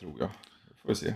Tror 0.00 0.14
jag. 0.18 0.28
Får 0.82 0.88
vi 0.88 0.94
se. 0.94 1.14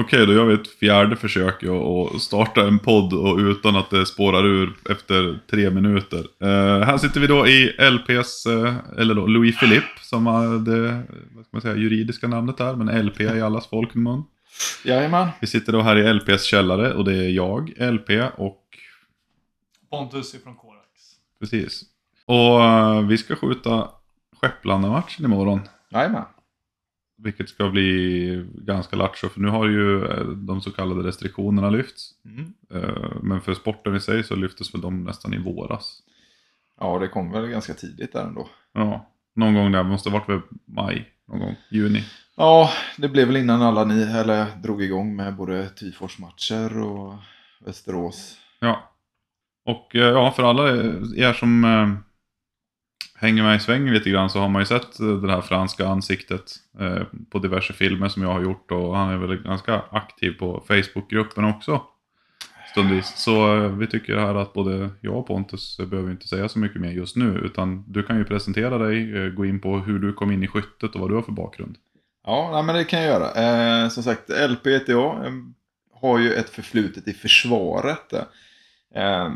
Okej, 0.00 0.26
då 0.26 0.32
gör 0.32 0.44
vi 0.44 0.54
ett 0.54 0.68
fjärde 0.68 1.16
försök 1.16 1.62
att 1.62 2.22
starta 2.22 2.66
en 2.66 2.78
podd 2.78 3.12
och 3.12 3.38
utan 3.38 3.76
att 3.76 3.90
det 3.90 4.06
spårar 4.06 4.46
ur 4.46 4.76
efter 4.90 5.38
tre 5.50 5.70
minuter. 5.70 6.18
Eh, 6.40 6.86
här 6.86 6.98
sitter 6.98 7.20
vi 7.20 7.26
då 7.26 7.46
i 7.46 7.76
LPs, 7.90 8.46
eh, 8.46 8.74
eller 8.98 9.14
då 9.14 9.26
Louis 9.26 9.58
Philippe, 9.60 10.00
som 10.00 10.26
är 10.26 10.58
det 10.58 11.02
vad 11.32 11.44
ska 11.44 11.48
man 11.50 11.60
säga, 11.60 11.76
juridiska 11.76 12.28
namnet 12.28 12.58
här, 12.58 12.74
men 12.74 13.06
LP 13.06 13.20
i 13.20 13.40
allas 13.40 13.66
folkmun. 13.66 14.24
Jajamän. 14.84 15.28
Vi 15.40 15.46
sitter 15.46 15.72
då 15.72 15.80
här 15.80 15.96
i 15.96 16.14
LPs 16.14 16.44
källare 16.44 16.94
och 16.94 17.04
det 17.04 17.16
är 17.16 17.28
jag, 17.28 17.72
LP 17.78 18.10
och 18.36 18.64
Pontus 19.90 20.34
ifrån 20.34 20.56
Korax. 20.56 20.86
precis. 21.40 21.82
Och 22.26 22.64
eh, 22.64 23.00
vi 23.06 23.18
ska 23.18 23.36
skjuta 23.36 23.88
Skepplandamatchen 24.40 25.24
imorgon. 25.24 25.60
Jajamän. 25.90 26.24
Vilket 27.20 27.48
ska 27.48 27.68
bli 27.70 28.46
ganska 28.54 28.96
lattjo, 28.96 29.28
för 29.28 29.40
nu 29.40 29.48
har 29.48 29.68
ju 29.68 30.04
eh, 30.04 30.26
de 30.26 30.60
så 30.60 30.70
kallade 30.70 31.08
restriktionerna 31.08 31.70
lyfts. 31.70 32.10
Mm. 32.24 32.52
Eh, 32.74 33.12
Men 33.22 33.40
för 33.40 33.54
sporten 33.54 33.96
i 33.96 34.00
sig 34.00 34.24
så 34.24 34.36
lyftes 34.36 34.74
väl 34.74 34.80
de 34.80 35.04
nästan 35.04 35.34
i 35.34 35.38
våras. 35.38 36.02
Ja, 36.80 36.98
det 36.98 37.08
kom 37.08 37.32
väl 37.32 37.46
ganska 37.46 37.74
tidigt 37.74 38.12
där 38.12 38.24
ändå. 38.24 38.48
Ja, 38.72 39.10
någon 39.34 39.54
gång 39.54 39.72
där, 39.72 39.82
måste 39.82 40.10
ha 40.10 40.18
varit 40.18 40.28
väl 40.28 40.40
maj, 40.64 41.08
någon 41.28 41.40
gång, 41.40 41.56
juni. 41.70 42.04
Ja, 42.36 42.70
det 42.96 43.08
blev 43.08 43.26
väl 43.26 43.36
innan 43.36 43.62
alla 43.62 43.84
ni 43.84 44.02
eller 44.02 44.46
drog 44.62 44.82
igång 44.82 45.16
med 45.16 45.36
både 45.36 45.68
Tyfors-matcher 45.68 46.78
och 46.78 47.14
Västerås. 47.64 48.36
Ja. 48.60 48.92
Och 49.64 49.96
eh, 49.96 50.02
ja, 50.02 50.30
för 50.30 50.42
alla 50.42 50.68
er 51.16 51.32
som 51.32 51.64
hänger 53.20 53.42
med 53.42 53.56
i 53.56 53.60
svängen 53.60 53.94
lite 53.94 54.10
grann 54.10 54.30
så 54.30 54.38
har 54.38 54.48
man 54.48 54.62
ju 54.62 54.66
sett 54.66 54.98
det 54.98 55.32
här 55.32 55.40
franska 55.40 55.86
ansiktet 55.86 56.52
eh, 56.80 57.02
på 57.30 57.38
diverse 57.38 57.72
filmer 57.72 58.08
som 58.08 58.22
jag 58.22 58.32
har 58.32 58.42
gjort 58.42 58.70
och 58.70 58.96
han 58.96 59.10
är 59.10 59.16
väl 59.16 59.36
ganska 59.36 59.82
aktiv 59.90 60.30
på 60.38 60.64
Facebookgruppen 60.68 61.44
också. 61.44 61.82
Stundvis. 62.70 63.12
Så 63.16 63.56
eh, 63.56 63.70
vi 63.70 63.86
tycker 63.86 64.16
här 64.16 64.34
att 64.34 64.52
både 64.52 64.90
jag 65.00 65.16
och 65.16 65.26
Pontus 65.26 65.78
behöver 65.90 66.10
inte 66.10 66.28
säga 66.28 66.48
så 66.48 66.58
mycket 66.58 66.80
mer 66.80 66.90
just 66.90 67.16
nu 67.16 67.38
utan 67.44 67.84
du 67.88 68.02
kan 68.02 68.18
ju 68.18 68.24
presentera 68.24 68.78
dig, 68.78 69.16
eh, 69.16 69.30
gå 69.30 69.46
in 69.46 69.60
på 69.60 69.78
hur 69.78 69.98
du 69.98 70.12
kom 70.12 70.32
in 70.32 70.42
i 70.42 70.48
skyttet 70.48 70.94
och 70.94 71.00
vad 71.00 71.10
du 71.10 71.14
har 71.14 71.22
för 71.22 71.32
bakgrund. 71.32 71.76
Ja, 72.26 72.50
nej, 72.52 72.62
men 72.62 72.74
det 72.74 72.84
kan 72.84 73.02
jag 73.02 73.08
göra. 73.08 73.82
Eh, 73.82 73.88
som 73.88 74.02
sagt, 74.02 74.30
LP 74.50 74.66
heter 74.66 74.92
jag. 74.92 75.32
Har 75.92 76.18
ju 76.18 76.32
ett 76.32 76.50
förflutet 76.50 77.08
i 77.08 77.12
försvaret. 77.12 78.12
Eh, 78.94 79.30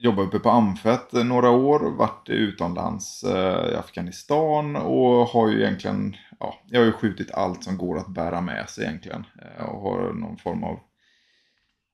Jobbat 0.00 0.26
uppe 0.26 0.38
på 0.38 0.50
Amfet 0.50 1.12
några 1.12 1.50
år, 1.50 1.90
varit 1.96 2.28
utomlands 2.28 3.24
eh, 3.24 3.72
i 3.72 3.74
Afghanistan 3.74 4.76
och 4.76 5.26
har 5.26 5.48
ju 5.48 5.62
egentligen, 5.62 6.16
ja, 6.40 6.54
jag 6.66 6.80
har 6.80 6.86
ju 6.86 6.92
skjutit 6.92 7.30
allt 7.30 7.64
som 7.64 7.78
går 7.78 7.98
att 7.98 8.08
bära 8.08 8.40
med 8.40 8.68
sig 8.68 8.84
egentligen. 8.84 9.24
Eh, 9.42 9.64
och 9.64 9.80
har 9.80 10.12
någon 10.12 10.36
form 10.36 10.64
av, 10.64 10.78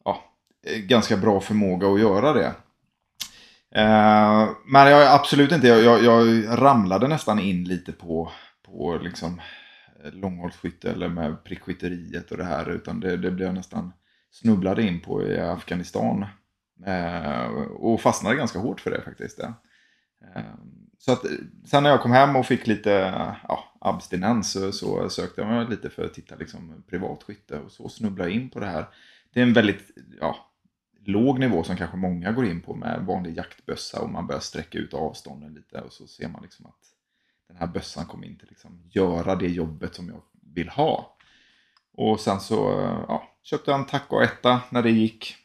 ja, 0.05 0.25
eh, 0.67 0.79
ganska 0.79 1.17
bra 1.17 1.41
förmåga 1.41 1.89
att 1.89 2.01
göra 2.01 2.33
det. 2.33 2.55
Men 4.67 4.87
jag 4.87 5.03
är 5.03 5.15
absolut 5.15 5.53
inte, 5.53 5.69
jag, 5.69 5.81
jag, 5.81 6.03
jag 6.05 6.45
ramlade 6.63 7.09
nästan 7.09 7.39
in 7.39 7.65
lite 7.65 7.93
på, 7.93 8.31
på 8.67 8.99
liksom 9.03 9.41
långhållsskytte 10.13 10.91
eller 10.91 11.09
med 11.09 11.45
prickskytteriet 11.45 12.31
och 12.31 12.37
det 12.37 12.45
här 12.45 12.71
utan 12.71 13.01
det, 13.01 13.17
det 13.17 13.31
blev 13.31 13.47
jag 13.47 13.55
nästan 13.55 13.93
snubblade 14.31 14.83
in 14.83 15.01
på 15.01 15.23
i 15.23 15.41
Afghanistan. 15.41 16.27
Eh, 16.87 17.47
och 17.61 18.01
fastnade 18.01 18.37
ganska 18.37 18.59
hårt 18.59 18.81
för 18.81 18.91
det 18.91 19.03
faktiskt. 19.03 19.41
Eh. 19.41 19.51
Så 20.99 21.13
att, 21.13 21.25
sen 21.65 21.83
när 21.83 21.91
jag 21.91 22.03
kom 22.03 22.13
hem 22.13 22.37
och 22.37 22.47
fick 22.47 22.67
lite 22.67 22.91
ja, 23.49 23.65
abstinens 23.81 24.53
så, 24.53 24.73
så 24.73 25.11
sökte 25.11 25.41
jag 25.41 25.51
mig 25.51 25.67
lite 25.67 25.91
för 25.91 26.05
att 26.05 26.15
titta 26.15 26.37
liksom, 26.37 26.85
privat 26.89 27.23
skytte 27.23 27.59
och 27.59 27.73
så 27.73 27.89
snubblade 27.89 28.31
jag 28.31 28.41
in 28.41 28.51
på 28.51 28.61
det 28.61 28.67
här. 28.67 28.87
Det 29.33 29.41
är 29.41 29.45
en 29.45 29.53
väldigt 29.53 29.91
ja, 30.21 30.37
låg 31.05 31.39
nivå 31.39 31.63
som 31.65 31.77
kanske 31.77 31.97
många 31.97 32.33
går 32.33 32.47
in 32.47 32.61
på 32.61 32.75
med 32.75 33.05
vanlig 33.07 33.37
jaktbössa 33.37 34.01
och 34.01 34.11
man 34.11 34.27
börjar 34.27 34.41
sträcka 34.41 34.79
ut 34.79 34.95
avstånden 34.95 35.55
lite 35.55 35.81
och 35.81 35.93
så 35.93 36.07
ser 36.07 36.29
man 36.29 36.43
liksom 36.43 36.67
att 36.67 36.81
den 37.49 37.57
här 37.57 37.67
bössan 37.67 38.07
kommer 38.07 38.27
inte 38.27 38.47
liksom 38.49 38.83
göra 38.91 39.37
det 39.37 39.49
jobbet 39.49 39.95
som 39.95 40.09
jag 40.09 40.23
vill 40.55 40.69
ha. 40.69 41.17
Och 41.93 42.21
sen 42.21 42.41
så 42.41 42.55
ja, 43.09 43.29
köpte 43.43 43.71
jag 43.71 43.81
en 43.81 43.87
taco 43.87 44.21
etta 44.21 44.63
när 44.71 44.83
det 44.83 44.91
gick. 44.91 45.37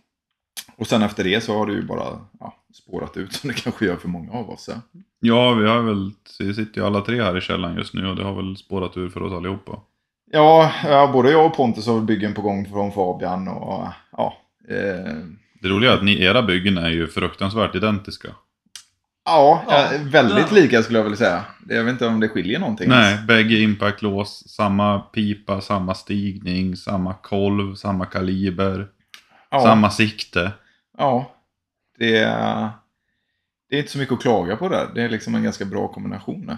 Och 0.79 0.88
sen 0.88 1.01
efter 1.01 1.23
det 1.23 1.41
så 1.44 1.57
har 1.57 1.66
det 1.66 1.73
ju 1.73 1.81
bara 1.85 2.06
ja, 2.40 2.56
spårat 2.73 3.17
ut 3.17 3.34
som 3.34 3.47
det 3.47 3.53
kanske 3.53 3.85
gör 3.85 3.95
för 3.95 4.07
många 4.07 4.31
av 4.31 4.50
oss. 4.50 4.69
Ja. 4.72 4.81
Ja, 5.19 5.53
vi 5.53 5.67
har 5.67 5.81
väl, 5.81 6.12
vi 6.40 6.53
sitter 6.53 6.81
ju 6.81 6.88
alla 6.88 7.01
tre 7.01 7.23
här 7.23 7.38
i 7.38 7.41
källaren 7.41 7.75
just 7.78 7.94
nu 7.94 8.07
och 8.07 8.16
det 8.16 8.23
har 8.23 8.34
väl 8.35 8.57
spårat 8.57 8.97
ur 8.97 9.09
för 9.09 9.23
oss 9.23 9.34
allihopa. 9.34 9.79
Ja, 10.31 10.72
ja, 10.84 11.09
både 11.13 11.31
jag 11.31 11.45
och 11.45 11.56
Pontus 11.56 11.88
har 11.88 12.01
byggen 12.01 12.34
på 12.34 12.41
gång 12.41 12.66
från 12.69 12.91
Fabian 12.91 13.47
och 13.47 13.88
ja. 14.12 14.38
Eh, 14.69 15.13
Det 15.62 15.68
roliga 15.69 15.91
är 15.91 15.95
att 15.97 16.03
ni, 16.03 16.23
era 16.23 16.41
byggen 16.41 16.78
är 16.78 16.89
ju 16.89 17.07
fruktansvärt 17.07 17.75
identiska. 17.75 18.28
ja, 19.25 19.63
Ja, 19.68 19.94
eh, 19.94 20.01
väldigt 20.01 20.51
lika 20.51 20.84
skulle 20.84 21.00
jag 21.00 21.03
vilja 21.03 21.18
säga. 21.18 21.44
Jag 21.69 21.84
vet 21.84 21.91
inte 21.91 22.07
om 22.07 22.19
det 22.19 22.29
skiljer 22.29 22.59
någonting. 22.59 22.89
Nej, 22.89 23.13
ens. 23.13 23.28
bägge 23.28 23.59
impactlås, 23.59 24.44
samma 24.50 25.00
pipa, 25.00 25.62
samma 25.62 25.94
stigning, 25.94 26.75
samma 26.75 27.13
kolv, 27.13 27.75
samma 27.75 28.06
kaliber, 28.06 28.88
Ja, 29.51 29.59
samma 29.59 29.89
sikte. 29.89 30.51
Ja. 30.99 31.35
Det, 31.97 32.17
är, 32.17 32.69
det 33.69 33.75
är 33.75 33.79
inte 33.79 33.91
så 33.91 33.97
mycket 33.97 34.13
att 34.13 34.21
klaga 34.21 34.55
på 34.55 34.69
där. 34.69 34.91
Det 34.95 35.01
är 35.01 35.09
liksom 35.09 35.35
en 35.35 35.43
ganska 35.43 35.65
bra 35.65 35.87
kombination. 35.87 36.57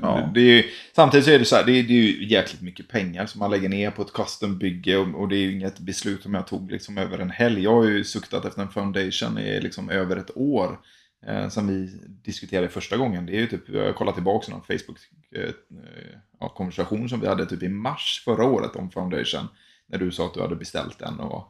Ja. 0.00 0.30
Det, 0.34 0.40
är, 0.40 0.64
samtidigt 0.94 1.24
så 1.24 1.30
är 1.30 1.38
det 1.38 1.44
så 1.44 1.56
här, 1.56 1.64
det 1.64 1.72
är, 1.72 1.82
det 1.82 1.92
är 1.92 2.02
ju 2.02 2.26
jäkligt 2.26 2.62
mycket 2.62 2.88
pengar 2.88 3.26
som 3.26 3.38
man 3.38 3.50
lägger 3.50 3.68
ner 3.68 3.90
på 3.90 4.02
ett 4.02 4.12
custombygge 4.12 4.96
och, 4.96 5.20
och 5.20 5.28
det 5.28 5.36
är 5.36 5.40
ju 5.40 5.52
inget 5.52 5.78
beslut 5.78 6.22
som 6.22 6.34
jag 6.34 6.46
tog 6.46 6.70
liksom 6.70 6.98
över 6.98 7.18
en 7.18 7.30
helg. 7.30 7.62
Jag 7.62 7.74
har 7.74 7.84
ju 7.84 8.04
suktat 8.04 8.44
efter 8.44 8.62
en 8.62 8.68
foundation 8.68 9.38
i 9.38 9.60
liksom 9.60 9.90
över 9.90 10.16
ett 10.16 10.36
år. 10.36 10.78
Eh, 11.26 11.48
som 11.48 11.66
vi 11.66 11.90
diskuterade 12.24 12.68
första 12.68 12.96
gången. 12.96 13.26
Det 13.26 13.32
är 13.32 13.40
ju 13.40 13.46
typ, 13.46 13.68
jag 13.68 13.84
har 13.84 13.92
kollat 13.92 14.14
tillbaka 14.14 14.52
någon 14.52 14.62
Facebook-konversation 14.62 17.08
som 17.08 17.20
vi 17.20 17.26
hade 17.26 17.46
typ 17.46 17.62
i 17.62 17.68
mars 17.68 18.22
förra 18.24 18.44
året 18.44 18.76
om 18.76 18.90
foundation. 18.90 19.48
När 19.86 19.98
du 19.98 20.10
sa 20.10 20.26
att 20.26 20.34
du 20.34 20.40
hade 20.40 20.56
beställt 20.56 20.98
den. 20.98 21.20
Och, 21.20 21.36
eh, 21.36 21.44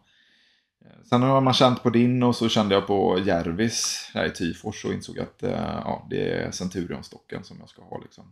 sen 1.09 1.23
har 1.23 1.41
man 1.41 1.55
känt 1.55 1.83
på 1.83 1.91
din 1.91 2.23
och 2.23 2.37
så 2.37 2.49
kände 2.49 2.75
jag 2.75 2.87
på 2.87 3.19
Järvis 3.25 4.11
här 4.15 4.25
i 4.25 4.31
Tyfors 4.31 4.85
och 4.85 4.93
insåg 4.93 5.19
att 5.19 5.43
eh, 5.43 5.51
ja, 5.85 6.07
det 6.11 6.31
är 6.31 6.51
Centurion-stocken 6.51 7.43
som 7.43 7.57
jag 7.61 7.69
ska 7.69 7.83
ha. 7.83 7.99
Liksom. 8.03 8.25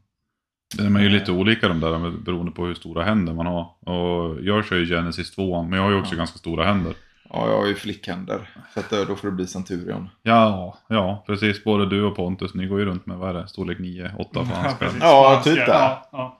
De 0.77 0.97
är 0.97 1.01
ju 1.01 1.09
lite 1.09 1.33
olika 1.33 1.69
de 1.69 1.81
där 1.81 1.99
med- 1.99 2.23
beroende 2.23 2.53
på 2.53 2.67
hur 2.67 2.75
stora 2.75 3.05
händer 3.05 3.35
man 3.35 3.47
har. 3.47 3.63
Och 3.93 4.39
jag 4.43 4.65
kör 4.65 4.77
ju 4.77 4.87
Genesis 4.87 5.31
2, 5.31 5.63
men 5.63 5.73
jag 5.79 5.85
har 5.85 5.91
ju 5.91 6.01
också 6.01 6.15
Ja. 6.15 6.19
ganska 6.19 6.39
stora 6.39 6.65
händer. 6.65 6.95
Ja, 7.33 7.49
jag 7.51 7.59
har 7.59 7.67
ju 7.67 7.75
flickhänder. 7.75 8.51
Så 8.75 8.81
att, 8.81 8.93
eh, 8.93 9.01
då 9.01 9.17
får 9.17 9.29
det 9.29 9.35
bli 9.35 9.47
Centurion. 9.47 10.09
Ja, 10.23 10.79
ja, 10.89 11.25
precis. 11.27 11.65
Både 11.65 11.87
du 11.89 12.03
och 12.03 12.17
Pontus, 12.17 12.55
ni 12.55 12.67
går 12.67 12.79
ju 12.79 12.85
runt 12.85 13.07
med, 13.07 13.17
vad 13.17 13.29
är 13.31 13.35
det, 13.35 13.49
storlek 13.49 13.79
9, 13.79 14.11
8 14.19 14.41
på 14.45 14.55
handspel. 14.55 14.89
Ja, 15.01 15.41
typ 15.45 15.57
det. 15.57 15.65
Ja, 15.67 16.09
ja. 16.13 16.39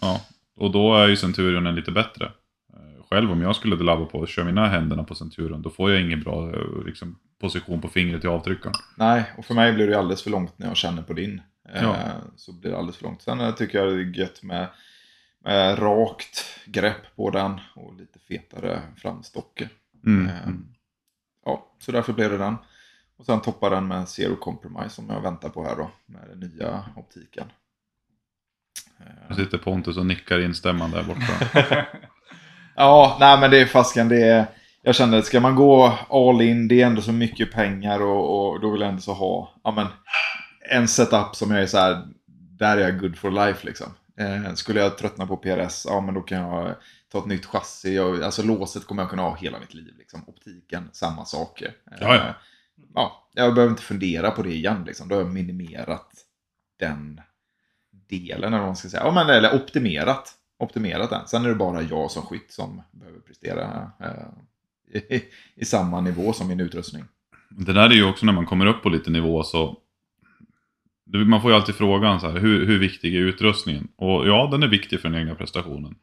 Ja, 0.00 0.20
och 0.56 0.70
då 0.70 0.94
är 0.96 1.08
ju 1.08 1.16
Centurionen 1.16 1.74
lite 1.74 1.90
bättre. 1.90 2.32
Själv 3.10 3.32
om 3.32 3.42
jag 3.42 3.56
skulle 3.56 3.76
labba 3.76 4.04
på 4.04 4.18
och 4.18 4.28
köra 4.28 4.44
mina 4.44 4.68
händerna 4.68 5.04
på 5.04 5.14
Centurion, 5.14 5.62
då 5.62 5.70
får 5.70 5.90
jag 5.90 6.00
ingen 6.00 6.20
bra 6.20 6.50
eh, 6.54 6.84
liksom, 6.86 7.18
position 7.40 7.80
på 7.80 7.88
fingret 7.88 8.24
i 8.24 8.26
avtryckaren. 8.26 8.74
Nej, 8.96 9.24
och 9.38 9.44
för 9.44 9.54
mig 9.54 9.72
blir 9.72 9.86
det 9.86 9.98
alldeles 9.98 10.22
för 10.22 10.30
långt 10.30 10.58
när 10.58 10.66
jag 10.66 10.76
känner 10.76 11.02
på 11.02 11.12
din. 11.12 11.42
Eh, 11.68 11.82
Ja. 11.82 11.96
Så 12.36 12.52
blir 12.52 12.70
det 12.70 12.76
alldeles 12.78 12.96
för 12.96 13.04
långt. 13.04 13.22
Sen 13.22 13.40
eh, 13.40 13.54
tycker 13.54 13.78
jag 13.78 13.88
det 13.88 14.02
är 14.02 14.18
gött 14.18 14.42
med, 14.42 14.68
med 15.44 15.78
rakt 15.78 16.44
grepp 16.66 17.16
på 17.16 17.30
den 17.30 17.60
och 17.74 17.94
lite 17.94 18.18
fetare 18.18 18.82
framstocke. 18.96 19.68
Mm. 20.06 20.26
Eh, 20.26 20.34
Ja, 21.44 21.66
så 21.78 21.92
därför 21.92 22.12
blev 22.12 22.30
det 22.30 22.38
den. 22.38 22.56
Och 23.16 23.26
sen 23.26 23.40
toppar 23.40 23.70
den 23.70 23.88
med 23.88 24.08
Zero 24.08 24.36
Compromise 24.36 24.88
som 24.90 25.10
jag 25.10 25.20
väntar 25.20 25.48
på 25.48 25.64
här 25.64 25.76
då. 25.76 25.90
Med 26.06 26.20
den 26.28 26.38
nya 26.50 26.84
optiken. 26.96 27.46
Nu 29.28 29.34
sitter 29.34 29.58
Pontus 29.58 29.96
och 29.96 30.06
nickar 30.06 30.40
instämmande 30.40 30.96
där 30.96 31.04
borta. 31.04 31.86
Ja, 32.80 33.16
nej 33.20 33.40
men 33.40 33.50
det 33.50 33.60
är 33.60 33.66
fasken. 33.66 34.08
Det 34.08 34.22
är, 34.22 34.46
jag 34.82 34.94
kände 34.94 35.18
att 35.18 35.26
ska 35.26 35.40
man 35.40 35.54
gå 35.54 35.98
all 36.10 36.42
in, 36.42 36.68
det 36.68 36.82
är 36.82 36.86
ändå 36.86 37.02
så 37.02 37.12
mycket 37.12 37.52
pengar 37.52 38.02
och, 38.02 38.52
och 38.52 38.60
då 38.60 38.70
vill 38.70 38.80
jag 38.80 38.90
ändå 38.90 39.02
så 39.02 39.12
ha 39.12 39.54
ja, 39.64 39.70
men, 39.70 39.86
en 40.70 40.88
setup 40.88 41.36
som 41.36 41.50
jag 41.50 41.62
är 41.62 41.66
så 41.66 41.78
här, 41.78 42.02
där 42.58 42.76
är 42.76 42.80
jag 42.80 43.00
good 43.00 43.18
for 43.18 43.30
life 43.30 43.66
liksom. 43.66 43.86
Eh, 44.18 44.54
skulle 44.54 44.80
jag 44.80 44.98
tröttna 44.98 45.26
på 45.26 45.36
PRS, 45.36 45.86
ja 45.88 46.00
men 46.00 46.14
då 46.14 46.20
kan 46.20 46.38
jag 46.38 46.74
ta 47.12 47.18
ett 47.18 47.26
nytt 47.26 47.46
chassi. 47.46 47.98
Och, 47.98 48.24
alltså 48.24 48.42
låset 48.42 48.86
kommer 48.86 49.02
jag 49.02 49.10
kunna 49.10 49.22
ha 49.22 49.36
hela 49.36 49.58
mitt 49.58 49.74
liv. 49.74 49.94
Liksom. 49.98 50.24
Optiken, 50.26 50.88
samma 50.92 51.24
saker. 51.24 51.74
Eh, 51.90 51.98
ja. 52.00 52.34
ja, 52.94 53.28
jag 53.32 53.54
behöver 53.54 53.70
inte 53.70 53.82
fundera 53.82 54.30
på 54.30 54.42
det 54.42 54.54
igen. 54.54 54.84
Liksom. 54.86 55.08
Då 55.08 55.14
har 55.14 55.22
jag 55.22 55.32
minimerat 55.32 56.10
den 56.78 57.20
delen, 58.08 58.52
eller 58.52 58.58
vad 58.58 58.66
man 58.66 58.76
ska 58.76 58.88
säga. 58.88 59.02
Ja, 59.04 59.10
men, 59.10 59.30
eller 59.30 59.54
optimerat. 59.54 60.36
Optimerat 60.60 61.10
den. 61.10 61.28
Sen 61.28 61.44
är 61.44 61.48
det 61.48 61.54
bara 61.54 61.82
jag 61.82 62.10
som 62.10 62.22
skytt 62.22 62.52
som 62.52 62.82
behöver 62.90 63.20
prestera 63.20 63.90
eh, 64.00 65.00
i, 65.16 65.22
i 65.54 65.64
samma 65.64 66.00
nivå 66.00 66.32
som 66.32 66.48
min 66.48 66.60
utrustning. 66.60 67.04
Det 67.50 67.72
där 67.72 67.90
är 67.90 67.94
ju 67.94 68.04
också 68.04 68.26
när 68.26 68.32
man 68.32 68.46
kommer 68.46 68.66
upp 68.66 68.82
på 68.82 68.88
lite 68.88 69.10
nivå 69.10 69.42
så 69.42 69.76
man 71.12 71.42
får 71.42 71.50
ju 71.50 71.56
alltid 71.56 71.74
frågan 71.74 72.20
så 72.20 72.30
här, 72.30 72.38
hur, 72.38 72.66
hur 72.66 72.78
viktig 72.78 73.14
är 73.14 73.20
utrustningen? 73.20 73.88
Och 73.96 74.28
ja, 74.28 74.48
den 74.52 74.62
är 74.62 74.68
viktig 74.68 75.00
för 75.00 75.08
den 75.08 75.20
egna 75.20 75.34
prestationen. 75.34 75.94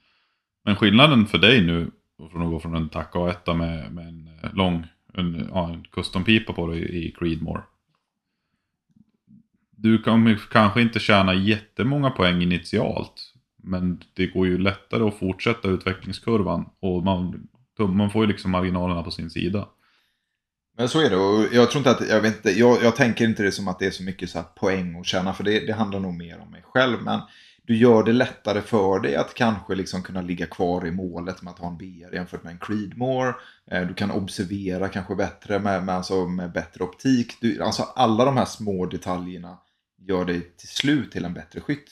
Men 0.65 0.75
skillnaden 0.75 1.25
för 1.25 1.38
dig 1.38 1.62
nu, 1.62 1.92
från 2.31 2.42
att 2.42 2.50
gå 2.50 2.59
från 2.59 2.75
en 2.75 2.89
TAC 2.89 3.07
A1 3.12 3.54
med, 3.54 3.92
med 3.92 4.07
en 4.07 4.30
eh, 4.44 4.54
lång, 4.54 4.88
en, 5.13 5.50
ja, 5.54 5.69
en 5.69 5.83
custom-pipa 5.83 6.54
på 6.54 6.68
dig 6.68 7.07
i 7.07 7.12
Creedmore. 7.12 7.62
Du 9.71 9.98
kommer 9.98 10.39
kanske 10.51 10.81
inte 10.81 11.00
tjäna 11.00 11.33
jättemånga 11.33 12.09
poäng 12.09 12.42
initialt. 12.42 13.33
Men 13.63 14.01
det 14.13 14.27
går 14.27 14.48
ju 14.48 14.57
lättare 14.57 15.04
att 15.04 15.19
fortsätta 15.19 15.68
utvecklingskurvan. 15.68 16.65
Och 16.80 17.04
man, 17.04 17.48
man 17.80 18.09
får 18.12 18.24
ju 18.24 18.27
liksom 18.27 18.51
marginalerna 18.51 19.04
på 19.04 19.12
sin 19.12 19.30
sida. 19.30 19.68
Men 20.77 20.89
så 20.89 21.01
är 21.01 21.09
det 21.09 21.15
och 21.15 21.45
jag 21.51 21.71
tror 21.71 21.80
inte 21.80 21.92
att, 21.92 22.09
jag 22.09 22.21
vet 22.21 22.36
inte, 22.36 22.59
jag, 22.59 22.83
jag 22.83 22.95
tänker 22.95 23.25
inte 23.25 23.44
det 23.44 23.51
som 23.51 23.68
att 23.68 23.80
det 23.80 23.86
är 23.86 23.92
så 23.92 24.04
mycket 24.04 24.30
så 24.30 24.38
här 24.38 24.45
poäng 24.45 25.00
att 25.00 25.06
tjäna 25.06 25.33
för 25.33 25.44
det, 25.44 25.59
det 25.59 25.74
handlar 25.74 26.00
nog 26.00 26.13
mer 26.13 26.39
om 26.39 26.51
mig 26.51 26.63
själv. 26.65 26.98
Men 27.04 27.19
du 27.68 27.77
gör 27.77 28.04
det 28.04 28.13
lättare 28.13 28.62
för 28.62 29.00
dig 29.00 29.15
att 29.15 29.33
kanske 29.33 29.75
liksom 29.75 30.04
kunna 30.04 30.21
ligga 30.21 30.45
kvar 30.45 30.88
i 30.88 30.92
målet 30.92 31.42
med 31.42 31.51
att 31.54 31.59
ha 31.59 31.68
en 31.68 31.77
BR 31.77 32.15
jämfört 32.15 32.44
med 32.44 32.51
en 32.51 32.59
Creedmore. 32.59 33.33
Eh, 33.71 33.88
du 33.88 33.94
kan 33.94 34.12
observera 34.12 34.88
kanske 34.88 35.15
bättre 35.15 35.59
med, 35.59 35.83
med, 35.83 35.95
alltså 35.95 36.25
med 36.25 36.51
bättre 36.51 36.83
optik. 36.83 37.33
Du, 37.42 37.63
alltså 37.63 37.83
alla 37.83 38.25
de 38.25 38.38
här 38.38 38.45
små 38.45 38.86
detaljerna 38.86 39.57
gör 39.98 40.25
dig 40.25 40.42
till 40.57 40.68
slut 40.68 41.12
till 41.12 41.25
en 41.25 41.33
bättre 41.33 41.62
skytt. 41.62 41.92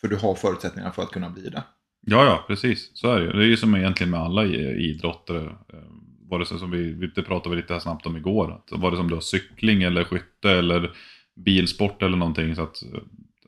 För 0.00 0.08
du 0.08 0.16
har 0.16 0.34
förutsättningar 0.34 0.90
för 0.90 1.02
att 1.02 1.10
kunna 1.10 1.30
bli 1.30 1.48
det. 1.48 1.62
Ja, 2.06 2.24
ja, 2.24 2.44
precis. 2.46 2.90
Så 2.94 3.12
är 3.12 3.20
det 3.20 3.26
ju. 3.26 3.32
Det 3.32 3.44
är 3.44 3.48
ju 3.48 3.56
som 3.56 3.74
egentligen 3.74 4.10
med 4.10 4.20
alla 4.20 4.44
idrottare. 4.44 5.44
Eh, 5.44 5.78
Var 6.28 6.38
det 6.38 6.46
som 6.46 6.70
vi, 6.70 6.92
det 7.14 7.22
pratade 7.22 7.56
vi 7.56 7.62
lite 7.62 7.72
här 7.72 7.80
snabbt 7.80 8.06
om 8.06 8.16
igår. 8.16 8.52
Att 8.52 8.80
var 8.80 8.90
det 8.90 8.96
som 8.96 9.08
du 9.08 9.14
har 9.14 9.20
cykling 9.20 9.82
eller 9.82 10.04
skytte 10.04 10.50
eller 10.50 10.92
bilsport 11.36 12.02
eller 12.02 12.16
någonting. 12.16 12.54
Så 12.56 12.62
att 12.62 12.82
eh, 12.82 13.00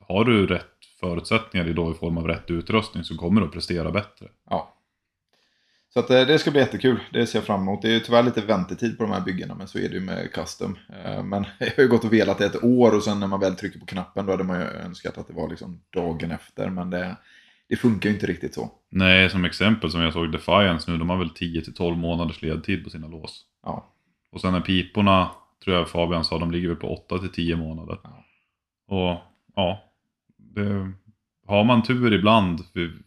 har 0.08 0.24
du 0.24 0.46
rätt 0.46 0.64
förutsättningar 1.00 1.68
i, 1.68 1.72
då, 1.72 1.90
i 1.90 1.94
form 1.94 2.18
av 2.18 2.26
rätt 2.26 2.50
utrustning 2.50 3.04
så 3.04 3.16
kommer 3.16 3.40
du 3.40 3.46
att 3.46 3.52
prestera 3.52 3.90
bättre. 3.90 4.26
Ja. 4.50 4.74
Så 5.98 6.04
att 6.04 6.10
eh, 6.10 6.26
det 6.26 6.38
ska 6.38 6.50
bli 6.50 6.60
jättekul. 6.60 7.00
Det 7.12 7.26
ser 7.26 7.38
jag 7.38 7.46
fram 7.46 7.62
emot. 7.62 7.82
Det 7.82 7.88
är 7.88 7.92
ju 7.92 8.00
tyvärr 8.00 8.22
lite 8.22 8.40
väntetid 8.40 8.98
på 8.98 9.04
de 9.04 9.12
här 9.12 9.20
byggena, 9.20 9.54
men 9.54 9.68
så 9.68 9.78
är 9.78 9.88
det 9.88 9.94
ju 9.94 10.00
med 10.00 10.32
custom. 10.32 10.78
Eh, 11.04 11.22
Men 11.22 11.44
jag 11.58 11.66
har 11.76 11.82
ju 11.82 11.88
gått 11.88 12.04
och 12.04 12.12
velat 12.12 12.40
i 12.40 12.44
ett 12.44 12.64
år 12.64 12.96
och 12.96 13.02
sen 13.02 13.20
när 13.20 13.26
man 13.26 13.40
väl 13.40 13.54
trycker 13.54 13.78
på 13.78 13.86
knappen 13.86 14.26
då 14.26 14.32
hade 14.32 14.44
man 14.44 14.60
ju 14.60 14.66
önskat 14.66 15.18
att 15.18 15.26
det 15.26 15.32
var 15.32 15.48
liksom 15.48 15.80
dagen 15.94 16.30
efter. 16.30 16.70
Men 16.70 16.90
det, 16.90 17.16
det 17.68 17.76
funkar 17.76 18.08
ju 18.08 18.14
inte 18.14 18.26
riktigt 18.26 18.54
så. 18.54 18.70
Nej, 18.90 19.30
som 19.30 19.44
exempel 19.44 19.90
som 19.90 20.00
jag 20.00 20.12
såg 20.12 20.32
Defiance 20.32 20.90
nu, 20.90 20.98
de 20.98 21.10
har 21.10 21.18
väl 21.18 21.28
10-12 21.28 21.96
månaders 21.96 22.42
ledtid 22.42 22.84
på 22.84 22.90
sina 22.90 23.06
lås. 23.06 23.44
Ja, 23.64 23.92
Och 24.32 24.40
sen 24.40 24.54
är 24.54 24.60
piporna, 24.60 25.30
tror 25.64 25.76
jag 25.76 25.88
Fabian 25.88 26.24
sa, 26.24 26.38
de 26.38 26.50
ligger 26.50 26.68
väl 26.68 26.76
på 26.76 27.06
8-10 27.10 27.56
månader. 27.56 27.98
Ja. 28.02 28.24
Och 28.88 29.20
ja, 29.54 29.84
det, 30.36 30.92
har 31.48 31.64
man 31.64 31.82
tur 31.82 32.12
ibland 32.12 32.60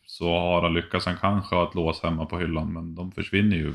så 0.06 0.26
har 0.40 0.62
han 0.62 0.74
lyckats 0.74 1.06
han 1.06 1.18
kanske 1.18 1.56
ha 1.56 1.70
ett 1.70 1.76
lås 1.76 2.04
hemma 2.04 2.26
på 2.26 2.40
hyllan, 2.40 2.74
men 2.74 2.96
de 2.96 3.12
försvinner 3.12 3.56
ju 3.58 3.74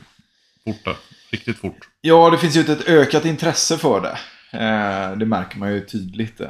fort, 0.65 0.97
riktigt 1.31 1.59
fort. 1.59 1.89
ja 2.01 2.31
det 2.31 2.39
finns 2.39 2.57
ju 2.57 2.61
ett 2.61 2.89
ökat 2.89 3.25
intresse 3.25 3.79
för 3.79 4.01
det. 4.01 4.19
Eh, 4.59 5.19
Det 5.19 5.27
märker 5.27 5.59
man 5.59 5.73
ju 5.75 5.81
tydligt. 5.81 6.41
Eh, 6.41 6.47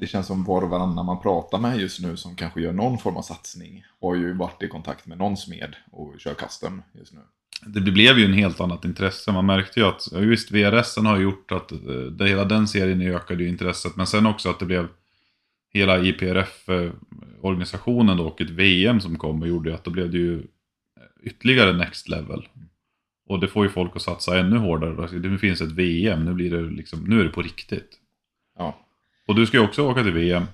Det 0.00 0.06
känns 0.06 0.26
som 0.26 0.44
var 0.44 0.62
och 0.62 0.70
varannan 0.70 1.06
man 1.06 1.22
pratar 1.22 1.58
med 1.58 1.78
just 1.80 2.00
nu 2.00 2.16
som 2.16 2.36
kanske 2.36 2.60
gör 2.60 2.72
någon 2.72 2.98
form 2.98 3.16
av 3.16 3.22
satsning 3.22 3.84
har 4.00 4.14
ju 4.14 4.32
varit 4.36 4.62
i 4.62 4.68
kontakt 4.68 5.06
med 5.06 5.18
någon 5.18 5.36
smed 5.36 5.76
och 5.90 6.14
kör 6.18 6.34
custom 6.34 6.82
just 6.92 7.12
nu. 7.12 7.20
Det 7.66 7.80
blev 7.80 8.18
ju 8.18 8.24
en 8.24 8.32
helt 8.32 8.60
annat 8.60 8.84
intresse. 8.84 9.32
Man 9.32 9.46
märkte 9.46 9.80
ju 9.80 9.86
att, 9.86 10.08
ja, 10.12 10.18
visst 10.18 10.50
VRSen 10.50 11.06
har 11.06 11.18
gjort 11.18 11.52
att 11.52 11.72
eh, 11.72 11.78
det, 12.18 12.28
hela 12.28 12.44
den 12.44 12.68
serien 12.68 13.02
ökade 13.02 13.42
ju 13.42 13.48
intresset. 13.48 13.96
Men 13.96 14.06
sen 14.06 14.26
också 14.26 14.50
att 14.50 14.58
det 14.58 14.66
blev 14.66 14.88
hela 15.78 15.98
IPRF-organisationen 15.98 18.20
och 18.20 18.40
ett 18.40 18.50
VM 18.50 19.00
som 19.00 19.18
kom 19.18 19.42
och 19.42 19.48
gjorde 19.48 19.74
att 19.74 19.84
då 19.84 19.90
blev 19.90 20.10
det 20.10 20.18
ju 20.18 20.42
ytterligare 21.22 21.72
next 21.72 22.08
level. 22.08 22.48
Och 23.28 23.40
det 23.40 23.48
får 23.48 23.64
ju 23.64 23.70
folk 23.70 23.96
att 23.96 24.02
satsa 24.02 24.38
ännu 24.38 24.56
hårdare. 24.56 25.18
Det 25.18 25.38
finns 25.38 25.60
ett 25.60 25.72
VM, 25.72 26.24
nu, 26.24 26.34
blir 26.34 26.50
det 26.50 26.62
liksom, 26.62 27.04
nu 27.04 27.20
är 27.20 27.24
det 27.24 27.30
på 27.30 27.42
riktigt. 27.42 27.98
Ja, 28.58 28.86
Och 29.26 29.34
du 29.34 29.46
ska 29.46 29.56
ju 29.56 29.64
också 29.64 29.82
åka 29.82 30.02
till 30.02 30.12
VM. 30.12 30.44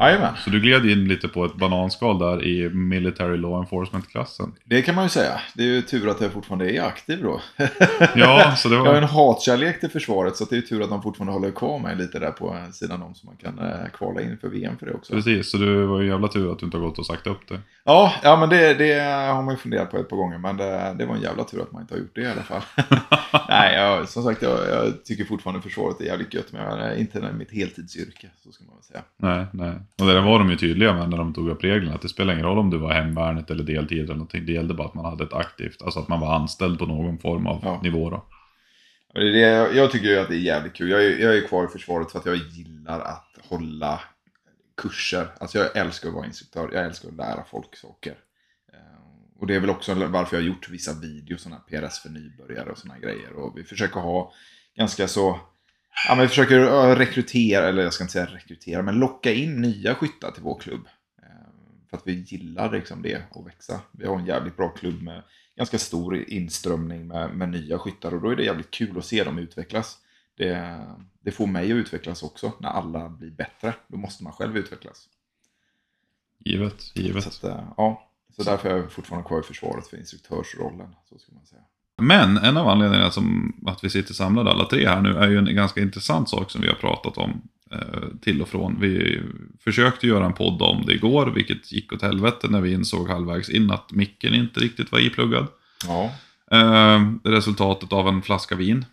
Jajamän. 0.00 0.34
så 0.44 0.50
du 0.50 0.60
gled 0.60 0.86
in 0.86 1.08
lite 1.08 1.28
på 1.28 1.44
ett 1.44 1.54
bananskal 1.54 2.18
där 2.18 2.44
i 2.44 2.68
Military 2.68 3.36
Law 3.36 3.60
Enforcement-klassen. 3.60 4.52
det 4.64 4.82
kan 4.82 4.94
man 4.94 5.04
ju 5.04 5.08
säga. 5.08 5.40
Det 5.54 5.62
är 5.62 5.66
ju 5.66 5.82
tur 5.82 6.08
att 6.08 6.20
jag 6.20 6.32
fortfarande 6.32 6.72
är 6.72 6.82
aktiv 6.82 7.22
då. 7.22 7.40
Ja, 8.14 8.54
så 8.56 8.68
det 8.68 8.74
Jag 8.74 8.82
har 8.84 8.88
var... 8.92 8.94
en 8.94 9.04
hatkärlek 9.04 9.80
till 9.80 9.90
försvaret 9.90 10.36
så 10.36 10.44
det 10.44 10.56
är 10.56 10.60
tur 10.60 10.82
att 10.82 10.90
de 10.90 11.02
fortfarande 11.02 11.32
håller 11.32 11.50
kvar 11.50 11.78
mig 11.78 11.96
lite 11.96 12.18
där 12.18 12.30
på 12.30 12.56
sidan 12.72 13.02
om 13.02 13.14
så 13.14 13.26
man 13.26 13.36
kan 13.36 13.58
eh, 13.58 13.88
kvala 13.92 14.20
in 14.20 14.38
för 14.40 14.48
VM 14.48 14.78
för 14.78 14.86
det 14.86 14.92
också. 14.92 15.12
Precis, 15.12 15.50
så 15.50 15.56
det 15.58 15.86
var 15.86 16.00
ju 16.00 16.08
jävla 16.08 16.28
tur 16.28 16.52
att 16.52 16.58
du 16.58 16.66
inte 16.66 16.76
har 16.76 16.84
gått 16.84 16.98
och 16.98 17.06
sagt 17.06 17.26
upp 17.26 17.48
det. 17.48 17.60
Ja, 17.84 18.12
ja 18.22 18.36
men 18.36 18.48
det, 18.48 18.74
det 18.74 19.00
har 19.32 19.42
man 19.42 19.54
ju 19.54 19.58
funderat 19.58 19.90
på 19.90 19.98
ett 19.98 20.08
par 20.08 20.16
gånger 20.16 20.38
men 20.38 20.56
det, 20.56 20.94
det 20.98 21.06
var 21.06 21.14
en 21.14 21.22
jävla 21.22 21.44
tur 21.44 21.62
att 21.62 21.72
man 21.72 21.82
inte 21.82 21.94
har 21.94 21.98
gjort 21.98 22.14
det 22.14 22.20
i 22.20 22.26
alla 22.26 22.42
fall. 22.42 22.62
Nej, 23.48 23.74
jag, 23.74 24.08
som 24.08 24.22
sagt 24.22 24.42
jag, 24.42 24.58
jag 24.68 25.04
tycker 25.04 25.24
fortfarande 25.24 25.62
försvaret 25.62 26.00
är 26.00 26.04
jävligt 26.04 26.34
gött 26.34 26.52
men 26.52 26.62
jag, 26.62 26.98
inte 26.98 27.32
mitt 27.32 27.52
heltidsyrke 27.52 28.28
så 28.44 28.52
ska 28.52 28.64
man 28.64 28.74
väl 28.76 28.84
säga. 28.84 29.02
Nej, 29.16 29.29
nej. 29.52 29.72
Och 30.00 30.06
det 30.06 30.12
där 30.12 30.20
var 30.20 30.38
de 30.38 30.50
ju 30.50 30.56
tydliga 30.56 30.94
med 30.94 31.10
när 31.10 31.16
de 31.18 31.34
tog 31.34 31.48
upp 31.48 31.64
reglerna. 31.64 31.94
Att 31.94 32.02
det 32.02 32.08
spelar 32.08 32.32
ingen 32.32 32.46
roll 32.46 32.58
om 32.58 32.70
du 32.70 32.78
var 32.78 32.92
hemvärnet 32.92 33.50
eller 33.50 33.64
deltid 33.64 34.04
eller 34.04 34.14
någonting. 34.14 34.46
Det 34.46 34.52
gällde 34.52 34.74
bara 34.74 34.88
att 34.88 34.94
man 34.94 35.04
hade 35.04 35.24
ett 35.24 35.32
aktivt, 35.32 35.82
alltså 35.82 36.00
att 36.00 36.08
man 36.08 36.20
var 36.20 36.34
anställd 36.34 36.78
på 36.78 36.86
någon 36.86 37.18
form 37.18 37.46
av 37.46 37.60
Ja. 37.64 37.80
nivå 37.82 38.10
då. 38.10 38.16
Och 39.14 39.20
det 39.20 39.26
är 39.28 39.32
det, 39.68 39.76
jag 39.76 39.90
tycker 39.90 40.08
ju 40.08 40.18
att 40.18 40.28
det 40.28 40.34
är 40.34 40.38
jävligt 40.38 40.74
kul. 40.74 40.90
Jag 40.90 41.04
är, 41.04 41.18
jag 41.18 41.36
är 41.36 41.46
kvar 41.48 41.64
i 41.64 41.68
försvaret 41.68 42.12
för 42.12 42.18
att 42.18 42.26
jag 42.26 42.36
gillar 42.36 43.00
att 43.00 43.38
hålla 43.48 44.00
kurser. 44.82 45.26
Alltså 45.40 45.58
jag 45.58 45.76
älskar 45.76 46.08
att 46.08 46.14
vara 46.14 46.26
instruktör. 46.26 46.70
Jag 46.72 46.84
älskar 46.84 47.08
att 47.08 47.16
lära 47.16 47.44
folk 47.50 47.76
saker. 47.76 48.14
Eh, 48.72 49.38
Och 49.40 49.46
det 49.46 49.54
är 49.54 49.60
väl 49.60 49.70
också 49.70 49.94
varför 49.94 50.36
jag 50.36 50.42
har 50.42 50.48
gjort 50.48 50.68
vissa 50.70 50.92
videos, 51.00 51.42
sådana 51.42 51.60
PRS 51.60 51.98
för 52.02 52.08
nybörjare 52.08 52.70
och 52.70 52.78
sådana 52.78 52.98
grejer. 53.00 53.32
Och 53.32 53.58
vi 53.58 53.64
försöker 53.64 54.00
ha 54.00 54.32
ganska 54.76 55.08
så... 55.08 55.40
Ja, 56.08 56.14
men 56.14 56.22
vi 56.22 56.28
försöker 56.28 56.96
rekrytera, 56.96 57.68
eller 57.68 57.82
jag 57.82 57.92
ska 57.92 58.04
inte 58.04 58.12
säga 58.12 58.26
rekrytera, 58.26 58.82
men 58.82 58.94
locka 58.98 59.32
in 59.32 59.60
nya 59.60 59.94
skyttar 59.94 60.30
till 60.30 60.42
vår 60.42 60.60
klubb. 60.60 60.86
Eh, 61.22 61.28
För 61.90 61.96
att 61.96 62.06
vi 62.06 62.12
gillar 62.12 62.72
liksom 62.72 63.02
det 63.02 63.22
och 63.30 63.46
växa. 63.46 63.80
Vi 63.92 64.06
har 64.06 64.18
en 64.18 64.26
jävligt 64.26 64.56
bra 64.56 64.68
klubb 64.68 65.02
med 65.02 65.22
ganska 65.56 65.78
stor 65.78 66.16
inströmning 66.30 67.06
med, 67.06 67.36
med 67.36 67.48
nya 67.48 67.78
skyttar 67.78 68.14
och 68.14 68.20
då 68.20 68.30
är 68.30 68.36
det 68.36 68.44
jävligt 68.44 68.70
kul 68.70 68.98
att 68.98 69.04
se 69.04 69.24
dem 69.24 69.38
utvecklas. 69.38 69.98
Det, 70.36 70.80
det 71.20 71.30
får 71.30 71.46
mig 71.46 71.72
att 71.72 71.76
utvecklas 71.76 72.22
också 72.22 72.52
när 72.60 72.68
alla 72.68 73.08
blir 73.08 73.30
bättre. 73.30 73.74
Då 73.88 73.96
måste 73.96 74.24
man 74.24 74.32
själv 74.32 74.56
utvecklas. 74.56 75.08
Givet, 76.44 76.96
givet. 76.96 77.24
Så, 77.24 77.28
att, 77.28 77.44
eh, 77.44 77.72
ja, 77.76 78.10
så 78.36 78.42
därför 78.42 78.70
är 78.70 78.76
jag 78.76 78.92
fortfarande 78.92 79.28
kvar 79.28 79.40
i 79.40 79.42
försvaret 79.42 79.86
för 79.86 79.96
instruktörsrollen. 79.96 80.94
Så 81.08 81.18
ska 81.18 81.32
man 81.32 81.46
säga. 81.46 81.62
Men 82.00 82.36
en 82.36 82.56
av 82.56 82.68
anledningarna 82.68 83.10
som 83.10 83.56
att 83.66 83.84
vi 83.84 83.90
sitter 83.90 84.14
samlade 84.14 84.50
alla 84.50 84.64
tre 84.64 84.88
här 84.88 85.00
nu 85.00 85.16
är 85.16 85.28
ju 85.28 85.38
en 85.38 85.54
ganska 85.54 85.80
intressant 85.80 86.28
sak 86.28 86.50
som 86.50 86.60
vi 86.60 86.68
har 86.68 86.74
pratat 86.74 87.18
om 87.18 87.42
eh, 87.72 87.78
till 88.22 88.42
och 88.42 88.48
från. 88.48 88.80
Vi 88.80 89.20
försökte 89.64 90.06
göra 90.06 90.26
en 90.26 90.32
podd 90.32 90.62
om 90.62 90.86
det 90.86 90.92
igår, 90.94 91.26
vilket 91.26 91.72
gick 91.72 91.92
åt 91.92 92.02
helvete 92.02 92.46
när 92.50 92.60
vi 92.60 92.72
insåg 92.72 93.08
halvvägs 93.08 93.50
in 93.50 93.70
att 93.70 93.92
micken 93.92 94.34
inte 94.34 94.60
riktigt 94.60 94.92
var 94.92 94.98
ipluggad. 95.06 95.46
Ja, 95.86 96.10
Eh, 96.52 97.00
resultatet 97.24 97.92
av 97.92 98.08
en 98.08 98.22
flaska 98.22 98.54
vin. 98.56 98.84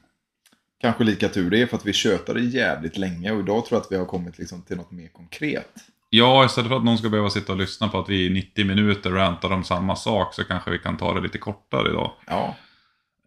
kanske 0.82 1.04
lika 1.04 1.30
tur 1.30 1.50
det 1.50 1.62
är 1.62 1.66
för 1.66 1.78
att 1.78 1.86
vi 1.86 1.94
tjötade 1.94 2.42
jävligt 2.42 2.98
länge 2.98 3.32
och 3.32 3.40
idag 3.40 3.66
tror 3.66 3.78
jag 3.78 3.82
att 3.86 3.92
vi 3.92 3.96
har 3.98 4.06
kommit 4.06 4.38
liksom 4.38 4.62
till 4.62 4.78
något 4.78 4.92
mer 4.92 5.08
konkret. 5.08 5.74
Ja, 6.10 6.46
istället 6.46 6.70
för 6.70 6.78
att 6.78 6.84
någon 6.84 6.98
ska 6.98 7.10
behöva 7.10 7.30
sitta 7.30 7.52
och 7.52 7.58
lyssna 7.58 7.88
på 7.88 8.00
att 8.00 8.10
vi 8.10 8.26
i 8.26 8.30
90 8.30 8.66
minuter 8.66 9.10
rantar 9.12 9.52
om 9.52 9.64
samma 9.64 9.96
sak 9.96 10.34
så 10.34 10.44
kanske 10.44 10.72
vi 10.72 10.80
kan 10.80 10.98
ta 10.98 11.14
det 11.14 11.22
lite 11.22 11.38
kortare 11.38 11.90
idag. 11.90 12.12
Ja, 12.28 12.56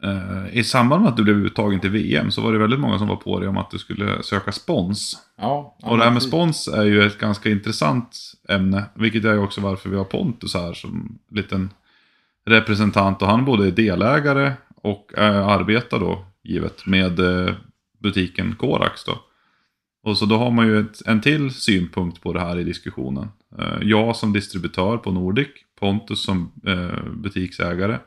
Eh, 0.02 0.58
I 0.58 0.64
samband 0.64 1.02
med 1.02 1.10
att 1.10 1.16
du 1.16 1.22
blev 1.22 1.36
uttagen 1.36 1.80
till 1.80 1.90
VM 1.90 2.30
så 2.30 2.42
var 2.42 2.52
det 2.52 2.58
väldigt 2.58 2.80
många 2.80 2.98
som 2.98 3.08
var 3.08 3.16
på 3.16 3.40
dig 3.40 3.48
om 3.48 3.56
att 3.56 3.70
du 3.70 3.78
skulle 3.78 4.22
söka 4.22 4.52
spons. 4.52 5.18
ja. 5.38 5.76
Och 5.82 5.98
det 5.98 6.04
här 6.04 6.10
med 6.10 6.22
spons 6.22 6.68
är 6.68 6.84
ju 6.84 7.02
ett 7.02 7.18
ganska 7.18 7.50
intressant 7.50 8.18
ämne. 8.48 8.84
Vilket 8.94 9.24
är 9.24 9.32
ju 9.32 9.38
också 9.38 9.60
varför 9.60 9.90
vi 9.90 9.96
har 9.96 10.04
Pontus 10.04 10.54
här 10.54 10.72
som 10.72 11.18
liten 11.30 11.70
representant. 12.46 13.22
Och 13.22 13.28
han 13.28 13.44
både 13.44 13.66
är 13.66 13.70
delägare 13.70 14.52
och 14.74 15.18
äh, 15.18 15.46
arbetar 15.46 16.00
då, 16.00 16.24
givet, 16.42 16.86
med 16.86 17.20
eh, 17.20 17.54
butiken 17.98 18.54
Korax 18.58 19.04
då. 19.04 19.18
Och 20.02 20.18
så 20.18 20.26
då 20.26 20.36
har 20.36 20.50
man 20.50 20.66
ju 20.66 20.80
ett, 20.80 21.06
en 21.06 21.20
till 21.20 21.50
synpunkt 21.54 22.20
på 22.20 22.32
det 22.32 22.40
här 22.40 22.58
i 22.58 22.64
diskussionen. 22.64 23.28
Jag 23.80 24.16
som 24.16 24.32
distributör 24.32 24.96
på 24.96 25.12
Nordic, 25.12 25.48
Pontus 25.80 26.24
som 26.24 26.52
butiksägare 27.12 27.98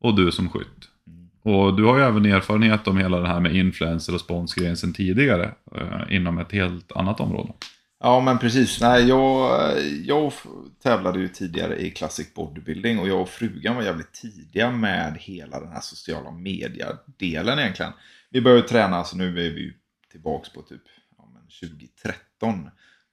och 0.00 0.16
du 0.16 0.32
som 0.32 0.48
skytt. 0.48 0.91
Och 1.42 1.76
du 1.76 1.84
har 1.84 1.98
ju 1.98 2.04
även 2.04 2.26
erfarenhet 2.26 2.88
om 2.88 2.98
hela 2.98 3.20
det 3.20 3.28
här 3.28 3.40
med 3.40 3.56
influencer 3.56 4.14
och 4.14 4.20
sponsgrejen 4.20 4.76
sedan 4.76 4.92
tidigare 4.92 5.54
eh, 5.76 6.16
inom 6.16 6.38
ett 6.38 6.52
helt 6.52 6.92
annat 6.92 7.20
område. 7.20 7.52
Ja, 8.00 8.20
men 8.20 8.38
precis. 8.38 8.80
Nej, 8.80 9.08
jag, 9.08 9.60
jag 10.04 10.32
tävlade 10.82 11.18
ju 11.18 11.28
tidigare 11.28 11.76
i 11.76 11.90
Classic 11.90 12.34
Bodybuilding 12.34 12.98
och 12.98 13.08
jag 13.08 13.20
och 13.20 13.28
frugan 13.28 13.76
var 13.76 13.82
jävligt 13.82 14.12
tidiga 14.12 14.70
med 14.70 15.16
hela 15.20 15.60
den 15.60 15.72
här 15.72 15.80
sociala 15.80 16.30
media-delen 16.30 17.58
egentligen. 17.58 17.92
Vi 18.30 18.40
började 18.40 18.68
träna, 18.68 19.04
så 19.04 19.16
nu 19.16 19.28
är 19.28 19.50
vi 19.50 19.72
tillbaka 20.10 20.44
tillbaks 20.44 20.52
på 20.52 20.62
typ 20.62 20.82
ja, 21.18 21.28
men 21.32 21.70
2013. 21.70 22.70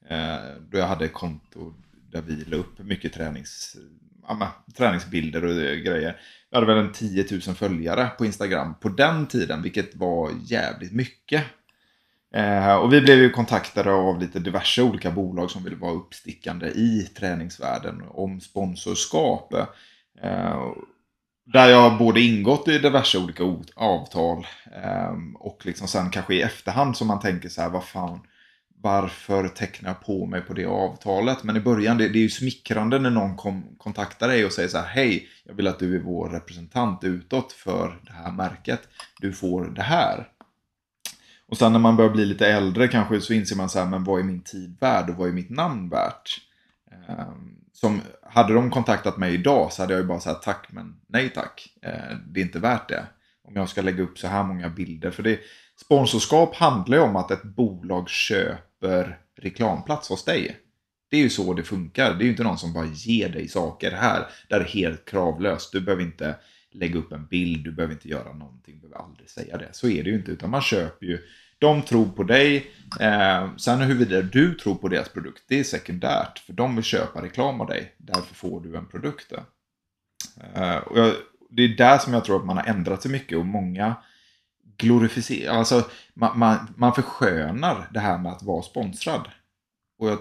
Eh, 0.09 0.61
då 0.69 0.77
jag 0.77 0.87
hade 0.87 1.07
konto 1.07 1.73
där 2.11 2.21
vi 2.21 2.35
la 2.35 2.57
upp 2.57 2.79
mycket 2.79 3.13
tränings, 3.13 3.75
ja, 4.27 4.33
men, 4.33 4.73
träningsbilder 4.73 5.45
och 5.45 5.55
grejer. 5.55 6.19
Jag 6.49 6.59
hade 6.59 6.73
väl 6.73 6.85
en 6.85 6.91
10 6.91 7.25
000 7.31 7.41
följare 7.41 8.07
på 8.17 8.25
Instagram 8.25 8.75
på 8.79 8.89
den 8.89 9.27
tiden, 9.27 9.61
vilket 9.61 9.95
var 9.95 10.31
jävligt 10.43 10.93
mycket. 10.93 11.43
Eh, 12.35 12.75
och 12.75 12.93
vi 12.93 13.01
blev 13.01 13.17
ju 13.17 13.29
kontaktade 13.29 13.91
av 13.91 14.19
lite 14.19 14.39
diverse 14.39 14.81
olika 14.81 15.11
bolag 15.11 15.51
som 15.51 15.63
ville 15.63 15.75
vara 15.75 15.93
uppstickande 15.93 16.67
i 16.67 17.09
träningsvärlden 17.17 18.01
om 18.09 18.41
sponsorskap. 18.41 19.53
Eh, 20.21 20.71
där 21.45 21.69
jag 21.69 21.97
både 21.97 22.21
ingått 22.21 22.67
i 22.67 22.79
diverse 22.79 23.17
olika 23.17 23.43
avtal 23.75 24.47
eh, 24.83 25.13
och 25.39 25.65
liksom 25.65 25.87
sen 25.87 26.09
kanske 26.09 26.35
i 26.35 26.41
efterhand 26.41 26.97
som 26.97 27.07
man 27.07 27.19
tänker 27.19 27.49
så 27.49 27.61
här, 27.61 27.69
vad 27.69 27.83
fan, 27.83 28.19
varför 28.81 29.47
tecknar 29.47 29.89
jag 29.89 30.05
på 30.05 30.25
mig 30.25 30.41
på 30.41 30.53
det 30.53 30.65
avtalet? 30.65 31.43
Men 31.43 31.57
i 31.57 31.59
början, 31.59 31.97
det, 31.97 32.09
det 32.09 32.19
är 32.19 32.23
ju 32.23 32.29
smickrande 32.29 32.99
när 32.99 33.09
någon 33.09 33.35
kom, 33.35 33.75
kontaktar 33.77 34.27
dig 34.27 34.45
och 34.45 34.51
säger 34.51 34.69
så 34.69 34.77
här, 34.77 34.87
hej, 34.87 35.27
jag 35.43 35.53
vill 35.53 35.67
att 35.67 35.79
du 35.79 35.95
är 35.95 35.99
vår 35.99 36.29
representant 36.29 37.03
utåt 37.03 37.51
för 37.51 37.99
det 38.05 38.13
här 38.13 38.31
märket. 38.31 38.81
Du 39.19 39.33
får 39.33 39.65
det 39.65 39.81
här. 39.81 40.27
Och 41.47 41.57
sen 41.57 41.71
när 41.73 41.79
man 41.79 41.95
börjar 41.95 42.11
bli 42.11 42.25
lite 42.25 42.47
äldre 42.47 42.87
kanske 42.87 43.21
så 43.21 43.33
inser 43.33 43.55
man 43.55 43.69
så 43.69 43.79
här, 43.79 43.85
men 43.85 44.03
vad 44.03 44.19
är 44.19 44.23
min 44.23 44.43
tid 44.43 44.77
värd 44.79 45.09
och 45.09 45.15
vad 45.15 45.27
är 45.27 45.33
mitt 45.33 45.49
namn 45.49 45.89
värt? 45.89 46.41
Ehm, 46.91 47.55
som, 47.73 48.01
hade 48.29 48.53
de 48.53 48.71
kontaktat 48.71 49.17
mig 49.17 49.33
idag 49.33 49.73
så 49.73 49.83
hade 49.83 49.93
jag 49.93 50.01
ju 50.01 50.07
bara 50.07 50.19
sagt 50.19 50.43
tack 50.43 50.67
men 50.69 50.95
nej 51.07 51.29
tack. 51.29 51.67
Ehm, 51.81 52.17
det 52.27 52.39
är 52.39 52.45
inte 52.45 52.59
värt 52.59 52.89
det. 52.89 53.05
Om 53.43 53.55
jag 53.55 53.69
ska 53.69 53.81
lägga 53.81 54.03
upp 54.03 54.17
så 54.17 54.27
här 54.27 54.43
många 54.43 54.69
bilder. 54.69 55.11
För 55.11 55.23
det, 55.23 55.39
sponsorskap 55.81 56.55
handlar 56.55 56.97
ju 56.97 57.03
om 57.03 57.15
att 57.15 57.31
ett 57.31 57.43
bolag 57.43 58.09
köper 58.09 58.68
reklamplats 59.41 60.09
hos 60.09 60.25
dig. 60.25 60.57
Det 61.09 61.17
är 61.17 61.21
ju 61.21 61.29
så 61.29 61.53
det 61.53 61.63
funkar. 61.63 62.13
Det 62.13 62.23
är 62.23 62.25
ju 62.25 62.31
inte 62.31 62.43
någon 62.43 62.57
som 62.57 62.73
bara 62.73 62.85
ger 62.85 63.29
dig 63.29 63.47
saker 63.47 63.91
här. 63.91 64.27
Där 64.47 64.59
är 64.59 64.65
helt 64.65 65.05
kravlöst. 65.05 65.71
Du 65.71 65.81
behöver 65.81 66.03
inte 66.03 66.35
lägga 66.71 66.99
upp 66.99 67.11
en 67.11 67.25
bild, 67.25 67.63
du 67.63 67.71
behöver 67.71 67.93
inte 67.93 68.09
göra 68.09 68.33
någonting, 68.33 68.79
du 68.79 68.87
behöver 68.87 69.05
aldrig 69.05 69.29
säga 69.29 69.57
det. 69.57 69.69
Så 69.71 69.89
är 69.89 70.03
det 70.03 70.09
ju 70.09 70.15
inte, 70.15 70.31
utan 70.31 70.49
man 70.49 70.61
köper 70.61 71.05
ju. 71.05 71.19
De 71.59 71.81
tror 71.81 72.09
på 72.09 72.23
dig, 72.23 72.71
eh, 72.99 73.55
sen 73.57 73.81
huruvida 73.81 74.21
du 74.21 74.53
tror 74.53 74.75
på 74.75 74.87
deras 74.87 75.09
produkt, 75.09 75.43
det 75.47 75.59
är 75.59 75.63
sekundärt. 75.63 76.39
För 76.39 76.53
de 76.53 76.75
vill 76.75 76.83
köpa 76.83 77.21
reklam 77.21 77.61
av 77.61 77.67
dig, 77.67 77.93
därför 77.97 78.35
får 78.35 78.61
du 78.61 78.77
en 78.77 78.85
produkt. 78.85 79.31
Eh, 80.53 80.75
och 80.75 80.99
jag, 80.99 81.13
det 81.49 81.63
är 81.63 81.67
där 81.67 81.97
som 81.97 82.13
jag 82.13 82.25
tror 82.25 82.39
att 82.39 82.45
man 82.45 82.57
har 82.57 82.65
ändrat 82.65 83.01
sig 83.01 83.11
mycket 83.11 83.37
och 83.37 83.45
många 83.45 83.95
glorificerar, 84.79 85.53
alltså 85.53 85.89
man, 86.13 86.39
man, 86.39 86.73
man 86.77 86.93
förskönar 86.93 87.89
det 87.93 87.99
här 87.99 88.17
med 88.17 88.31
att 88.31 88.43
vara 88.43 88.61
sponsrad. 88.61 89.29
Och 89.97 90.07
jag 90.07 90.13
eh, 90.13 90.19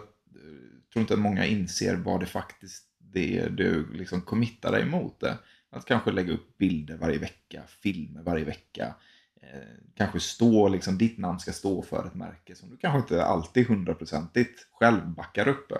tror 0.93 1.00
inte 1.00 1.15
att 1.15 1.21
många 1.21 1.47
inser 1.47 1.97
vad 1.97 2.21
det 2.21 2.27
faktiskt 2.27 2.85
det 2.99 3.49
du 3.49 3.93
liksom 3.93 4.21
committar 4.21 4.73
dig 4.73 4.85
mot. 4.85 5.21
Det. 5.21 5.38
Att 5.71 5.85
kanske 5.85 6.12
lägga 6.12 6.33
upp 6.33 6.59
bilder 6.59 6.97
varje 6.97 7.19
vecka, 7.19 7.62
filmer 7.83 8.23
varje 8.23 8.45
vecka. 8.45 8.95
Eh, 9.43 9.59
kanske 9.97 10.21
stå, 10.21 10.69
liksom, 10.69 10.99
ditt 10.99 11.19
namn 11.19 11.41
ska 11.41 11.53
stå 11.53 11.83
för 11.83 12.07
ett 12.07 12.15
märke 12.15 12.55
som 12.55 12.71
du 12.71 12.77
kanske 12.77 12.99
inte 12.99 13.25
alltid 13.25 13.67
hundraprocentigt 13.67 14.67
själv 14.73 15.07
backar 15.09 15.49
upp. 15.49 15.73
Eh, 15.73 15.79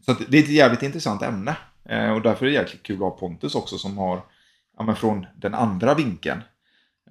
så 0.00 0.12
det 0.28 0.38
är 0.38 0.42
ett 0.42 0.48
jävligt 0.48 0.82
intressant 0.82 1.22
ämne. 1.22 1.56
Eh, 1.84 2.12
och 2.12 2.22
därför 2.22 2.46
är 2.46 2.50
det 2.50 2.56
jäkligt 2.56 2.82
kul 2.82 2.96
att 2.96 3.00
ha 3.00 3.10
Pontus 3.10 3.54
också 3.54 3.78
som 3.78 3.98
har, 3.98 4.24
ja, 4.76 4.84
men 4.84 4.96
från 4.96 5.26
den 5.36 5.54
andra 5.54 5.94
vinkeln. 5.94 6.40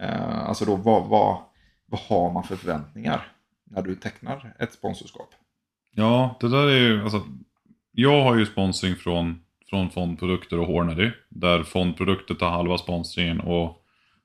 Eh, 0.01 0.48
alltså 0.48 0.65
då, 0.65 0.75
vad, 0.75 1.08
vad, 1.08 1.38
vad 1.86 2.01
har 2.01 2.34
man 2.34 2.43
för 2.43 2.55
förväntningar 2.55 3.27
när 3.63 3.81
du 3.81 3.96
tecknar 3.96 4.55
ett 4.60 4.74
sponsorskap? 4.74 5.29
Ja, 5.91 6.38
det 6.39 6.50
där 6.50 6.67
är 6.67 6.79
ju, 6.79 7.03
alltså, 7.03 7.22
jag 7.91 8.24
har 8.24 8.36
ju 8.36 8.46
sponsring 8.46 8.96
från 8.96 9.39
från 9.72 9.89
Fondprodukter 9.89 10.60
och 10.60 10.67
Hornady. 10.67 11.12
Där 11.29 11.63
Fondprodukter 11.63 12.36
tar 12.36 12.50
halva 12.50 12.77
sponsringen 12.77 13.39
och 13.39 13.84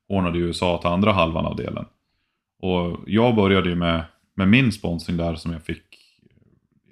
Hornady 0.09 0.39
USA 0.39 0.79
tar 0.83 0.93
andra 0.93 1.13
halvan 1.13 1.47
av 1.47 1.57
delen. 1.57 1.87
Och 2.59 2.99
jag 3.07 3.35
började 3.35 3.69
ju 3.69 3.75
med, 3.75 4.05
med 4.35 4.49
min 4.49 4.73
sponsring 4.73 5.17
där 5.17 5.35
som 5.35 5.53
jag 5.53 5.63
fick. 5.63 5.83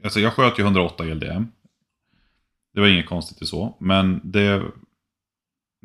Alltså 0.05 0.21
jag 0.21 0.33
sköt 0.33 0.59
ju 0.59 0.62
108 0.62 1.05
LDM. 1.05 1.47
Det 2.75 2.81
var 2.81 2.88
inget 2.88 3.07
konstigt 3.07 3.43
i 3.43 3.47
så. 3.47 3.76
Men 3.81 4.21
det, 4.25 4.62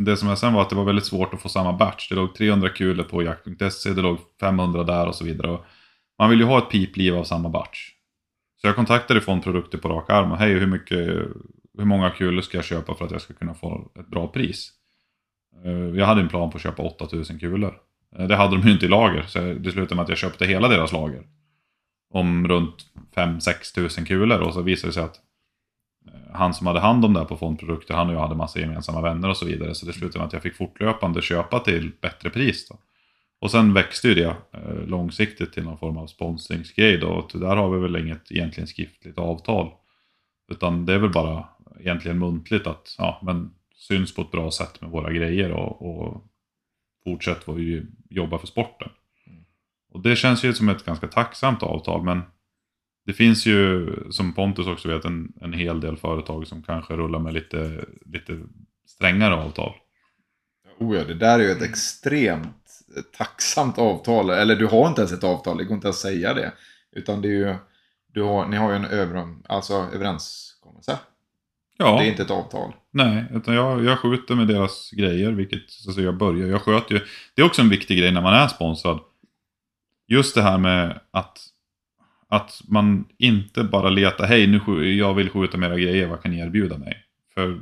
det 0.05 0.17
som 0.17 0.29
jag 0.29 0.37
sen 0.37 0.53
var 0.53 0.61
att 0.61 0.69
det 0.69 0.75
var 0.75 0.83
väldigt 0.83 1.05
svårt 1.05 1.33
att 1.33 1.41
få 1.41 1.49
samma 1.49 1.73
batch. 1.73 2.09
Det 2.09 2.15
låg 2.15 2.35
300 2.35 2.69
kulor 2.69 3.03
på 3.03 3.23
jakt.se, 3.23 3.93
det 3.93 4.01
låg 4.01 4.17
500 4.39 4.83
där 4.83 5.07
och 5.07 5.15
så 5.15 5.25
vidare. 5.25 5.51
Och 5.51 5.65
man 6.19 6.29
vill 6.29 6.39
ju 6.39 6.45
ha 6.45 6.57
ett 6.57 6.69
pipliv 6.69 7.15
av 7.15 7.23
samma 7.23 7.49
batch. 7.49 7.91
Så 8.61 8.67
jag 8.67 8.75
kontaktade 8.75 9.21
Fondprodukter 9.21 9.77
på 9.77 9.89
rak 9.89 10.09
arm 10.09 10.31
och 10.31 10.37
hej 10.37 10.53
hur 10.53 10.67
mycket 10.67 11.27
hur 11.77 11.85
många 11.85 12.09
kulor 12.09 12.41
ska 12.41 12.57
jag 12.57 12.65
köpa 12.65 12.95
för 12.95 13.05
att 13.05 13.11
jag 13.11 13.21
ska 13.21 13.33
kunna 13.33 13.53
få 13.53 13.91
ett 13.99 14.07
bra 14.07 14.27
pris? 14.27 14.71
Eh, 15.65 15.71
jag 15.71 16.05
hade 16.05 16.21
en 16.21 16.29
plan 16.29 16.51
på 16.51 16.57
att 16.57 16.63
köpa 16.63 16.83
8000 16.83 17.39
kulor. 17.39 17.77
Eh, 18.17 18.27
det 18.27 18.35
hade 18.35 18.57
de 18.57 18.67
ju 18.67 18.73
inte 18.73 18.85
i 18.85 18.89
lager, 18.89 19.23
så 19.27 19.39
det 19.39 19.71
slutade 19.71 19.95
med 19.95 20.03
att 20.03 20.09
jag 20.09 20.17
köpte 20.17 20.45
hela 20.45 20.67
deras 20.67 20.91
lager. 20.91 21.23
Om 22.13 22.47
runt 22.47 22.85
5-6 23.15 23.75
tusen 23.75 24.05
kulor 24.05 24.39
och 24.39 24.53
så 24.53 24.61
visade 24.61 24.89
det 24.89 24.93
sig 24.93 25.03
att 25.03 25.15
han 26.33 26.53
som 26.53 26.67
hade 26.67 26.79
hand 26.79 27.05
om 27.05 27.13
det 27.13 27.19
här 27.19 27.27
på 27.27 27.37
fondprodukter, 27.37 27.93
han 27.93 28.07
och 28.07 28.13
jag 28.13 28.19
hade 28.19 28.35
massa 28.35 28.59
gemensamma 28.59 29.01
vänner 29.01 29.29
och 29.29 29.37
så 29.37 29.45
vidare. 29.45 29.75
Så 29.75 29.85
det 29.85 29.93
slutade 29.93 30.19
med 30.19 30.27
att 30.27 30.33
jag 30.33 30.41
fick 30.41 30.55
fortlöpande 30.55 31.21
köpa 31.21 31.59
till 31.59 31.91
bättre 32.01 32.29
pris. 32.29 32.67
Då. 32.67 32.77
Och 33.39 33.51
sen 33.51 33.73
växte 33.73 34.07
ju 34.07 34.15
det 34.15 34.35
långsiktigt 34.87 35.53
till 35.53 35.63
någon 35.63 35.77
form 35.77 35.97
av 35.97 36.07
sponsringsgrej 36.07 36.97
då. 36.97 37.07
Och 37.07 37.39
där 37.39 37.55
har 37.55 37.69
vi 37.69 37.79
väl 37.79 37.95
inget 37.95 38.31
egentligen 38.31 38.67
skriftligt 38.67 39.17
avtal. 39.17 39.71
Utan 40.51 40.85
det 40.85 40.93
är 40.93 40.99
väl 40.99 41.11
bara 41.11 41.45
egentligen 41.79 42.19
muntligt 42.19 42.67
att 42.67 42.95
ja, 42.97 43.19
men 43.23 43.51
syns 43.75 44.15
på 44.15 44.21
ett 44.21 44.31
bra 44.31 44.51
sätt 44.51 44.81
med 44.81 44.89
våra 44.89 45.11
grejer 45.11 45.51
och, 45.51 45.81
och 45.81 46.23
fortsätt 47.03 47.45
jobbar 48.09 48.37
för 48.37 48.47
sporten. 48.47 48.89
Mm. 49.27 49.43
Och 49.91 50.01
det 50.01 50.15
känns 50.15 50.43
ju 50.43 50.53
som 50.53 50.69
ett 50.69 50.85
ganska 50.85 51.07
tacksamt 51.07 51.63
avtal 51.63 52.03
men 52.03 52.21
det 53.09 53.13
finns 53.13 53.45
ju, 53.45 53.89
som 54.11 54.33
Pontus 54.33 54.67
också 54.67 54.87
vet, 54.87 55.05
en, 55.05 55.33
en 55.41 55.53
hel 55.53 55.81
del 55.81 55.97
företag 55.97 56.47
som 56.47 56.63
kanske 56.63 56.93
rullar 56.93 57.19
med 57.19 57.33
lite, 57.33 57.85
lite 58.05 58.39
strängare 58.87 59.35
avtal. 59.35 59.73
Oh 60.79 60.97
ja, 60.97 61.03
det 61.03 61.13
där 61.13 61.39
är 61.39 61.43
ju 61.43 61.51
ett 61.51 61.61
extremt 61.61 62.55
tacksamt 63.17 63.77
avtal. 63.77 64.29
Eller 64.29 64.55
du 64.55 64.67
har 64.67 64.87
inte 64.87 65.01
ens 65.01 65.11
ett 65.11 65.23
avtal, 65.23 65.57
det 65.57 65.63
går 65.63 65.75
inte 65.75 65.89
att 65.89 65.95
säga 65.95 66.33
det. 66.33 66.53
Utan 66.91 67.21
det 67.21 67.27
är 67.27 67.31
ju, 67.31 67.55
du 68.13 68.21
har, 68.21 68.47
ni 68.47 68.57
har 68.57 68.69
ju 68.69 68.75
en 68.75 68.85
över, 68.85 69.35
alltså 69.47 69.73
överenskommelse. 69.73 70.99
Ja. 71.77 71.97
Det 71.99 72.05
är 72.05 72.09
inte 72.09 72.23
ett 72.23 72.31
avtal. 72.31 72.73
Nej, 72.91 73.25
utan 73.33 73.55
jag, 73.55 73.85
jag 73.85 73.99
skjuter 73.99 74.35
med 74.35 74.47
deras 74.47 74.91
grejer, 74.91 75.31
vilket 75.31 75.63
alltså 75.87 76.01
jag 76.01 76.17
börjar. 76.17 76.47
Jag 76.47 76.61
sköter 76.61 76.95
ju. 76.95 77.01
Det 77.35 77.41
är 77.41 77.45
också 77.45 77.61
en 77.61 77.69
viktig 77.69 77.97
grej 77.97 78.11
när 78.11 78.21
man 78.21 78.33
är 78.33 78.47
sponsrad. 78.47 78.99
Just 80.07 80.35
det 80.35 80.41
här 80.41 80.57
med 80.57 80.99
att, 81.11 81.48
att 82.29 82.61
man 82.67 83.05
inte 83.17 83.63
bara 83.63 83.89
letar, 83.89 84.27
hej 84.27 84.47
nu 84.47 84.93
jag 84.93 85.13
vill 85.13 85.29
skjuta 85.29 85.57
mera 85.57 85.77
grejer, 85.77 86.07
vad 86.07 86.21
kan 86.21 86.31
ni 86.31 86.39
erbjuda 86.39 86.77
mig? 86.77 86.97
För 87.33 87.59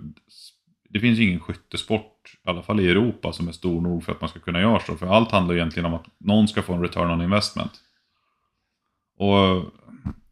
det 0.89 0.99
finns 0.99 1.19
ju 1.19 1.23
ingen 1.23 1.39
skyttesport, 1.39 2.13
i 2.45 2.49
alla 2.49 2.63
fall 2.63 2.79
i 2.79 2.89
Europa, 2.89 3.33
som 3.33 3.47
är 3.47 3.51
stor 3.51 3.81
nog 3.81 4.03
för 4.03 4.11
att 4.11 4.21
man 4.21 4.29
ska 4.29 4.39
kunna 4.39 4.61
göra 4.61 4.79
så. 4.79 4.95
För 4.95 5.07
allt 5.07 5.31
handlar 5.31 5.55
egentligen 5.55 5.85
om 5.85 5.93
att 5.93 6.05
någon 6.19 6.47
ska 6.47 6.61
få 6.61 6.73
en 6.73 6.81
return 6.81 7.11
on 7.11 7.21
investment. 7.21 7.71
Och 9.17 9.65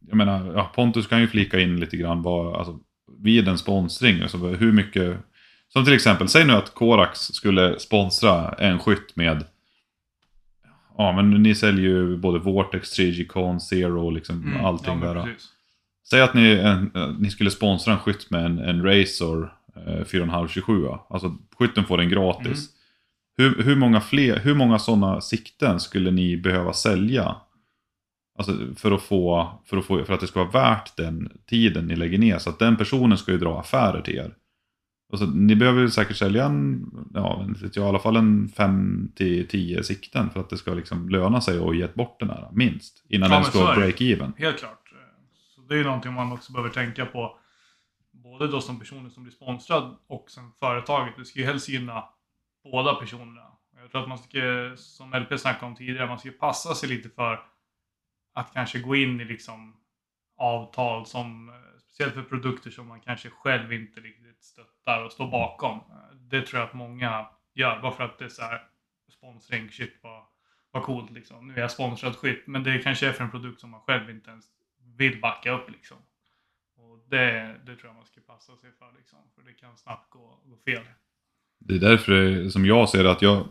jag 0.08 0.18
menar, 0.18 0.54
ja, 0.54 0.72
Pontus 0.76 1.08
kan 1.08 1.22
ju 1.22 1.28
flika 1.28 1.60
in 1.60 1.80
lite 1.80 1.98
grann 1.98 2.22
vad, 2.22 2.56
alltså, 2.56 2.80
vid 3.20 3.48
en 3.48 3.58
sponsring. 3.58 4.22
Alltså 4.22 4.38
hur 4.38 4.72
mycket... 4.72 5.18
Som 5.68 5.86
till 5.86 5.94
exempel, 5.94 6.30
säg 6.30 6.46
nu 6.46 6.54
att 6.54 6.74
Korax 6.74 7.20
skulle 7.20 7.80
sponsra 7.80 8.52
en 8.52 8.80
skytt 8.80 9.16
med... 9.16 9.46
Ja, 10.98 11.12
men 11.12 11.30
ni 11.30 11.56
säljer 11.56 11.86
ju 11.86 12.18
både 12.18 12.40
Vortex, 12.40 13.00
3G 13.00 13.28
Con, 13.28 13.60
Zero, 13.60 14.10
liksom 14.10 14.44
mm, 14.44 14.66
allting 14.66 15.02
ja, 15.02 15.14
där. 15.14 15.36
Säg 16.10 16.22
att 16.22 16.34
ni, 16.34 16.52
en, 16.52 16.92
ni 17.20 17.30
skulle 17.30 17.52
sponsra 17.52 17.94
en 17.94 18.00
skytt 18.00 18.30
med 18.30 18.46
en, 18.46 18.60
en 18.60 18.84
Razor 18.84 19.54
eh, 19.76 20.06
4,527. 20.06 20.88
Alltså 21.10 21.38
skytten 21.58 21.86
får 21.86 21.98
den 21.98 22.10
gratis. 22.10 22.70
Mm. 23.40 23.54
Hur, 23.56 23.64
hur, 23.64 23.76
många 23.76 24.02
fler, 24.02 24.40
hur 24.40 24.56
många 24.56 24.80
sådana 24.80 25.22
sikten 25.22 25.80
skulle 25.80 26.12
ni 26.12 26.38
behöva 26.38 26.74
sälja 26.74 27.36
Alltså 28.38 28.58
för 28.76 28.92
att, 28.92 29.02
få, 29.02 29.52
för, 29.66 29.78
att 29.78 29.86
få, 29.86 30.04
för 30.04 30.14
att 30.14 30.20
det 30.20 30.28
ska 30.28 30.44
vara 30.44 30.70
värt 30.70 30.98
den 30.98 31.32
tiden 31.46 31.88
ni 31.88 31.96
lägger 31.96 32.18
ner. 32.18 32.38
Så 32.38 32.50
att 32.50 32.60
den 32.60 32.78
personen 32.78 33.18
ska 33.18 33.32
ju 33.32 33.38
dra 33.38 33.60
affärer 33.60 34.02
till 34.02 34.16
er. 34.16 34.34
Alltså, 35.12 35.26
ni 35.26 35.56
behöver 35.56 35.88
säkert 35.88 36.18
sälja 36.18 36.46
en, 36.46 36.86
ja, 37.14 37.48
i 37.76 37.80
alla 37.80 38.00
fall 38.00 38.16
en 38.16 38.48
5-10 38.48 39.82
sikten 39.82 40.30
för 40.30 40.40
att 40.40 40.50
det 40.50 40.58
ska 40.58 40.74
liksom 40.74 41.10
löna 41.10 41.42
sig 41.42 41.60
att 41.60 41.76
ge 41.76 41.88
bort 41.88 42.20
den 42.20 42.30
här, 42.30 42.50
minst. 42.52 43.06
Innan 43.10 43.32
ja, 43.32 43.36
den 43.36 43.46
ska 43.46 43.60
break-even. 43.60 44.34
Helt 44.38 44.60
klart. 44.60 44.94
Så 45.56 45.62
det 45.62 45.74
är 45.74 45.78
ju 45.78 45.84
någonting 45.84 46.14
man 46.14 46.32
också 46.32 46.54
behöver 46.54 46.70
tänka 46.70 47.06
på. 47.06 47.40
Både 48.12 48.48
då 48.48 48.62
som 48.62 48.80
personer 48.80 49.10
som 49.10 49.24
blir 49.24 49.34
sponsrad 49.34 49.96
och 50.08 50.26
som 50.28 50.52
företaget. 50.60 51.14
Det 51.18 51.26
ska 51.26 51.40
ju 51.40 51.46
helst 51.46 51.70
gynna 51.70 52.04
båda 52.64 52.96
personerna. 52.96 53.42
Jag 53.82 53.92
tror 53.92 54.02
att 54.02 54.10
man 54.10 54.18
ska, 54.18 54.74
som 54.76 55.14
LP 55.14 55.40
snackade 55.40 55.66
om 55.66 55.76
tidigare, 55.76 56.08
man 56.08 56.20
ska 56.20 56.30
passa 56.30 56.76
sig 56.76 56.90
lite 56.90 57.10
för 57.10 57.40
att 58.34 58.54
kanske 58.54 58.80
gå 58.80 58.96
in 58.96 59.22
i 59.22 59.26
liksom 59.26 59.76
avtal 60.38 61.06
som, 61.06 61.52
speciellt 61.96 62.14
för 62.14 62.24
produkter 62.24 62.72
som 62.72 62.88
man 62.88 63.02
kanske 63.02 63.30
själv 63.30 63.74
inte 63.74 64.00
riktigt 64.00 64.44
stöttar 64.44 65.04
och 65.04 65.12
står 65.12 65.32
bakom. 65.32 65.80
Det 66.14 66.42
tror 66.42 66.60
jag 66.60 66.68
att 66.68 66.74
många 66.74 67.28
gör, 67.54 67.82
bara 67.82 67.92
för 67.92 68.04
att 68.04 68.18
det 68.20 68.26
är 68.26 68.30
så 68.30 68.42
här 68.42 68.62
sponsring, 69.12 69.70
shit 69.70 70.00
vad, 70.02 70.24
vad 70.72 70.84
coolt 70.84 71.12
liksom. 71.12 71.48
Nu 71.48 71.54
är 71.54 71.60
jag 71.60 71.72
sponsrad 71.72 72.16
skit, 72.16 72.44
men 72.48 72.64
det 72.64 72.80
kanske 72.80 73.08
är 73.08 73.12
för 73.12 73.24
en 73.24 73.32
produkt 73.32 73.62
som 73.62 73.70
man 73.70 73.82
själv 73.82 74.10
inte 74.10 74.30
ens 74.30 74.46
vill 74.98 75.22
backa 75.22 75.52
upp 75.52 75.70
liksom. 75.70 75.98
Och 76.78 77.00
det, 77.10 77.56
det 77.66 77.76
tror 77.76 77.86
jag 77.90 77.96
man 77.96 78.06
ska 78.06 78.22
passa 78.22 78.56
sig 78.58 78.72
för 78.80 78.92
liksom, 78.98 79.20
för 79.36 79.42
det 79.42 79.54
kan 79.54 79.78
snabbt 79.78 80.10
gå, 80.10 80.40
gå 80.46 80.58
fel. 80.58 80.84
Det 81.60 81.76
är 81.76 81.80
därför 81.80 82.50
som 82.50 82.66
jag 82.66 82.90
ser 82.90 83.04
det 83.04 83.12
att 83.12 83.22
jag... 83.22 83.48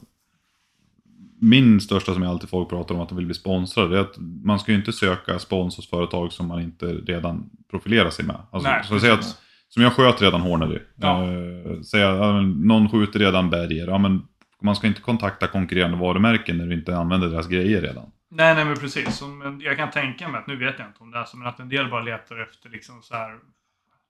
Min 1.41 1.81
största 1.81 2.15
som 2.15 2.23
jag 2.23 2.31
alltid 2.31 2.49
folk 2.49 2.69
pratar 2.69 2.95
om 2.95 3.01
att 3.01 3.09
de 3.09 3.17
vill 3.17 3.27
bli 3.27 3.35
sponsrade, 3.35 3.99
är 3.99 4.01
att 4.01 4.15
man 4.45 4.59
ska 4.59 4.73
ju 4.73 4.79
inte 4.79 4.93
söka 4.93 5.39
spons 5.39 5.77
hos 5.77 5.91
företag 5.91 6.33
som 6.33 6.49
man 6.49 6.61
inte 6.63 6.87
redan 6.87 7.51
profilerar 7.71 8.11
sig 8.11 8.25
med. 8.25 8.37
Alltså, 8.51 8.71
Nej, 8.71 8.85
så 8.85 8.95
att 8.95 9.01
säga 9.01 9.17
precis. 9.17 9.33
att, 9.33 9.41
som 9.69 9.83
jag 9.83 9.93
sköter 9.93 10.25
redan 10.25 10.41
Hornady. 10.41 10.79
Ja. 10.97 11.23
Eh, 11.23 11.81
säga, 11.81 12.33
någon 12.43 12.89
skjuter 12.89 13.19
redan 13.19 13.51
Berger. 13.51 13.87
Ja, 13.87 13.99
men 13.99 14.23
man 14.63 14.77
ska 14.77 14.87
inte 14.87 15.01
kontakta 15.01 15.47
konkurrerande 15.47 15.97
varumärken 15.97 16.59
när 16.59 16.67
du 16.67 16.75
inte 16.75 16.97
använder 16.97 17.29
deras 17.29 17.49
grejer 17.49 17.81
redan. 17.81 18.11
Nej, 18.31 18.55
nej 18.55 18.65
men 18.65 18.77
precis. 18.77 19.23
Jag 19.61 19.77
kan 19.77 19.91
tänka 19.91 20.29
mig 20.29 20.41
att, 20.41 20.47
nu 20.47 20.57
vet 20.57 20.79
jag 20.79 20.89
inte 20.89 21.03
om 21.03 21.11
det 21.11 21.19
är 21.19 21.25
så, 21.25 21.37
men 21.37 21.49
att 21.49 21.61
en 21.61 21.69
del 21.69 21.91
bara 21.91 22.03
letar 22.03 22.43
efter 22.43 22.71
liksom 22.71 23.03
så 23.03 23.15
här 23.15 23.39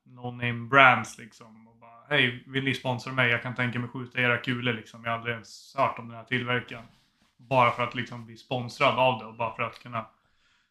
no-name 0.05 0.69
brands 0.69 1.17
liksom. 1.17 1.67
Och 1.67 1.75
bara, 1.75 2.17
hej, 2.17 2.43
vill 2.47 2.63
ni 2.63 2.73
sponsra 2.73 3.13
mig? 3.13 3.31
Jag 3.31 3.43
kan 3.43 3.55
tänka 3.55 3.79
mig 3.79 3.89
skjuta 3.89 4.21
era 4.21 4.37
kulor 4.37 4.73
liksom. 4.73 5.03
Jag 5.03 5.11
har 5.11 5.17
aldrig 5.17 5.33
ens 5.33 5.75
hört 5.77 5.99
om 5.99 6.07
den 6.07 6.17
här 6.17 6.23
tillverkaren. 6.23 6.83
Bara 7.37 7.71
för 7.71 7.83
att 7.83 7.95
liksom 7.95 8.25
bli 8.25 8.37
sponsrad 8.37 8.99
av 8.99 9.19
det 9.19 9.25
och 9.25 9.35
bara 9.35 9.55
för 9.55 9.63
att 9.63 9.79
kunna 9.79 10.05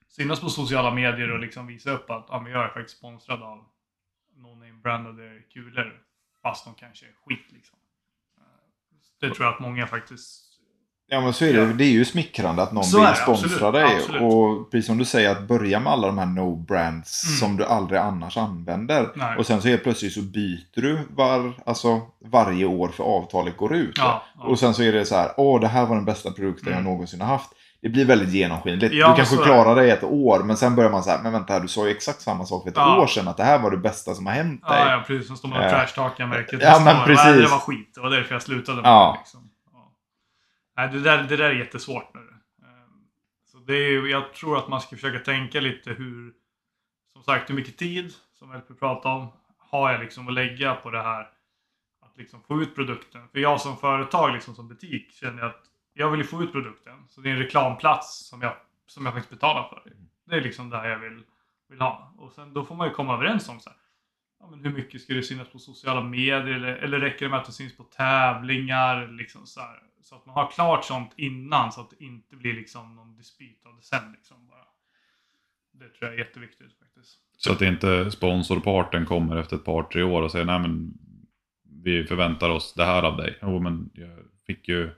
synas 0.09 0.41
på 0.41 0.49
sociala 0.49 0.95
medier 0.95 1.31
och 1.31 1.39
liksom 1.39 1.67
visa 1.67 1.91
upp 1.91 2.11
att 2.11 2.27
ja, 2.29 2.49
jag 2.49 2.65
är 2.65 2.69
faktiskt 2.69 2.99
sponsrad 2.99 3.43
av 3.43 3.65
no-name 4.37 4.81
brandade 4.83 5.43
kulor. 5.53 6.03
Fast 6.43 6.65
de 6.65 6.75
kanske 6.75 7.07
är 7.07 7.13
skit 7.25 7.53
liksom. 7.53 7.79
Eh, 8.39 8.43
det 9.21 9.35
tror 9.35 9.47
jag 9.47 9.55
att 9.55 9.61
många 9.61 9.87
faktiskt 9.87 10.44
Ja 11.09 11.21
men 11.21 11.33
så 11.33 11.45
är 11.45 11.53
det. 11.53 11.59
Ja. 11.61 11.65
Det 11.67 11.85
är 11.85 11.91
ju 11.91 12.05
smickrande 12.05 12.63
att 12.63 12.73
någon 12.73 12.85
Så 12.85 12.99
vill 13.01 13.15
sponsra 13.15 13.47
absolut, 13.69 13.73
dig. 13.73 13.97
absolut. 13.97 14.23
Och 14.23 14.71
precis 14.71 14.87
som 14.87 14.99
du 14.99 15.05
säger, 15.05 15.31
att 15.31 15.49
börja 15.49 15.81
med 15.81 15.93
alla 15.93 16.07
de 16.07 16.19
här 16.19 16.27
no-brands 16.27 17.25
Mm. 17.27 17.37
som 17.41 17.57
du 17.57 17.65
aldrig 17.65 18.01
annars 18.01 18.37
använder. 18.37 19.09
Nej. 19.15 19.37
Och 19.39 19.47
sen 19.47 19.63
så 19.63 19.69
helt 19.69 19.83
plötsligt 19.83 20.13
så 20.13 20.21
byter 20.23 20.81
du 20.83 20.99
var, 21.11 21.53
alltså, 21.67 22.01
varje 22.31 22.65
år 22.67 22.89
för 22.89 23.05
avtalet 23.05 23.57
går 23.57 23.75
ut. 23.75 23.95
Ja, 23.99 24.23
ja. 24.39 24.45
Och 24.45 24.59
sen 24.59 24.75
så 24.75 24.83
är 24.83 24.93
det 24.93 25.05
så 25.05 25.17
här, 25.17 25.31
åh 25.37 25.61
det 25.61 25.69
här 25.69 25.87
var 25.87 25.97
den 25.97 26.05
bästa 26.05 26.31
produkten 26.31 26.73
Mm. 26.73 26.85
jag 26.85 26.93
någonsin 26.93 27.21
har 27.21 27.29
haft. 27.29 27.51
Det 27.83 27.89
blir 27.89 28.05
väldigt 28.05 28.33
genomskinligt. 28.33 28.95
Ja, 28.95 29.09
du 29.09 29.17
kanske 29.17 29.37
klarar 29.37 29.75
dig 29.77 29.91
ett 29.91 30.05
år, 30.05 30.43
men 30.43 30.57
sen 30.57 30.75
börjar 30.77 30.91
man 30.91 31.03
så 31.03 31.11
här, 31.11 31.23
men 31.23 31.33
vänta 31.33 31.53
här, 31.53 31.61
du 31.61 31.69
sa 31.69 31.87
ju 31.87 31.91
exakt 31.91 32.21
samma 32.21 32.45
sak 32.45 32.63
för 32.63 32.71
ett 32.71 32.77
Ja. 32.77 33.01
år 33.03 33.07
sedan, 33.07 33.29
att 33.29 33.37
det 33.37 33.45
här 33.45 33.59
var 33.59 33.71
det 33.71 33.77
bästa 33.77 34.15
som 34.15 34.27
har 34.27 34.33
hänt 34.33 34.63
dig. 34.69 34.79
Ja, 34.79 34.91
ja, 34.91 35.05
precis. 35.07 35.27
Som 35.27 35.37
står 35.37 35.49
man 35.49 35.59
och 35.59 35.65
Eh, 35.65 35.71
trashtalkar 35.71 36.27
märket. 36.27 36.61
ja, 36.63 36.81
men 36.85 36.97
år. 36.97 37.05
precis. 37.05 37.25
Det 37.45 37.51
var 37.51 37.59
skit. 37.59 37.91
Det 37.95 38.01
var 38.01 38.11
därför 38.11 38.35
jag 38.35 38.43
slutade 38.43 38.83
med 38.83 38.91
Ja. 38.91 39.13
det. 39.15 39.19
Liksom. 39.21 39.41
Nej, 40.77 40.89
det, 40.89 41.01
där, 41.01 41.23
det 41.23 41.37
där 41.37 41.51
är 41.51 41.55
jättesvårt 41.55 42.15
nu. 42.15 42.21
Ehm, 42.63 43.09
Så 43.45 43.59
det 43.59 43.75
är, 43.75 44.07
jag 44.07 44.33
tror 44.35 44.59
att 44.59 44.69
man 44.69 44.81
ska 44.81 44.97
försöka 44.97 45.19
tänka 45.19 45.61
lite 45.61 45.91
hur, 45.91 46.35
som 47.13 47.23
sagt, 47.23 47.51
hur 47.51 47.55
mycket 47.55 47.79
tid, 47.79 48.13
som 48.33 48.53
LP 48.53 48.79
pratade 48.79 49.15
om, 49.15 49.29
har 49.59 49.93
jag 49.93 50.01
liksom 50.01 50.29
att 50.29 50.35
lägga 50.35 50.75
på 50.75 50.91
det 50.91 51.03
här. 51.03 51.31
Att 52.01 52.17
liksom 52.17 52.43
få 52.43 52.63
ut 52.63 52.75
produkten. 52.75 53.29
För 53.29 53.39
jag 53.39 53.61
som 53.61 53.77
företag, 53.77 54.33
liksom 54.35 54.55
som 54.55 54.69
butik, 54.69 55.13
känner 55.13 55.43
att 55.43 55.63
jag 55.93 56.11
vill 56.11 56.21
ju 56.21 56.27
få 56.27 56.43
ut 56.43 56.53
produkten. 56.53 57.09
Så 57.09 57.21
det 57.21 57.29
är 57.29 57.33
en 57.33 57.39
reklamplats 57.39 58.29
som 58.29 58.43
jag, 58.43 58.57
som 58.87 59.05
jag 59.05 59.15
faktiskt 59.15 59.31
betalar 59.41 59.69
för. 59.69 59.93
Det 60.27 60.37
är 60.37 60.41
liksom 60.41 60.71
där 60.71 60.85
jag 60.85 60.99
vill, 60.99 61.23
vill 61.69 61.81
ha. 61.81 62.15
Och 62.19 62.33
sen 62.33 62.55
då 62.55 62.65
får 62.65 62.75
man 62.75 62.89
ju 62.89 62.95
komma 62.95 63.15
överens 63.15 63.49
om 63.49 63.61
så 63.61 63.71
här. 63.71 63.79
Ja, 64.41 64.51
men 64.51 64.61
hur 64.65 64.73
mycket 64.73 65.03
ska 65.03 65.15
det 65.15 65.23
synas 65.23 65.49
på 65.49 65.59
sociala 65.59 66.03
medier? 66.03 66.47
Eller, 66.47 66.77
eller 66.77 67.01
räcker 67.01 67.25
det 67.25 67.31
med 67.31 67.39
att 67.41 67.47
det 67.47 67.53
syns 67.53 67.77
på 67.77 67.83
tävlingar? 67.85 69.09
Liksom 69.09 69.47
så, 69.47 69.61
här. 69.61 69.83
Så 70.05 70.15
att 70.15 70.27
man 70.27 70.35
har 70.35 70.51
klart 70.51 70.85
sånt 70.85 71.13
innan 71.17 71.73
så 71.73 71.81
att 71.81 71.91
det 71.91 72.05
inte 72.05 72.37
blir 72.37 72.55
liksom 72.55 72.95
någon 72.97 73.17
dispyt 73.17 73.67
av 73.67 73.77
det 73.77 73.83
sen. 73.83 74.13
Liksom 74.13 74.47
bara. 74.47 74.65
Det 75.73 75.89
tror 75.89 76.11
jag 76.11 76.15
är 76.15 76.19
jätteviktigt 76.19 76.79
faktiskt. 76.79 77.19
Så 77.37 77.53
att 77.53 77.63
inte 77.63 78.11
sponsorparten 78.11 79.07
kommer 79.07 79.37
efter 79.37 79.57
ett 79.57 79.65
par, 79.65 79.83
tre 79.83 80.03
år 80.03 80.23
och 80.23 80.31
säger 80.31 80.45
nej 80.45 80.59
men 80.59 80.93
vi 81.83 82.05
förväntar 82.05 82.51
oss 82.51 82.75
det 82.75 82.85
här 82.85 83.03
av 83.03 83.17
dig. 83.17 83.39
Jo 83.43 83.59
men 83.59 83.91
jag 83.95 84.19
fick 84.47 84.69
ju 84.69 84.91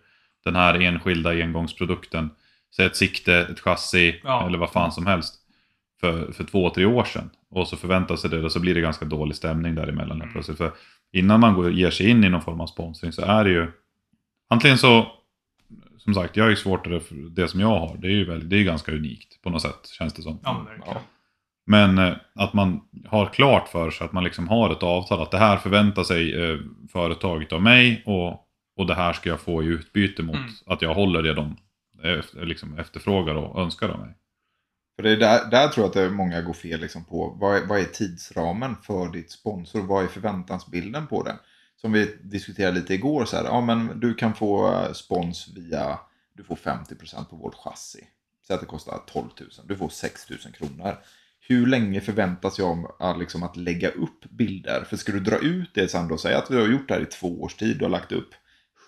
den 0.45 0.57
här 0.57 0.81
enskilda 0.81 1.31
engångsprodukten, 1.31 2.31
säg 2.77 2.87
ett 2.87 2.97
sikte, 2.97 3.35
ett 3.35 3.61
chassi 3.61 4.21
Ja. 4.25 4.47
eller 4.47 4.59
vad 4.59 4.71
fan 4.73 4.93
som 4.93 5.07
helst 5.07 5.35
för, 6.01 6.33
för 6.33 6.45
två, 6.45 6.71
tre 6.71 6.85
år 6.85 7.05
sedan. 7.05 7.31
Och 7.51 7.69
så 7.69 7.77
förväntar 7.77 8.17
sig 8.17 8.31
det 8.31 8.43
och 8.45 8.53
så 8.53 8.61
blir 8.61 8.75
det 8.75 8.81
ganska 8.81 9.05
dålig 9.05 9.37
stämning 9.37 9.75
däremellan 9.75 10.21
Mm. 10.21 10.33
plötsligt. 10.33 10.59
För 10.59 10.73
innan 11.13 11.41
man 11.41 11.55
går, 11.55 11.71
ger 11.73 11.91
sig 11.91 12.11
in 12.11 12.25
i 12.25 12.29
någon 12.29 12.43
form 12.43 12.61
av 12.61 12.67
sponsring 12.67 13.13
så 13.13 13.23
är 13.23 13.45
det 13.45 13.51
ju 13.51 13.73
antingen 14.49 14.79
så 14.79 15.13
som 15.99 16.15
sagt, 16.15 16.37
jag 16.37 16.47
är 16.47 16.51
ju 16.51 16.57
svårare 16.57 17.01
för 17.01 17.15
det 17.15 17.49
som 17.49 17.61
jag 17.61 17.81
har. 17.81 17.97
Det 17.97 18.07
är 18.07 18.13
ju 18.13 18.25
väldigt, 18.25 18.51
det 18.51 18.57
är 18.57 18.65
ganska 18.65 18.93
unikt 18.93 19.43
på 19.43 19.51
något 19.51 19.63
sätt, 19.63 19.89
känns 19.99 20.13
det 20.15 20.23
som. 20.23 20.41
Ja, 20.43 20.53
men 20.53 20.65
verkligen. 20.65 20.95
Ja. 20.95 21.01
Men 21.67 21.99
eh, 21.99 22.15
att 22.35 22.53
man 22.55 22.81
har 23.07 23.27
klart 23.27 23.69
för 23.69 23.91
sig 23.91 24.05
att 24.05 24.13
man 24.13 24.25
liksom 24.25 24.49
har 24.49 24.71
ett 24.71 24.83
avtal. 24.83 25.23
Att 25.23 25.31
det 25.31 25.39
här 25.39 25.57
förväntar 25.57 26.03
sig 26.03 26.45
eh, 26.45 26.59
företaget 26.93 27.53
av 27.53 27.63
mig 27.63 28.03
och, 28.07 28.31
och 28.77 28.87
det 28.87 28.95
här 28.95 29.13
ska 29.13 29.29
jag 29.29 29.41
få 29.41 29.63
i 29.63 29.67
utbyte 29.67 30.23
mot 30.23 30.37
Mm. 30.37 30.51
att 30.67 30.83
jag 30.83 30.95
håller 30.95 31.23
det 31.23 31.35
de 31.35 31.57
efter, 32.03 32.47
liksom 32.47 32.79
efterfrågar 32.79 33.35
och 33.35 33.61
önskar 33.61 33.89
av 33.89 34.01
mig. 34.01 34.15
För 34.97 35.03
det 35.03 35.11
är 35.11 35.17
där, 35.17 35.51
där 35.51 35.69
tror 35.69 35.85
jag 35.85 35.89
att 35.89 35.95
det 35.95 36.03
är 36.03 36.11
många 36.11 36.43
går 36.43 36.53
fel 36.53 36.81
liksom 36.81 37.05
på. 37.05 37.37
Vad 37.41 37.57
är, 37.57 37.67
vad 37.67 37.81
är 37.81 37.85
tidsramen 37.85 38.77
för 38.83 39.13
ditt 39.13 39.31
sponsor? 39.31 39.83
Vad 39.83 40.05
är 40.05 40.09
förväntansbilden 40.09 41.07
på 41.07 41.23
det? 41.23 41.37
Som 41.87 41.93
vi 41.93 42.17
diskuterade 42.23 42.77
lite 42.77 42.95
igår. 42.95 43.25
Så 43.25 43.37
här, 43.37 43.45
ja, 43.45 43.61
men 43.61 44.01
du 44.01 44.15
kan 44.15 44.35
få 44.35 44.73
eh, 44.73 44.93
spons 44.93 45.49
via, 45.57 45.99
du 46.37 46.45
får 46.45 46.57
50% 46.57 47.25
på 47.25 47.37
vårt 47.37 47.55
chassi. 47.55 48.05
Säg 48.47 48.55
att 48.55 48.61
det 48.61 48.67
kostar 48.67 48.99
12 49.07 49.29
000. 49.41 49.51
Du 49.67 49.77
får 49.77 49.89
6 49.89 50.31
000 50.31 50.39
kronor. 50.39 50.99
Hur 51.41 51.67
länge 51.67 52.01
förväntas 52.01 52.59
jag 52.59 52.97
eh, 53.01 53.19
liksom, 53.19 53.43
att 53.43 53.57
lägga 53.57 53.89
upp 53.89 54.25
bilder? 54.31 54.85
För 54.85 54.97
ska 54.97 55.13
du 55.13 55.21
dra 55.21 55.39
ut 55.39 55.71
det 55.75 55.89
sen 55.89 56.09
då, 56.09 56.19
säg 56.19 56.35
att 56.35 56.51
vi 56.51 56.57
har 56.57 56.69
gjort 56.69 56.89
det 56.89 56.95
här 56.95 57.01
i 57.01 57.07
två 57.07 57.43
års 57.43 57.55
tid. 57.55 57.79
Du 57.79 57.85
har 57.85 57.91
lagt 57.91 58.13
upp 58.13 58.31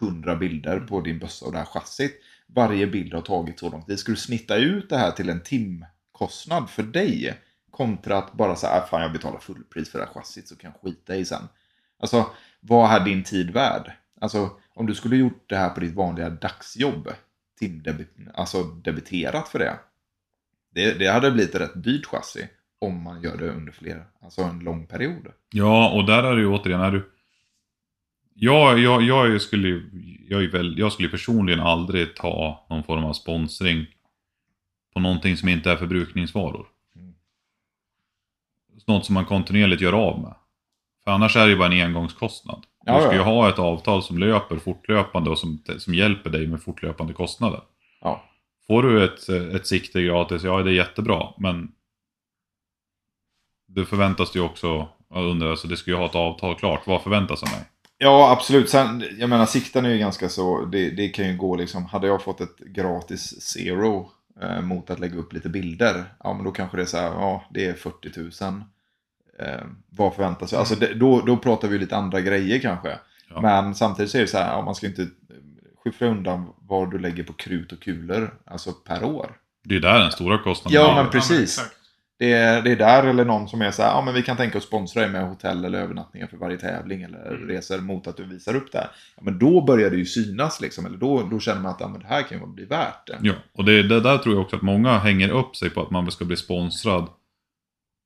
100 0.00 0.36
bilder 0.36 0.80
på 0.80 1.00
din 1.00 1.18
bössa 1.18 1.46
och 1.46 1.52
det 1.52 1.58
här 1.58 1.64
chassit. 1.64 2.20
Varje 2.46 2.86
bild 2.86 3.14
har 3.14 3.22
tagit 3.22 3.58
så 3.58 3.70
lång 3.70 3.82
tid. 3.82 3.98
Ska 3.98 4.12
du 4.12 4.16
snitta 4.16 4.56
ut 4.56 4.90
det 4.90 4.98
här 4.98 5.10
till 5.10 5.28
en 5.28 5.42
timkostnad 5.42 6.70
för 6.70 6.82
dig? 6.82 7.38
Kontra 7.70 8.18
att 8.18 8.32
bara 8.32 8.56
säga, 8.56 8.76
äh, 8.76 8.86
fan 8.90 9.02
jag 9.02 9.12
betalar 9.12 9.38
fullpris 9.38 9.90
för 9.90 9.98
det 9.98 10.04
här 10.04 10.12
chassit 10.12 10.48
så 10.48 10.56
kan 10.56 10.72
jag 10.72 10.80
skita 10.80 11.16
i 11.16 11.24
sen. 11.24 11.48
Alltså, 11.98 12.26
vad 12.60 12.90
är 12.90 13.04
din 13.04 13.24
tid 13.24 13.50
värd? 13.50 13.92
Alltså, 14.20 14.50
om 14.74 14.86
du 14.86 14.94
skulle 14.94 15.16
gjort 15.16 15.44
det 15.48 15.56
här 15.56 15.70
på 15.70 15.80
ditt 15.80 15.94
vanliga 15.94 16.30
dagsjobb, 16.30 17.08
timdebit, 17.58 18.16
alltså 18.34 18.62
debiterat 18.62 19.48
för 19.48 19.58
det. 19.58 19.78
det. 20.74 20.98
Det 20.98 21.06
hade 21.06 21.30
blivit 21.30 21.54
ett 21.54 21.60
rätt 21.60 21.84
dyrt 21.84 22.06
chassi 22.06 22.48
om 22.80 23.02
man 23.02 23.22
gör 23.22 23.36
det 23.36 23.50
under 23.50 23.72
fler, 23.72 24.04
alltså 24.22 24.42
en 24.42 24.58
lång 24.58 24.86
period. 24.86 25.26
Ja, 25.52 25.90
och 25.90 26.06
där 26.06 26.22
är 26.22 26.36
det 26.36 26.40
ju 26.40 26.48
återigen, 26.48 26.80
är 26.80 26.90
du... 26.90 27.10
Jag, 28.34 28.78
jag, 28.78 29.02
jag, 29.02 29.42
skulle, 29.42 29.82
jag, 30.28 30.40
väl, 30.40 30.78
jag 30.78 30.92
skulle 30.92 31.08
personligen 31.08 31.60
aldrig 31.60 32.16
ta 32.16 32.66
någon 32.70 32.84
form 32.84 33.04
av 33.04 33.12
sponsring 33.12 33.86
på 34.94 35.00
någonting 35.00 35.36
som 35.36 35.48
inte 35.48 35.70
är 35.70 35.76
förbrukningsvaror. 35.76 36.66
Mm. 36.96 37.14
Något 38.86 39.06
som 39.06 39.14
man 39.14 39.24
kontinuerligt 39.24 39.82
gör 39.82 39.92
av 39.92 40.20
med. 40.20 40.34
För 41.08 41.12
annars 41.12 41.36
är 41.36 41.44
det 41.44 41.50
ju 41.50 41.56
bara 41.56 41.72
en 41.72 41.86
engångskostnad. 41.86 42.66
Ja, 42.84 42.96
du 42.96 43.02
ska 43.02 43.12
ju 43.12 43.18
ja. 43.18 43.24
ha 43.24 43.48
ett 43.48 43.58
avtal 43.58 44.02
som 44.02 44.18
löper 44.18 44.56
fortlöpande 44.56 45.30
och 45.30 45.38
som, 45.38 45.62
som 45.78 45.94
hjälper 45.94 46.30
dig 46.30 46.46
med 46.46 46.62
fortlöpande 46.62 47.12
kostnader. 47.12 47.60
Ja. 48.00 48.24
Får 48.66 48.82
du 48.82 49.04
ett, 49.04 49.28
ett 49.28 49.66
sikte 49.66 50.02
gratis, 50.02 50.44
ja 50.44 50.62
det 50.62 50.70
är 50.70 50.74
jättebra, 50.74 51.26
men 51.38 51.72
det 53.68 53.84
förväntas 53.84 54.36
ju 54.36 54.40
också, 54.40 54.88
undrar, 55.14 55.50
alltså 55.50 55.68
det 55.68 55.76
ska 55.76 55.90
ju 55.90 55.96
ha 55.96 56.06
ett 56.06 56.14
avtal 56.14 56.54
klart, 56.54 56.86
vad 56.86 57.02
förväntas 57.02 57.42
av 57.42 57.48
mig? 57.48 57.60
Ja, 57.98 58.32
absolut. 58.32 58.70
Sen, 58.70 59.04
jag 59.18 59.30
menar, 59.30 59.46
sikten 59.46 59.84
är 59.84 59.90
ju 59.90 59.98
ganska 59.98 60.28
så, 60.28 60.64
det, 60.64 60.90
det 60.90 61.08
kan 61.08 61.28
ju 61.28 61.36
gå 61.36 61.56
liksom, 61.56 61.84
hade 61.84 62.06
jag 62.06 62.22
fått 62.22 62.40
ett 62.40 62.58
gratis 62.58 63.40
zero 63.40 64.10
eh, 64.42 64.60
mot 64.60 64.90
att 64.90 65.00
lägga 65.00 65.18
upp 65.18 65.32
lite 65.32 65.48
bilder, 65.48 66.04
ja 66.24 66.34
men 66.34 66.44
då 66.44 66.50
kanske 66.50 66.76
det 66.76 66.82
är 66.82 66.86
så 66.86 66.96
här, 66.96 67.10
ja 67.12 67.44
det 67.50 67.66
är 67.66 67.74
40 67.74 68.44
000. 68.44 68.62
Eh, 69.38 69.60
vad 69.90 70.14
förväntas 70.14 70.52
jag? 70.52 70.58
Alltså 70.58 70.74
det, 70.74 70.94
då, 70.94 71.20
då 71.20 71.36
pratar 71.36 71.68
vi 71.68 71.78
lite 71.78 71.96
andra 71.96 72.20
grejer 72.20 72.58
kanske. 72.58 72.98
Ja. 73.34 73.40
Men 73.40 73.74
samtidigt 73.74 74.10
så 74.10 74.18
är 74.18 74.22
det 74.22 74.28
så 74.28 74.38
här, 74.38 74.52
ja, 74.52 74.62
man 74.62 74.74
ska 74.74 74.86
inte 74.86 75.02
eh, 75.02 75.08
skyffla 75.84 76.06
undan 76.06 76.46
vad 76.68 76.90
du 76.90 76.98
lägger 76.98 77.22
på 77.24 77.32
krut 77.32 77.72
och 77.72 77.80
kulor, 77.82 78.34
alltså 78.46 78.72
per 78.72 79.04
år. 79.04 79.30
Det 79.64 79.76
är 79.76 79.80
där 79.80 79.98
den 79.98 80.10
stora 80.12 80.38
kostnaden 80.38 80.74
Ja, 80.80 80.88
ligger. 80.88 81.02
men 81.02 81.10
precis. 81.12 81.58
exakt. 81.58 81.74
Det 82.20 82.32
är, 82.32 82.62
det 82.62 82.72
är 82.72 82.76
där 82.76 83.04
eller 83.04 83.24
någon 83.24 83.48
som 83.48 83.62
är 83.62 83.70
så 83.70 83.82
här, 83.82 83.90
ja 83.90 84.02
men 84.04 84.14
vi 84.14 84.22
kan 84.22 84.36
tänka 84.36 84.58
oss 84.58 84.64
sponsra 84.64 85.00
dig 85.02 85.10
med 85.10 85.28
hotell 85.28 85.64
eller 85.64 85.78
övernattningar 85.78 86.26
för 86.26 86.36
varje 86.36 86.56
tävling 86.56 87.02
eller 87.02 87.26
Mm. 87.26 87.48
resor 87.48 87.78
mot 87.78 88.06
att 88.06 88.16
du 88.16 88.24
visar 88.24 88.56
upp 88.56 88.72
det 88.72 88.78
här. 88.78 88.90
Ja, 89.16 89.22
men 89.24 89.38
då 89.38 89.60
börjar 89.64 89.90
det 89.90 89.96
ju 89.96 90.04
synas 90.06 90.60
liksom, 90.60 90.86
eller 90.86 90.96
då, 90.98 91.22
då 91.22 91.40
känner 91.40 91.60
man 91.60 91.72
att 91.72 91.80
ja, 91.80 91.88
men 91.88 92.00
det 92.00 92.06
här 92.06 92.22
kan 92.22 92.38
ju 92.40 92.46
bli 92.46 92.64
värt 92.64 93.06
det. 93.06 93.18
Ja, 93.22 93.32
och 93.52 93.64
det, 93.64 93.82
det 93.82 94.00
där 94.00 94.18
tror 94.18 94.34
jag 94.34 94.42
också 94.42 94.56
att 94.56 94.62
många 94.62 94.98
hänger 94.98 95.28
upp 95.30 95.56
sig 95.56 95.70
på 95.70 95.82
att 95.82 95.90
man 95.90 96.10
ska 96.10 96.24
bli 96.24 96.36
sponsrad 96.36 97.08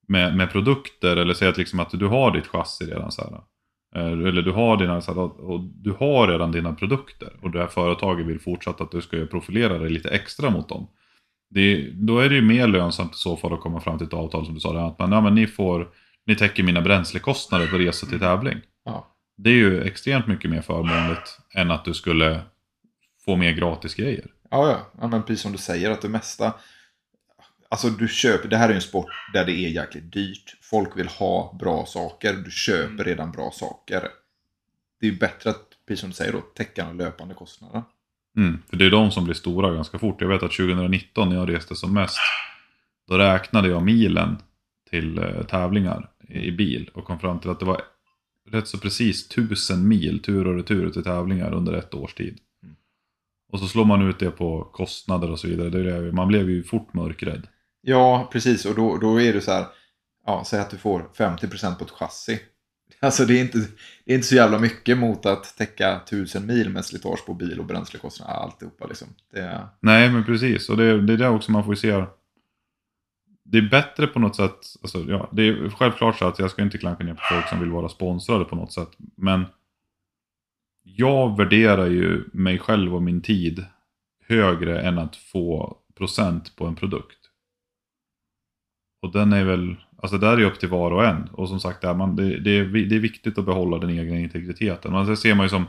med, 0.09 0.37
med 0.37 0.51
produkter 0.53 1.17
eller 1.17 1.35
säg 1.35 1.49
att, 1.49 1.59
liksom 1.59 1.81
att 1.81 1.91
du 1.91 2.07
har 2.07 2.31
ditt 2.31 2.47
chassi 2.47 2.85
redan 2.85 3.13
så 3.13 3.23
här. 3.23 3.33
eh, 4.03 4.13
Eller 4.29 4.43
du 4.43 4.53
har, 4.53 4.77
dina, 4.77 5.01
så 5.01 5.15
här, 5.15 5.21
och 5.21 5.61
du 5.61 5.91
har 5.91 6.29
redan 6.29 6.53
dina 6.53 6.73
produkter 6.73 7.33
och 7.43 7.51
det 7.51 7.59
här 7.59 7.67
företaget 7.67 8.27
vill 8.27 8.41
fortsätta 8.41 8.85
att 8.85 8.91
du 8.91 9.01
ska 9.01 9.27
profilera 9.27 9.79
dig 9.79 9.91
lite 9.91 10.09
extra 10.09 10.51
mot 10.51 10.69
dem. 10.69 10.89
Det, 11.51 11.91
då 11.93 12.19
är 12.19 12.29
det 12.29 12.35
ju 12.35 12.43
mer 12.43 12.67
lönsamt 12.67 13.15
i 13.15 13.19
så 13.19 13.37
fall 13.37 13.53
att 13.53 13.61
komma 13.61 13.81
fram 13.81 13.99
till 13.99 14.07
ett 14.07 14.15
avtal 14.15 14.45
som 14.47 14.55
du 14.55 14.61
sa, 14.61 14.73
där, 14.73 14.87
att 14.87 14.99
man, 14.99 15.13
ja, 15.13 15.21
men 15.21 15.35
ni, 15.35 15.47
får, 15.47 15.89
ni 16.27 16.37
täcker 16.37 16.63
mina 16.63 16.81
bränslekostnader 16.81 17.67
på 17.67 17.79
resa 17.79 18.07
till 18.07 18.19
tävling. 18.21 18.59
Ja. 18.85 19.07
Det 19.37 19.51
är 19.51 19.55
ju 19.55 19.83
extremt 19.83 20.27
mycket 20.27 20.51
mer 20.51 20.63
förmånligt 20.63 21.39
än 21.55 21.71
att 21.71 21.85
du 21.85 21.95
skulle 21.95 22.41
få 23.25 23.37
mer 23.37 23.53
gratis 23.53 23.95
grejer. 23.95 24.27
Ja, 24.51 24.69
ja. 24.71 24.79
ja 25.01 25.09
men 25.09 25.23
precis 25.23 25.43
som 25.43 25.53
du 25.53 25.59
säger 25.59 25.91
att 25.91 26.03
det 26.03 26.09
mesta... 26.09 26.53
Alltså 27.73 27.91
du 27.91 28.09
köper, 28.09 28.49
det 28.49 28.57
här 28.57 28.69
är 28.69 28.75
en 28.75 28.81
sport 28.81 29.07
där 29.33 29.45
det 29.45 29.53
är 29.53 29.69
jäkligt 29.69 30.13
dyrt. 30.13 30.57
Folk 30.61 30.99
vill 30.99 31.09
ha 31.09 31.57
bra 31.59 31.87
saker. 31.87 32.35
Du 32.45 32.51
köper 32.51 32.93
Mm. 32.93 33.05
redan 33.05 33.33
bra 33.33 33.51
saker. 33.51 34.09
Det 35.01 35.09
är 35.09 35.13
bättre 35.13 35.51
att, 35.51 35.63
precis 35.89 36.01
som 36.01 36.11
du 36.11 36.17
säger 36.17 36.33
då, 36.33 36.41
täcka 36.41 36.85
de 36.85 36.99
löpande 36.99 37.35
kostnaderna. 37.35 37.85
Mm, 38.37 38.59
för 38.69 38.77
det 38.77 38.87
är 38.87 38.91
de 38.91 39.11
som 39.11 39.25
blir 39.25 39.35
stora 39.35 39.75
ganska 39.75 39.99
fort. 39.99 40.21
Jag 40.21 40.29
vet 40.29 40.43
att 40.43 40.53
2019 40.53 41.29
när 41.29 41.37
jag 41.37 41.49
reste 41.49 41.77
som 41.77 41.95
mest, 41.95 42.17
då 43.09 43.19
räknade 43.19 43.69
jag 43.69 43.83
milen 43.83 44.37
till 44.91 45.19
eh, 45.19 45.43
tävlingar 45.43 46.11
i, 46.29 46.51
bil 46.51 46.91
och 46.95 47.05
kom 47.05 47.19
fram 47.19 47.39
till 47.39 47.51
att 47.51 47.61
det 47.61 47.67
var 47.67 47.83
rätt 48.51 48.69
så 48.69 48.79
precis 48.79 49.29
tusen 49.29 49.89
mil 49.89 50.23
tur 50.23 50.47
och 50.47 50.57
retur 50.57 50.91
till 50.91 51.05
tävlingar 51.05 51.53
under 51.55 51.73
ett 51.73 51.95
års 51.95 52.15
tid. 52.15 52.39
Mm. 52.63 52.77
Och 53.53 53.59
så 53.59 53.69
slår 53.69 53.85
man 53.85 54.09
ut 54.09 54.19
det 54.19 54.31
på 54.31 54.65
kostnader 54.65 55.31
och 55.31 55.39
så 55.39 55.49
vidare. 55.49 55.69
Det 55.71 56.13
man 56.13 56.29
blev 56.29 56.51
ju 56.51 56.63
fort 56.63 56.95
mörkrädd. 56.95 57.47
Ja, 57.83 58.29
precis. 58.33 58.65
Och 58.65 58.75
då, 58.75 58.97
då 58.97 59.21
är 59.21 59.33
det 59.33 59.41
så 59.41 59.53
här, 59.53 59.67
ja, 60.27 60.45
säg 60.47 60.61
att 60.61 60.71
du 60.71 60.79
får 60.79 61.09
50% 61.17 61.75
på 61.75 61.85
ett 61.85 61.91
chassi. 61.91 62.41
Alltså 63.01 63.25
det 63.25 63.39
är, 63.39 63.41
inte, 63.41 63.59
det 64.05 64.13
är 64.13 64.15
inte 64.15 64.27
så 64.27 64.35
jävla 64.35 64.59
mycket 64.59 64.99
mot 64.99 65.27
att 65.27 65.57
täcka 65.57 65.97
1000 65.97 66.47
mil 66.47 66.71
med 66.71 66.85
slitage 66.85 67.27
på 67.27 67.35
bil 67.35 67.61
och 67.61 67.67
bränslekostnader, 67.67 68.35
alltihopa 68.35 68.87
liksom. 68.87 69.09
Det, 69.33 69.69
Nej, 69.81 70.11
men 70.11 70.25
precis. 70.25 70.69
Och 70.69 70.77
det, 70.77 71.01
det 71.01 71.13
är 71.13 71.17
det 71.17 71.29
också 71.29 71.53
man 71.53 71.65
får 71.65 71.75
se. 71.75 72.05
Det 73.45 73.59
är 73.59 73.71
bättre 73.71 74.07
på 74.07 74.19
något 74.19 74.37
sätt. 74.37 74.59
Alltså, 74.83 74.99
ja, 74.99 75.29
det 75.33 75.49
är 75.49 75.71
självklart 75.71 76.19
så 76.19 76.29
att 76.29 76.39
jag 76.39 76.51
ska 76.51 76.63
inte 76.63 76.79
klanka 76.79 77.05
ner 77.05 77.15
på 77.15 77.21
folk 77.31 77.49
som 77.49 77.61
vill 77.61 77.71
vara 77.71 77.89
sponsrade 77.89 78.45
på 78.45 78.57
något 78.57 78.73
sätt. 78.73 78.91
Men 79.17 79.45
jag 80.83 81.37
värderar 81.37 81.87
ju 81.87 82.25
mig 82.33 82.59
själv 82.59 82.95
och 82.95 83.03
min 83.03 83.21
tid 83.21 83.65
högre 84.29 84.81
än 84.81 84.99
att 84.99 85.17
få 85.17 85.79
procent 85.99 86.57
på 86.57 86.67
en 86.67 86.75
produkt. 86.75 87.22
Och 89.03 89.13
den 89.13 89.33
är 89.33 89.45
väl, 89.45 89.77
alltså 90.03 90.19
där 90.19 90.39
är 90.39 90.45
upp 90.45 90.61
till 90.61 90.69
var 90.69 90.91
och 90.91 91.05
en. 91.05 91.29
Och 91.33 91.49
som 91.49 91.61
sagt, 91.61 91.81
där 91.81 91.95
man, 91.95 92.17
det, 92.17 92.39
det, 92.39 92.51
är, 92.51 92.65
det 92.65 92.97
är 92.97 93.01
viktigt 93.01 93.39
att 93.39 93.45
behålla 93.45 93.79
den 93.79 93.99
egna 93.99 94.19
integriteten. 94.19 94.93
Men 94.93 95.07
det 95.07 95.17
ser 95.17 95.35
man 95.35 95.45
ju 95.45 95.51
som, 95.51 95.67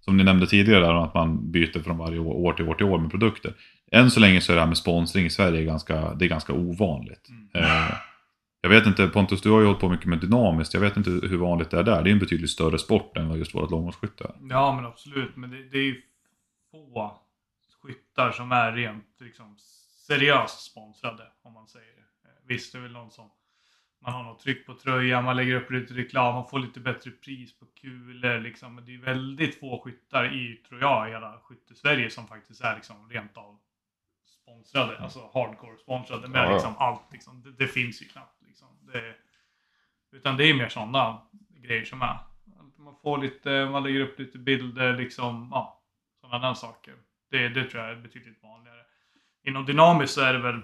som 0.00 0.16
ni 0.16 0.24
nämnde 0.24 0.46
tidigare, 0.46 0.80
där, 0.80 1.04
att 1.04 1.14
man 1.14 1.50
byter 1.50 1.82
från 1.82 1.98
varje 1.98 2.18
år, 2.18 2.34
år 2.34 2.52
till 2.52 2.68
år 2.68 2.74
till 2.74 2.86
år 2.86 2.98
med 2.98 3.10
produkter. 3.10 3.52
Än 3.92 4.10
så 4.10 4.20
länge 4.20 4.40
så 4.40 4.52
är 4.52 4.56
det 4.56 4.60
här 4.60 4.68
med 4.68 4.76
sponsring 4.76 5.26
i 5.26 5.30
Sverige 5.30 5.64
ganska, 5.64 6.14
det 6.14 6.24
är 6.24 6.28
ganska 6.28 6.52
ovanligt. 6.52 7.28
Mm. 7.28 7.64
Eh, 7.64 7.94
jag 8.60 8.70
vet 8.70 8.86
inte, 8.86 9.08
Pontus 9.08 9.40
du 9.40 9.50
har 9.50 9.60
ju 9.60 9.66
hållit 9.66 9.80
på 9.80 9.88
mycket 9.88 10.06
med 10.06 10.18
dynamiskt, 10.18 10.74
jag 10.74 10.80
vet 10.80 10.96
inte 10.96 11.10
hur 11.10 11.36
vanligt 11.36 11.70
det 11.70 11.78
är 11.78 11.82
där. 11.82 12.02
Det 12.02 12.10
är 12.10 12.12
en 12.12 12.18
betydligt 12.18 12.50
större 12.50 12.78
sport 12.78 13.16
än 13.16 13.28
vad 13.28 13.38
just 13.38 13.54
vårt 13.54 13.70
långhållsskytte 13.70 14.24
är. 14.24 14.34
Ja, 14.50 14.76
men 14.76 14.86
absolut. 14.86 15.36
Men 15.36 15.50
det, 15.50 15.68
det 15.72 15.78
är 15.78 15.84
ju 15.84 16.02
få 16.70 17.20
skyttar 17.82 18.30
som 18.30 18.52
är 18.52 18.72
rent 18.72 19.20
liksom, 19.20 19.56
seriöst 20.06 20.60
sponsrade, 20.60 21.22
om 21.42 21.52
man 21.52 21.66
säger. 21.66 21.93
Visst, 22.46 22.72
det 22.72 22.78
är 22.78 22.82
väl 22.82 22.92
någon 22.92 23.10
som 23.10 23.30
man 24.00 24.12
har 24.12 24.22
något 24.22 24.40
tryck 24.40 24.66
på 24.66 24.74
tröjan, 24.74 25.24
man 25.24 25.36
lägger 25.36 25.54
upp 25.54 25.70
lite 25.70 25.94
reklam, 25.94 26.34
man 26.34 26.46
får 26.46 26.58
lite 26.58 26.80
bättre 26.80 27.10
pris 27.10 27.58
på 27.58 27.66
kulor 27.66 28.40
liksom. 28.40 28.74
Men 28.74 28.84
det 28.84 28.94
är 28.94 28.98
väldigt 28.98 29.60
få 29.60 29.80
skyttar 29.84 30.34
i, 30.34 30.56
tror 30.56 30.80
jag, 30.80 31.08
hela 31.08 31.40
skytte-Sverige 31.42 32.10
som 32.10 32.26
faktiskt 32.26 32.60
är 32.60 32.74
liksom 32.74 33.10
rent 33.10 33.36
av 33.36 33.58
sponsrade, 34.26 34.98
alltså 34.98 35.30
hardcore 35.34 35.78
sponsrade 35.78 36.28
med 36.28 36.40
Ja, 36.40 36.44
ja. 36.46 36.52
liksom 36.52 36.74
allt 36.78 37.12
liksom. 37.12 37.42
Det, 37.42 37.52
det 37.52 37.66
finns 37.66 38.02
ju 38.02 38.06
knappt 38.06 38.42
liksom. 38.42 38.68
Det, 38.92 39.14
utan 40.12 40.36
det 40.36 40.44
är 40.44 40.54
mer 40.54 40.68
sådana 40.68 41.20
grejer 41.50 41.84
som 41.84 42.02
är. 42.02 42.18
Man 42.76 42.96
får 43.02 43.18
lite, 43.18 43.66
man 43.66 43.82
lägger 43.82 44.00
upp 44.00 44.18
lite 44.18 44.38
bilder 44.38 44.96
liksom, 44.96 45.48
ja, 45.52 45.82
sådana 46.20 46.46
där 46.48 46.54
saker. 46.54 46.94
Det, 47.30 47.48
det 47.48 47.64
tror 47.64 47.82
jag 47.82 47.92
är 47.92 47.96
betydligt 48.02 48.42
vanligare. 48.42 48.80
Inom 49.42 49.66
dynamiskt 49.66 50.14
så 50.14 50.20
är 50.20 50.32
det 50.32 50.38
väl, 50.38 50.60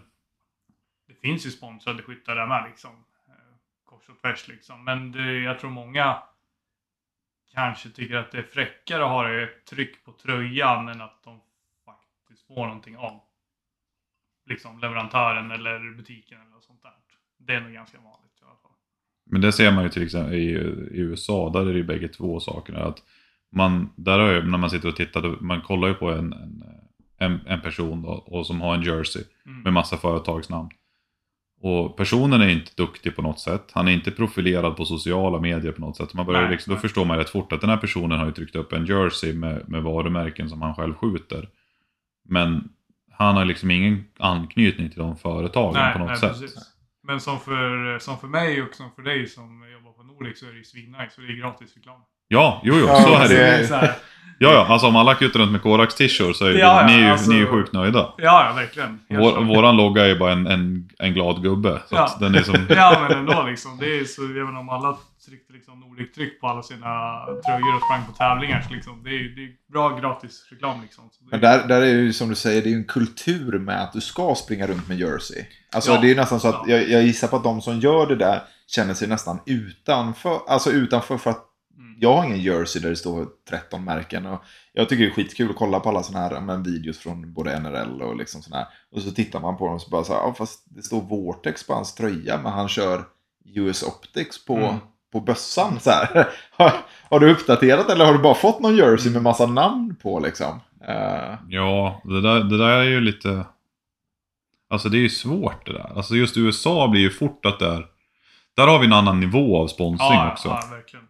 det 1.21 1.29
finns 1.29 1.47
ju 1.47 1.51
sponsrade 1.51 2.03
skyttar 2.03 2.37
där 2.37 2.47
med 2.47 2.65
liksom. 2.69 2.91
eh, 3.29 3.35
Kors 3.85 4.09
och 4.09 4.21
tvärs 4.21 4.49
liksom. 4.49 4.85
Men 4.85 5.13
det, 5.13 5.39
jag 5.41 5.59
tror 5.59 5.71
många 5.71 6.23
kanske 7.55 7.89
tycker 7.91 8.17
att 8.17 8.33
det 8.33 8.39
är 8.39 8.43
fräckare 8.43 9.03
att 9.05 9.11
ha 9.11 9.43
ett 9.43 9.65
tryck 9.67 10.05
på 10.05 10.13
tröjan 10.13 10.89
än 10.89 11.01
att 11.01 11.23
de 11.25 11.41
faktiskt 11.85 12.47
får 12.47 12.67
någonting 12.67 12.97
av 12.97 13.21
liksom 14.47 14.79
leverantören 14.81 15.51
eller 15.51 15.95
butiken 15.97 16.39
eller 16.41 16.61
sånt 16.61 16.83
där. 16.83 16.93
Det 17.39 17.55
är 17.55 17.61
nog 17.61 17.73
ganska 17.73 17.99
vanligt 17.99 18.39
i 18.43 18.45
alla 18.45 18.57
fall. 18.63 18.71
Men 19.27 19.41
det 19.41 19.53
ser 19.53 19.73
man 19.73 19.83
ju 19.85 19.91
till 19.91 20.03
exempel 20.03 20.35
i, 20.35 20.45
i 20.49 21.01
USA, 21.01 21.51
där 21.51 21.61
är 21.61 21.73
det 21.73 21.79
ju 21.79 21.85
bägge 21.85 22.09
två 22.09 22.41
sakerna. 22.41 22.79
Att 22.85 23.03
man, 23.53 23.93
där 23.97 24.19
har 24.19 24.31
ju, 24.33 24.43
när 24.43 24.59
man 24.59 24.71
sitter 24.71 24.89
och 24.89 24.97
tittar, 24.97 25.23
man 25.41 25.61
kollar 25.63 25.89
ju 25.89 25.95
på 25.95 26.11
en, 26.11 26.33
en, 26.33 26.63
en, 27.19 27.47
en 27.47 27.61
person 27.61 28.03
då, 28.03 28.09
och 28.09 28.47
som 28.47 28.61
har 28.61 28.75
en 28.75 28.83
jersey 28.83 29.23
Mm. 29.47 29.63
med 29.63 29.73
massa 29.73 29.97
företagsnamn. 29.97 30.69
Och 31.63 31.97
personen 31.97 32.41
är 32.41 32.49
inte 32.49 32.73
duktig 32.77 33.17
på 33.17 33.23
något 33.23 33.41
sätt. 33.41 33.71
Han 33.73 33.89
är 33.89 33.93
inte 33.93 34.11
profilerad 34.11 34.77
på 34.77 34.85
sociala 34.85 35.41
medier 35.41 35.73
på 35.73 35.81
något 35.81 35.97
sätt. 35.97 36.15
Man 36.15 36.27
börjar 36.27 36.43
Nej, 36.43 36.51
liksom, 36.51 36.71
då 36.71 36.75
nej. 36.75 36.83
förstår 36.83 37.05
man 37.05 37.19
rätt 37.19 37.31
fort 37.31 37.53
att 37.53 37.61
den 37.61 37.71
här 37.71 37.77
personen 37.77 38.19
har 38.19 38.27
ju 38.27 38.33
tryckt 38.33 38.57
upp 38.57 38.73
en 38.73 38.87
jersey 38.87 39.33
med, 39.33 39.69
med 39.69 39.83
varumärken 39.83 40.49
som 40.49 40.63
han 40.63 40.75
själv 40.75 40.95
skjuter. 40.95 41.49
Men 42.29 42.69
han 43.13 43.37
har 43.37 43.45
liksom 43.45 43.71
ingen 43.71 44.05
anknytning 44.19 44.91
till 44.91 44.99
de 44.99 45.17
företagen 45.17 45.93
på 45.93 45.99
något 45.99 46.19
sätt. 46.19 46.41
precis. 46.41 46.75
Men 47.03 47.21
som 47.21 47.41
för, 47.41 47.99
som 47.99 48.19
för 48.19 48.29
mig 48.29 48.63
och 48.63 48.75
som 48.75 48.91
för 48.91 49.03
dig 49.03 49.27
som 49.27 49.71
jobbar 49.73 49.93
på 49.93 50.03
Nordic 50.03 50.41
så 50.41 50.47
är 50.47 50.51
det 50.51 50.59
ju 50.59 50.65
svinnice 50.65 51.15
och 51.17 51.23
det 51.23 51.33
är 51.33 51.37
gratis 51.37 51.77
reklam. 51.77 52.01
Ja, 52.33 52.61
jo, 52.65 52.75
jo, 52.81 52.87
Ja, 52.87 53.03
så 53.03 53.15
är 53.15 53.29
det 53.29 53.47
är- 53.49 53.59
ju. 53.61 53.67
så 53.67 53.75
här, 53.75 53.93
Ja, 54.43 54.53
ja, 54.53 54.67
alltså 54.69 54.87
om 54.87 54.97
alla 54.97 55.15
kutar 55.15 55.41
runt 55.41 55.53
med 55.53 55.63
Korax 55.63 55.95
t-shirts 55.95 56.39
så 56.39 56.45
är 56.45 56.51
det, 56.53 56.59
Ja, 56.59 56.85
ni, 56.87 56.93
är 56.95 56.99
ju, 56.99 57.07
alltså- 57.11 57.31
ni 57.31 57.37
är 57.37 57.41
ju 57.41 57.47
sjukt 57.47 57.73
nöjda. 57.73 57.99
ja, 58.17 58.47
ja, 58.49 58.53
verkligen. 58.57 59.01
Vår, 59.09 59.45
våran 59.45 59.77
logga 59.77 60.07
är 60.07 60.15
bara 60.19 60.33
en, 60.33 60.47
en, 60.47 60.89
en 60.99 61.15
glad 61.15 61.43
gubbe. 61.43 61.79
Så 61.89 61.95
Ja. 61.95 62.17
den 62.21 62.35
är 62.35 62.43
som... 62.43 62.55
Ja, 62.69 63.07
men 63.09 63.19
ändå 63.19 63.43
liksom. 63.43 63.79
Det 63.81 63.99
är 63.99 64.05
så, 64.05 64.23
även 64.25 64.57
om 64.57 64.69
alla 64.69 64.97
tryckte 65.29 65.53
liksom 65.53 65.81
Nordic-tryck 65.81 66.41
på 66.41 66.47
alla 66.47 66.63
sina 66.63 66.89
tröjor 67.47 67.75
och 67.77 67.83
sprang 67.83 68.03
på 68.07 68.13
tävlingar 68.13 68.61
så 68.69 68.75
liksom, 68.75 69.03
det 69.05 69.11
är 69.11 69.15
ju 69.23 69.35
det 69.35 69.41
är 69.43 69.51
bra 69.73 69.99
gratis 70.01 70.47
reklam 70.51 70.83
liksom. 70.83 71.05
Så 71.13 71.25
det, 71.25 71.29
Men 71.31 71.41
där, 71.41 71.69
där 71.69 71.81
är 71.81 71.87
ju 71.87 72.13
som 72.13 72.29
du 72.29 72.35
säger, 72.35 72.63
det 72.63 72.69
är 72.69 72.73
ju 72.73 72.77
en 72.77 72.85
kultur 72.85 73.59
med 73.59 73.83
att 73.83 73.93
du 73.93 74.01
ska 74.01 74.35
springa 74.35 74.67
runt 74.67 74.89
med 74.89 74.99
jersey. 74.99 75.45
Alltså 75.75 75.93
Ja. 75.93 76.01
det 76.01 76.07
är 76.07 76.09
ju 76.09 76.15
nästan 76.17 76.41
så 76.41 76.49
att 76.49 76.63
Ja. 76.67 76.77
jag, 76.77 76.89
jag 76.89 77.03
gissar 77.03 77.29
på 77.29 77.37
att 77.37 77.45
de 77.45 77.61
som 77.63 77.81
gör 77.81 78.07
det 78.07 78.17
där 78.17 78.41
känner 78.67 78.95
sig 78.95 79.09
nästan 79.09 79.39
utanför. 79.47 80.39
Alltså 80.49 80.71
utanför 80.71 81.19
för 81.19 81.31
att. 81.31 81.47
Jag 82.01 82.15
har 82.15 82.25
ingen 82.25 82.41
jersey 82.41 82.83
där 82.83 82.91
det 82.91 82.97
står 82.97 83.27
13 83.49 83.85
märken. 83.85 84.27
Och 84.27 84.45
jag 84.73 84.89
tycker 84.89 85.05
det 85.05 85.11
är 85.11 85.15
skitkul 85.15 85.51
att 85.51 85.57
kolla 85.57 85.81
på 85.81 85.89
alla 85.89 86.03
sådana 86.03 86.29
här 86.29 86.41
men, 86.41 86.63
videos 86.63 86.99
från 86.99 87.33
både 87.33 87.59
NRL 87.61 88.03
och 88.03 88.17
liksom 88.17 88.43
sådana 88.43 88.63
här. 88.65 88.73
Och 88.93 89.03
så 89.03 89.11
tittar 89.11 89.41
man 89.41 89.57
på 89.57 89.67
dem 89.67 89.75
och 89.75 89.83
så 89.83 89.91
bara 89.91 90.05
så 90.05 90.13
här, 90.13 90.21
ja 90.21 90.35
fast 90.39 90.65
det 90.65 90.83
står 90.83 91.01
Vortex 91.01 91.67
på 91.67 91.75
hans 91.75 91.95
tröja 91.95 92.41
men 92.43 92.53
han 92.53 92.69
kör 92.69 93.05
US 93.55 93.83
Optics 93.83 94.45
på, 94.45 94.57
Mm. 94.57 94.75
på 95.13 95.21
bössan. 95.21 95.81
Så 95.81 95.91
här. 95.91 96.29
har, 96.51 96.73
har 97.11 97.21
du 97.21 97.33
uppdaterat 97.33 97.91
eller 97.91 98.05
har 98.05 98.13
du 98.13 98.19
bara 98.19 98.35
fått 98.35 98.61
någon 98.61 98.77
jersey 98.77 99.13
med 99.13 99.23
massa 99.23 99.47
namn 99.47 99.97
på 100.03 100.21
liksom? 100.21 100.61
Eh, 100.89 101.35
Ja, 101.49 102.01
det 102.05 102.21
där, 102.21 102.41
det 102.41 102.59
där 102.59 102.69
är 102.79 102.85
ju 102.85 103.01
lite... 103.01 103.45
Alltså 104.71 104.89
det 104.89 104.97
är 104.97 105.03
ju 105.03 105.09
svårt 105.09 105.67
det 105.67 105.73
där. 105.73 105.93
Alltså 105.97 106.15
just 106.15 106.37
USA 106.37 106.89
blir 106.89 107.01
ju 107.01 107.11
fort 107.11 107.47
att 107.47 107.59
det 107.59 107.67
är... 107.67 107.87
Där 108.57 108.67
har 108.67 108.79
vi 108.79 108.87
en 108.87 108.93
annan 108.93 109.21
nivå 109.21 109.63
av 109.63 109.67
sponsring 109.67 110.11
ja, 110.11 110.33
också. 110.33 110.49
ja, 110.49 110.63
verkligen. 110.71 111.05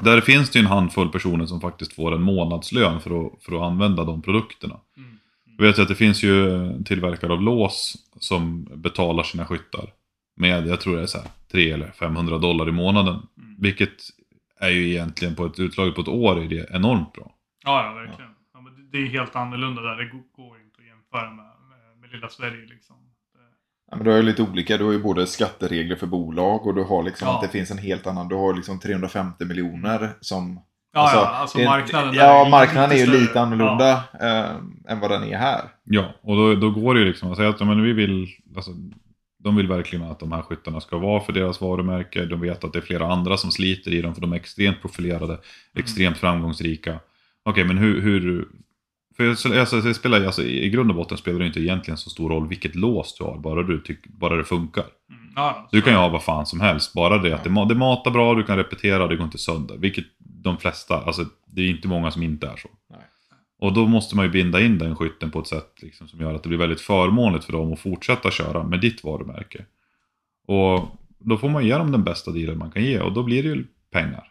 Där 0.00 0.20
finns 0.20 0.50
det 0.50 0.58
ju 0.58 0.64
en 0.64 0.70
handfull 0.70 1.08
personer 1.08 1.46
som 1.46 1.60
faktiskt 1.60 1.92
får 1.92 2.14
en 2.14 2.22
månadslön 2.22 3.00
för 3.00 3.26
att, 3.26 3.42
för 3.44 3.56
att 3.56 3.62
använda 3.62 4.04
de 4.04 4.22
produkterna. 4.22 4.80
Mm. 4.96 5.18
Jag 5.58 5.64
vet 5.66 5.78
att 5.78 5.88
det 5.88 5.94
finns 5.94 6.22
ju 6.22 6.58
tillverkare 6.84 7.32
av 7.32 7.42
lås 7.42 7.96
som 8.18 8.64
betalar 8.74 9.22
sina 9.22 9.46
skyttar 9.46 9.92
med, 10.36 10.66
jag 10.66 10.80
tror 10.80 10.96
det 10.96 11.02
är 11.02 11.06
så 11.06 11.18
här, 11.18 11.28
300 11.52 11.74
eller 11.74 11.92
500 11.92 12.38
dollar 12.38 12.68
i 12.68 12.72
månaden. 12.72 13.14
Mm. 13.14 13.56
Vilket 13.58 13.92
är 14.60 14.68
ju 14.70 14.88
egentligen 14.90 15.34
på 15.34 15.46
ett 15.46 15.58
utslag 15.60 15.94
på 15.94 16.00
ett 16.00 16.08
år 16.08 16.40
är 16.42 16.48
det 16.48 16.66
enormt 16.70 17.12
bra. 17.12 17.34
Ja, 17.64 17.86
ja, 17.86 17.92
verkligen. 17.92 18.30
Ja, 18.54 18.60
men 18.60 18.90
det- 18.90 18.98
är 18.98 19.06
helt 19.06 19.36
annorlunda 19.36 19.82
där. 19.82 19.96
Det 19.96 20.04
går- 20.04 20.32
går 20.46 20.60
inte 20.60 20.80
att 20.80 20.86
jämföra 20.86 21.30
med, 21.30 21.44
med, 21.44 21.98
med 22.00 22.10
lilla 22.12 22.28
Sverige 22.28 22.66
liksom. 22.66 22.96
Ja, 23.94 23.96
men 23.96 24.04
du 24.04 24.10
har 24.10 24.16
ju 24.16 24.22
lite 24.22 24.42
olika, 24.42 24.76
du 24.78 24.84
har 24.84 24.92
ju 24.92 25.02
både 25.02 25.26
skatteregler 25.26 25.96
för 25.96 26.06
bolag 26.06 26.66
och 26.66 26.74
du 26.74 26.82
har 26.82 27.02
liksom 27.02 27.28
Ja. 27.28 27.34
att 27.34 27.42
det 27.42 27.48
finns 27.58 27.70
en 27.70 27.78
helt 27.78 28.06
annan, 28.06 28.28
du 28.28 28.34
har 28.34 28.54
liksom 28.54 28.80
350 28.80 29.44
miljoner 29.44 30.10
som... 30.20 30.60
ja, 30.94 31.10
ja, 31.14 31.26
alltså 31.26 31.58
det- 31.58 31.64
marknaden 31.64 32.14
där 32.14 32.20
Ja, 32.24 32.46
är 32.46 32.50
marknaden 32.50 32.90
är 32.90 32.96
ju 32.96 33.06
större. 33.06 33.18
lite 33.20 33.40
annorlunda 33.40 33.92
eh, 34.20 34.50
än 34.92 35.00
vad 35.00 35.10
den 35.10 35.24
är 35.24 35.36
här. 35.38 35.60
Ja, 35.84 36.04
och 36.22 36.36
då, 36.36 36.54
då 36.54 36.70
går 36.70 36.94
det 36.94 37.00
ju 37.00 37.06
liksom 37.06 37.30
att 37.30 37.36
säga 37.36 37.48
att 37.48 37.60
ja, 37.60 37.66
men 37.66 37.82
vi 37.82 37.92
vill, 37.92 38.28
alltså, 38.56 38.70
de 39.44 39.56
vill 39.56 39.68
verkligen 39.68 40.04
att 40.10 40.20
de 40.20 40.32
här 40.32 40.42
skyttarna 40.42 40.80
ska 40.80 40.98
vara 40.98 41.20
för 41.20 41.32
deras 41.32 41.60
varumärke. 41.60 42.24
De 42.24 42.40
vet 42.40 42.64
att 42.64 42.72
det 42.72 42.78
är 42.78 42.80
flera 42.80 43.06
andra 43.12 43.36
som 43.36 43.50
sliter 43.50 43.94
i 43.94 44.02
dem 44.02 44.14
för 44.14 44.20
de 44.20 44.32
är 44.32 44.36
extremt 44.36 44.80
profilerade, 44.80 45.38
extremt 45.78 46.16
framgångsrika. 46.18 46.98
Okej, 47.44 47.64
men 47.64 47.78
hur... 47.78 48.00
hur 48.00 48.48
för 49.16 49.24
jag, 49.24 49.58
alltså, 49.58 49.76
jag 49.76 49.96
spelar, 49.96 50.24
alltså, 50.24 50.42
I 50.42 50.70
grund 50.70 50.90
och 50.90 50.96
botten 50.96 51.18
spelar 51.18 51.38
det 51.38 51.46
inte 51.46 51.60
egentligen 51.60 51.98
så 51.98 52.10
stor 52.10 52.28
roll 52.28 52.48
vilket 52.48 52.74
lås 52.74 53.16
du 53.18 53.24
har, 53.24 53.38
bara, 53.38 53.62
du 53.62 53.80
tyck, 53.80 54.06
bara 54.06 54.36
det 54.36 54.44
funkar. 54.44 54.84
Mm. 55.10 55.32
Ja, 55.36 55.68
Du 55.72 55.82
kan 55.82 55.92
ju 55.92 55.98
ha 55.98 56.08
vad 56.08 56.22
fan 56.22 56.46
som 56.46 56.60
helst, 56.60 56.92
bara 56.92 57.18
det 57.18 57.34
att 57.34 57.44
det, 57.44 57.66
det 57.68 57.74
matar 57.74 58.10
bra, 58.10 58.34
du 58.34 58.42
kan 58.42 58.56
repetera, 58.56 59.06
det 59.06 59.16
går 59.16 59.24
inte 59.24 59.38
sönder. 59.38 59.76
Vilket 59.76 60.04
de 60.18 60.58
flesta, 60.58 61.00
alltså 61.00 61.24
det 61.46 61.62
är 61.62 61.70
inte 61.70 61.88
många 61.88 62.10
som 62.10 62.22
inte 62.22 62.46
är 62.46 62.56
så. 62.56 62.68
Nej. 62.90 63.00
Och 63.58 63.72
då 63.72 63.86
måste 63.86 64.16
man 64.16 64.24
ju 64.24 64.30
binda 64.30 64.60
in 64.60 64.78
den 64.78 64.96
skytten 64.96 65.30
på 65.30 65.40
ett 65.40 65.46
sätt 65.46 65.72
liksom, 65.82 66.08
som 66.08 66.20
gör 66.20 66.34
att 66.34 66.42
det 66.42 66.48
blir 66.48 66.58
väldigt 66.58 66.80
förmånligt 66.80 67.44
för 67.44 67.52
dem 67.52 67.72
att 67.72 67.80
fortsätta 67.80 68.30
köra 68.30 68.62
med 68.62 68.80
ditt 68.80 69.04
varumärke. 69.04 69.64
Och 70.46 70.88
då 71.18 71.36
får 71.36 71.48
man 71.48 71.66
ge 71.66 71.78
dem 71.78 71.92
den 71.92 72.04
bästa 72.04 72.30
dealen 72.30 72.58
man 72.58 72.70
kan 72.70 72.84
ge 72.84 73.00
och 73.00 73.12
då 73.12 73.22
blir 73.22 73.42
det 73.42 73.48
ju 73.48 73.66
pengar. 73.90 74.30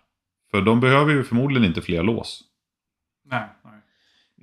För 0.52 0.62
de 0.62 0.80
behöver 0.80 1.14
ju 1.14 1.24
förmodligen 1.24 1.68
inte 1.68 1.82
fler 1.82 2.04
lås. 2.04 2.42
Nej, 3.32 3.50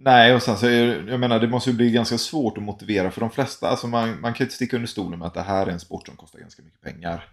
nej. 0.05 0.35
Och 0.35 0.43
sen 0.43 0.57
så 0.57 0.67
är 0.67 1.09
jag 1.09 1.21
menar 1.21 1.41
det 1.41 1.49
måste 1.49 1.71
ju 1.71 1.77
bli 1.77 1.91
ganska 1.91 2.19
svårt 2.19 2.59
att 2.59 2.65
motivera 2.65 3.11
för 3.11 3.21
de 3.21 3.31
flesta. 3.31 3.69
Alltså 3.69 3.87
man, 3.87 4.21
man 4.21 4.33
kan 4.33 4.39
ju 4.39 4.45
inte 4.45 4.55
sticka 4.55 4.77
under 4.77 4.89
stolen 4.89 5.19
med 5.19 5.29
att 5.29 5.35
det 5.35 5.43
här 5.43 5.67
är 5.67 5.71
en 5.71 5.81
sport 5.81 6.07
som 6.07 6.17
kostar 6.17 6.39
ganska 6.39 6.63
mycket 6.63 6.81
pengar 6.81 7.29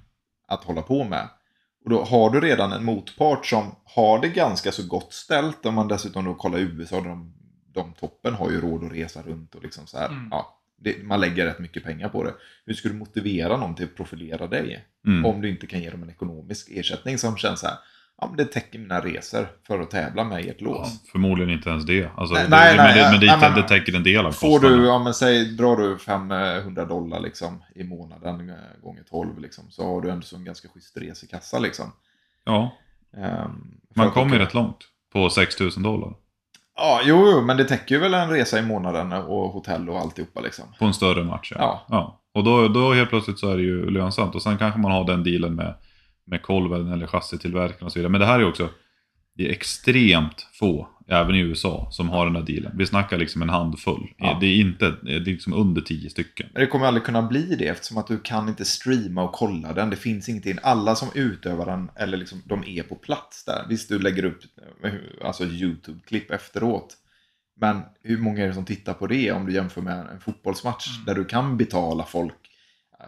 att 0.48 0.64
hålla 0.64 0.82
på 0.82 1.04
med. 1.04 1.30
Och 1.84 1.90
då 1.90 2.04
har 2.04 2.30
du 2.30 2.42
redan 2.42 2.72
en 2.72 2.86
motpart 2.86 3.46
som 3.46 3.76
har 3.86 4.20
det 4.22 4.28
ganska 4.28 4.72
så 4.72 4.88
gott 4.88 5.14
ställt. 5.14 5.66
Om 5.66 5.74
man 5.74 5.88
dessutom 5.88 6.26
då 6.26 6.34
kollar 6.34 6.60
USA, 6.60 7.02
de, 7.02 7.34
de 7.74 7.94
toppen 7.94 8.34
har 8.34 8.52
ju 8.52 8.62
råd 8.62 8.84
att 8.84 8.92
resa 8.92 9.22
runt 9.22 9.56
och 9.56 9.64
liksom 9.64 9.88
så 9.88 9.98
här. 9.98 10.10
Mm. 10.10 10.28
Ja, 10.32 10.60
det, 10.78 11.04
man 11.04 11.22
lägger 11.22 11.46
rätt 11.46 11.60
mycket 11.60 11.84
pengar 11.84 12.10
på 12.10 12.24
det. 12.24 12.34
Hur 12.66 12.74
ska 12.74 12.90
du 12.90 12.96
motivera 12.96 13.58
någon 13.58 13.76
till 13.76 13.86
att 13.86 13.96
profilera 13.96 14.48
dig? 14.48 14.86
Mm. 15.08 15.26
Om 15.26 15.42
du 15.42 15.50
inte 15.50 15.68
kan 15.68 15.82
ge 15.82 15.90
dem 15.90 16.04
en 16.04 16.10
ekonomisk 16.10 16.70
ersättning 16.72 17.18
som 17.18 17.38
känns 17.38 17.60
så 17.60 17.68
här. 17.68 17.78
Ja, 18.22 18.28
men 18.28 18.38
det 18.38 18.46
täcker 18.46 18.80
mina 18.80 19.00
resor 19.02 19.48
för 19.68 19.80
att 19.80 19.92
tävla 19.92 20.24
med 20.24 20.46
i 20.46 20.50
ett 20.50 20.62
lås. 20.62 20.88
Ja, 20.94 21.10
förmodligen 21.12 21.54
inte 21.54 21.70
ens 21.70 21.86
det. 21.86 22.10
Alltså, 22.18 22.34
Nej, 22.36 22.44
det, 22.44 22.50
nej, 22.50 22.76
men, 22.78 22.86
nej, 22.86 23.20
det, 23.20 23.28
men 23.28 23.40
nej, 23.40 23.62
det 23.62 23.68
täcker 23.68 23.96
en 23.96 24.04
del 24.04 24.26
av 24.26 24.32
Får 24.32 24.48
kostnaden. 24.50 24.80
du, 24.80 24.86
ja 24.86 25.00
men 25.00 25.14
säg, 25.14 25.46
drar 25.46 25.76
du 25.78 25.98
500 25.98 26.86
dollar 26.86 27.20
liksom 27.20 27.64
i 27.76 27.84
månaden 27.84 28.50
eh, 28.50 28.56
gånger 28.84 29.04
12 29.10 29.40
liksom, 29.40 29.64
så 29.70 29.94
har 29.94 30.02
du 30.02 30.10
ändå 30.10 30.22
så 30.22 30.36
en 30.36 30.46
ganska 30.46 30.68
schysst 30.68 30.98
resekassa 30.98 31.60
liksom. 31.60 31.92
Ja, 32.46 32.72
för 33.14 33.50
man 33.94 34.12
kommer 34.12 34.34
ju 34.34 34.40
rätt 34.40 34.54
långt. 34.54 34.78
På 35.14 35.30
6000 35.30 35.84
dollar. 35.84 36.14
Ja, 36.76 37.02
jo, 37.04 37.30
jo, 37.32 37.42
men 37.42 37.58
det 37.58 37.64
täcker 37.66 37.96
ju 37.96 38.02
väl 38.02 38.14
en 38.14 38.30
resa 38.30 38.60
i 38.60 38.62
månaden 38.62 39.14
och 39.14 39.50
hotell 39.50 39.90
och 39.90 40.00
alltihopa 40.00 40.40
liksom. 40.42 40.66
På 40.80 40.86
en 40.86 40.94
större 40.94 41.24
match, 41.24 41.52
Ja. 41.56 41.86
ja. 41.90 42.22
Och 42.34 42.44
då, 42.44 42.68
då 42.68 42.94
helt 42.94 43.10
plötsligt 43.10 43.40
så 43.40 43.50
är 43.50 43.58
det 43.58 43.64
ju 43.64 43.90
lönsamt. 43.90 44.36
Och 44.36 44.42
sen 44.42 44.58
kanske 44.58 44.80
man 44.80 44.92
har 44.92 45.04
den 45.04 45.24
dealen 45.24 45.56
med, 45.56 45.76
med 46.28 46.42
kolven 46.42 46.92
eller 46.92 47.08
chassitillverkaren 47.08 47.86
och 47.86 47.92
så 47.92 48.00
vidare. 48.00 48.12
Men 48.12 48.22
det 48.22 48.28
här 48.28 48.40
är 48.40 48.50
också, 48.50 48.70
det 49.36 49.48
är 49.48 49.52
extremt 49.52 50.48
få, 50.54 50.88
även 51.08 51.36
i 51.36 51.40
USA, 51.40 51.88
som 51.92 52.10
har 52.10 52.26
den 52.26 52.36
här 52.36 52.44
dealen. 52.44 52.72
Vi 52.78 52.86
snackar 52.86 53.18
liksom 53.18 53.42
en 53.42 53.50
handfull. 53.50 54.10
Ja. 54.18 54.38
Det 54.42 54.48
är 54.48 54.56
inte, 54.56 54.94
det 55.04 55.16
är 55.16 55.20
liksom 55.20 55.54
under 55.54 55.82
tio 55.82 56.10
stycken. 56.10 56.48
Men 56.54 56.62
det 56.62 56.68
kommer 56.68 56.86
aldrig 56.86 57.04
kunna 57.04 57.22
bli 57.22 57.56
det 57.56 57.68
eftersom 57.68 57.98
att 57.98 58.08
du 58.08 58.20
kan 58.20 58.50
inte 58.50 58.66
streama 58.66 59.24
och 59.24 59.32
kolla 59.34 59.74
den. 59.74 59.90
Det 59.90 59.96
finns 59.96 60.30
ingenting. 60.30 60.58
Alla 60.64 60.96
som 60.96 61.08
utövar 61.14 61.66
den, 61.66 61.92
eller 61.96 62.18
liksom, 62.18 62.42
de 62.46 62.64
är 62.64 62.84
på 62.84 62.96
plats 62.96 63.46
där. 63.46 63.66
Visst, 63.70 63.90
du 63.90 64.00
lägger 64.00 64.26
upp 64.26 64.40
alltså, 65.24 65.44
YouTube-klipp 65.44 66.32
efteråt. 66.32 66.98
Men 67.60 67.82
hur 68.04 68.18
många 68.18 68.44
är 68.44 68.48
det 68.48 68.54
som 68.54 68.66
tittar 68.66 68.94
på 68.94 69.08
det 69.08 69.32
om 69.32 69.46
du 69.46 69.54
jämför 69.54 69.82
med 69.82 70.00
en 70.00 70.20
fotbollsmatch 70.20 70.88
Mm. 70.88 71.06
där 71.06 71.16
du 71.16 71.26
kan 71.26 71.58
betala 71.58 72.04
folk 72.04 72.34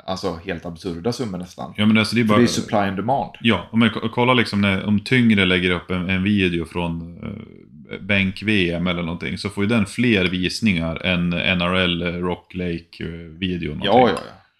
alltså 0.05 0.39
helt 0.45 0.65
absurda 0.65 1.11
summor 1.13 1.37
nästan. 1.37 1.73
Ja 1.77 1.85
men 1.85 1.97
alltså 1.97 2.15
det 2.15 2.21
är 2.21 2.23
För 2.23 2.27
bara... 2.29 2.37
det 2.37 2.43
är 2.43 2.47
supply 2.47 2.77
and 2.77 2.97
demand. 2.97 3.31
Ja, 3.41 3.67
om 3.71 3.89
ko- 3.89 4.09
kollar 4.09 4.33
liksom 4.35 4.61
när, 4.61 4.85
om 4.85 4.99
Tyngre 4.99 5.45
lägger 5.45 5.71
upp 5.71 5.91
en, 5.91 6.09
en 6.09 6.23
video 6.23 6.65
från 6.65 7.17
uh, 7.23 7.99
bänk-VM 8.01 8.87
eller 8.87 9.01
någonting 9.03 9.37
så 9.37 9.49
får 9.49 9.63
ju 9.63 9.67
den 9.69 9.85
fler 9.85 10.25
visningar 10.25 11.05
än 11.05 11.29
NRL 11.29 12.01
eh, 12.01 12.07
Rock 12.13 12.53
Lake-videon. 12.55 13.81
Ja, 13.83 13.99
ja, 13.99 14.09
ja. 14.09 14.15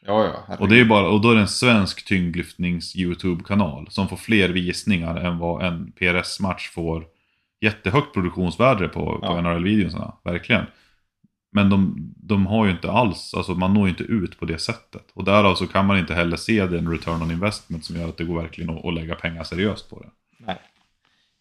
ja, 0.05 0.23
ja 0.23 0.43
herregud. 0.47 0.61
Och, 0.61 0.69
det 0.69 0.79
är 0.79 0.85
bara, 0.85 1.07
och 1.07 1.21
då 1.21 1.31
är 1.31 1.35
det 1.35 1.41
en 1.41 1.47
svensk 1.47 2.05
tyngdlyftnings 2.05 2.95
YouTube-kanal 2.95 3.87
som 3.89 4.07
får 4.07 4.17
fler 4.17 4.49
visningar 4.49 5.15
än 5.15 5.37
vad 5.37 5.65
en 5.65 5.91
PRS-match 5.99 6.69
får 6.69 7.03
jättehögt 7.61 8.13
produktionsvärde 8.13 8.87
på, 8.87 9.05
på 9.05 9.19
Ja. 9.21 9.41
NRL-videorna. 9.41 10.13
Verkligen. 10.23 10.65
Men 11.51 11.69
de, 11.69 11.95
de 12.17 12.45
har 12.47 12.65
ju 12.65 12.71
inte 12.71 12.91
alls, 12.91 13.33
alltså 13.33 13.51
man 13.51 13.73
når 13.73 13.83
ju 13.83 13.89
inte 13.89 14.03
ut 14.03 14.39
på 14.39 14.45
det 14.45 14.57
sättet. 14.57 15.03
Och 15.13 15.23
därav 15.23 15.55
så 15.55 15.67
kan 15.67 15.85
man 15.85 15.97
inte 15.97 16.13
heller 16.13 16.37
se 16.37 16.65
den 16.65 16.91
return 16.91 17.21
on 17.21 17.31
investment 17.31 17.85
som 17.85 17.95
gör 17.95 18.09
att 18.09 18.17
det 18.17 18.23
går 18.23 18.41
verkligen 18.41 18.69
att, 18.77 18.85
att 18.85 18.93
lägga 18.93 19.15
pengar 19.15 19.43
seriöst 19.43 19.89
på 19.89 19.99
det. 19.99 20.09
Nej. 20.37 20.57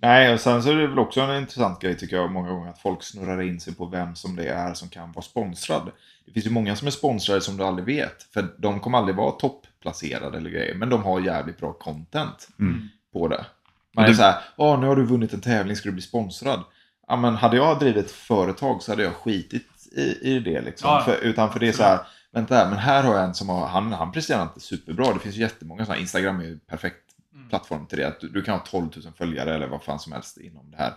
Nej, 0.03 0.35
och 0.35 0.41
sen 0.41 0.63
så 0.63 0.71
är 0.71 0.75
det 0.77 0.87
väl 0.87 0.99
också 0.99 1.21
en 1.21 1.37
intressant 1.41 1.81
grej 1.81 1.97
tycker 1.99 2.17
jag 2.17 2.33
många 2.33 2.49
gånger 2.51 2.71
att 2.71 2.79
folk 2.83 3.03
snurrar 3.03 3.43
in 3.43 3.61
sig 3.61 3.75
på 3.75 3.87
vem 3.87 4.15
som 4.15 4.37
det 4.37 4.49
är 4.49 4.75
som 4.75 4.89
kan 4.89 5.13
vara 5.13 5.23
sponsrad. 5.23 5.91
Det 6.27 6.33
finns 6.33 6.47
ju 6.47 6.51
många 6.51 6.77
som 6.77 6.87
är 6.87 6.91
sponsrade 6.91 7.41
som 7.41 7.57
du 7.57 7.65
aldrig 7.65 7.87
vet. 7.87 8.23
För 8.23 8.47
de 8.59 8.81
kommer 8.81 8.99
aldrig 8.99 9.17
vara 9.17 9.31
topplacerade 9.31 10.37
eller 10.39 10.51
grejer. 10.51 10.75
Men 10.75 10.89
de 10.91 11.03
har 11.03 11.21
jävligt 11.21 11.59
bra 11.59 11.73
content 11.73 12.49
Mm. 12.59 12.89
på 13.13 13.29
det. 13.29 13.47
Man 13.95 14.05
är 14.05 14.09
det- 14.09 14.15
så 14.15 14.23
här, 14.23 14.35
åh 14.57 14.81
nu 14.81 14.87
har 14.87 14.97
du 14.97 15.05
vunnit 15.05 15.33
en 15.33 15.41
tävling, 15.41 15.77
ska 15.77 15.89
du 15.89 15.93
bli 15.93 16.03
sponsrad? 16.03 16.65
Ja 17.09 17.17
men 17.17 17.35
hade 17.35 17.57
jag 17.57 17.79
drivit 17.79 18.05
ett 18.05 18.11
företag 18.11 18.83
så 18.83 18.93
hade 18.93 19.03
jag 19.03 19.13
skitit 19.15 19.67
i, 19.97 20.19
i 20.23 20.39
det 20.41 20.61
liksom. 20.61 20.91
Ja. 20.91 21.03
För, 21.05 21.17
utan 21.25 21.53
för 21.53 21.61
det 21.61 21.69
är 21.69 21.73
så 21.73 21.83
här, 21.83 21.99
vänta 22.33 22.55
här, 22.55 22.69
men 22.71 22.79
här 22.79 23.03
har 23.03 23.15
jag 23.15 23.25
en 23.25 23.35
som 23.35 23.49
har, 23.49 23.67
han, 23.67 23.93
han 23.93 24.13
presterar 24.13 24.43
inte 24.43 24.61
superbra. 24.61 25.13
Det 25.13 25.19
finns 25.21 25.37
ju 25.37 25.41
jättemånga 25.41 25.85
sådana, 25.85 26.01
Instagram 26.01 26.41
är 26.41 26.45
ju 26.45 26.59
perfekt 26.59 26.97
Mm. 27.35 27.49
plattform 27.49 27.87
till 27.87 27.99
det. 27.99 28.09
Att 28.09 28.21
du, 28.21 28.29
du 28.29 28.43
kan 28.43 28.55
ha 28.59 28.65
12 28.67 28.89
000 29.05 29.13
följare 29.19 29.55
eller 29.55 29.67
vad 29.69 29.83
fan 29.83 29.99
som 29.99 30.13
helst 30.13 30.39
inom 30.39 30.71
det 30.71 30.77
här. 30.77 30.93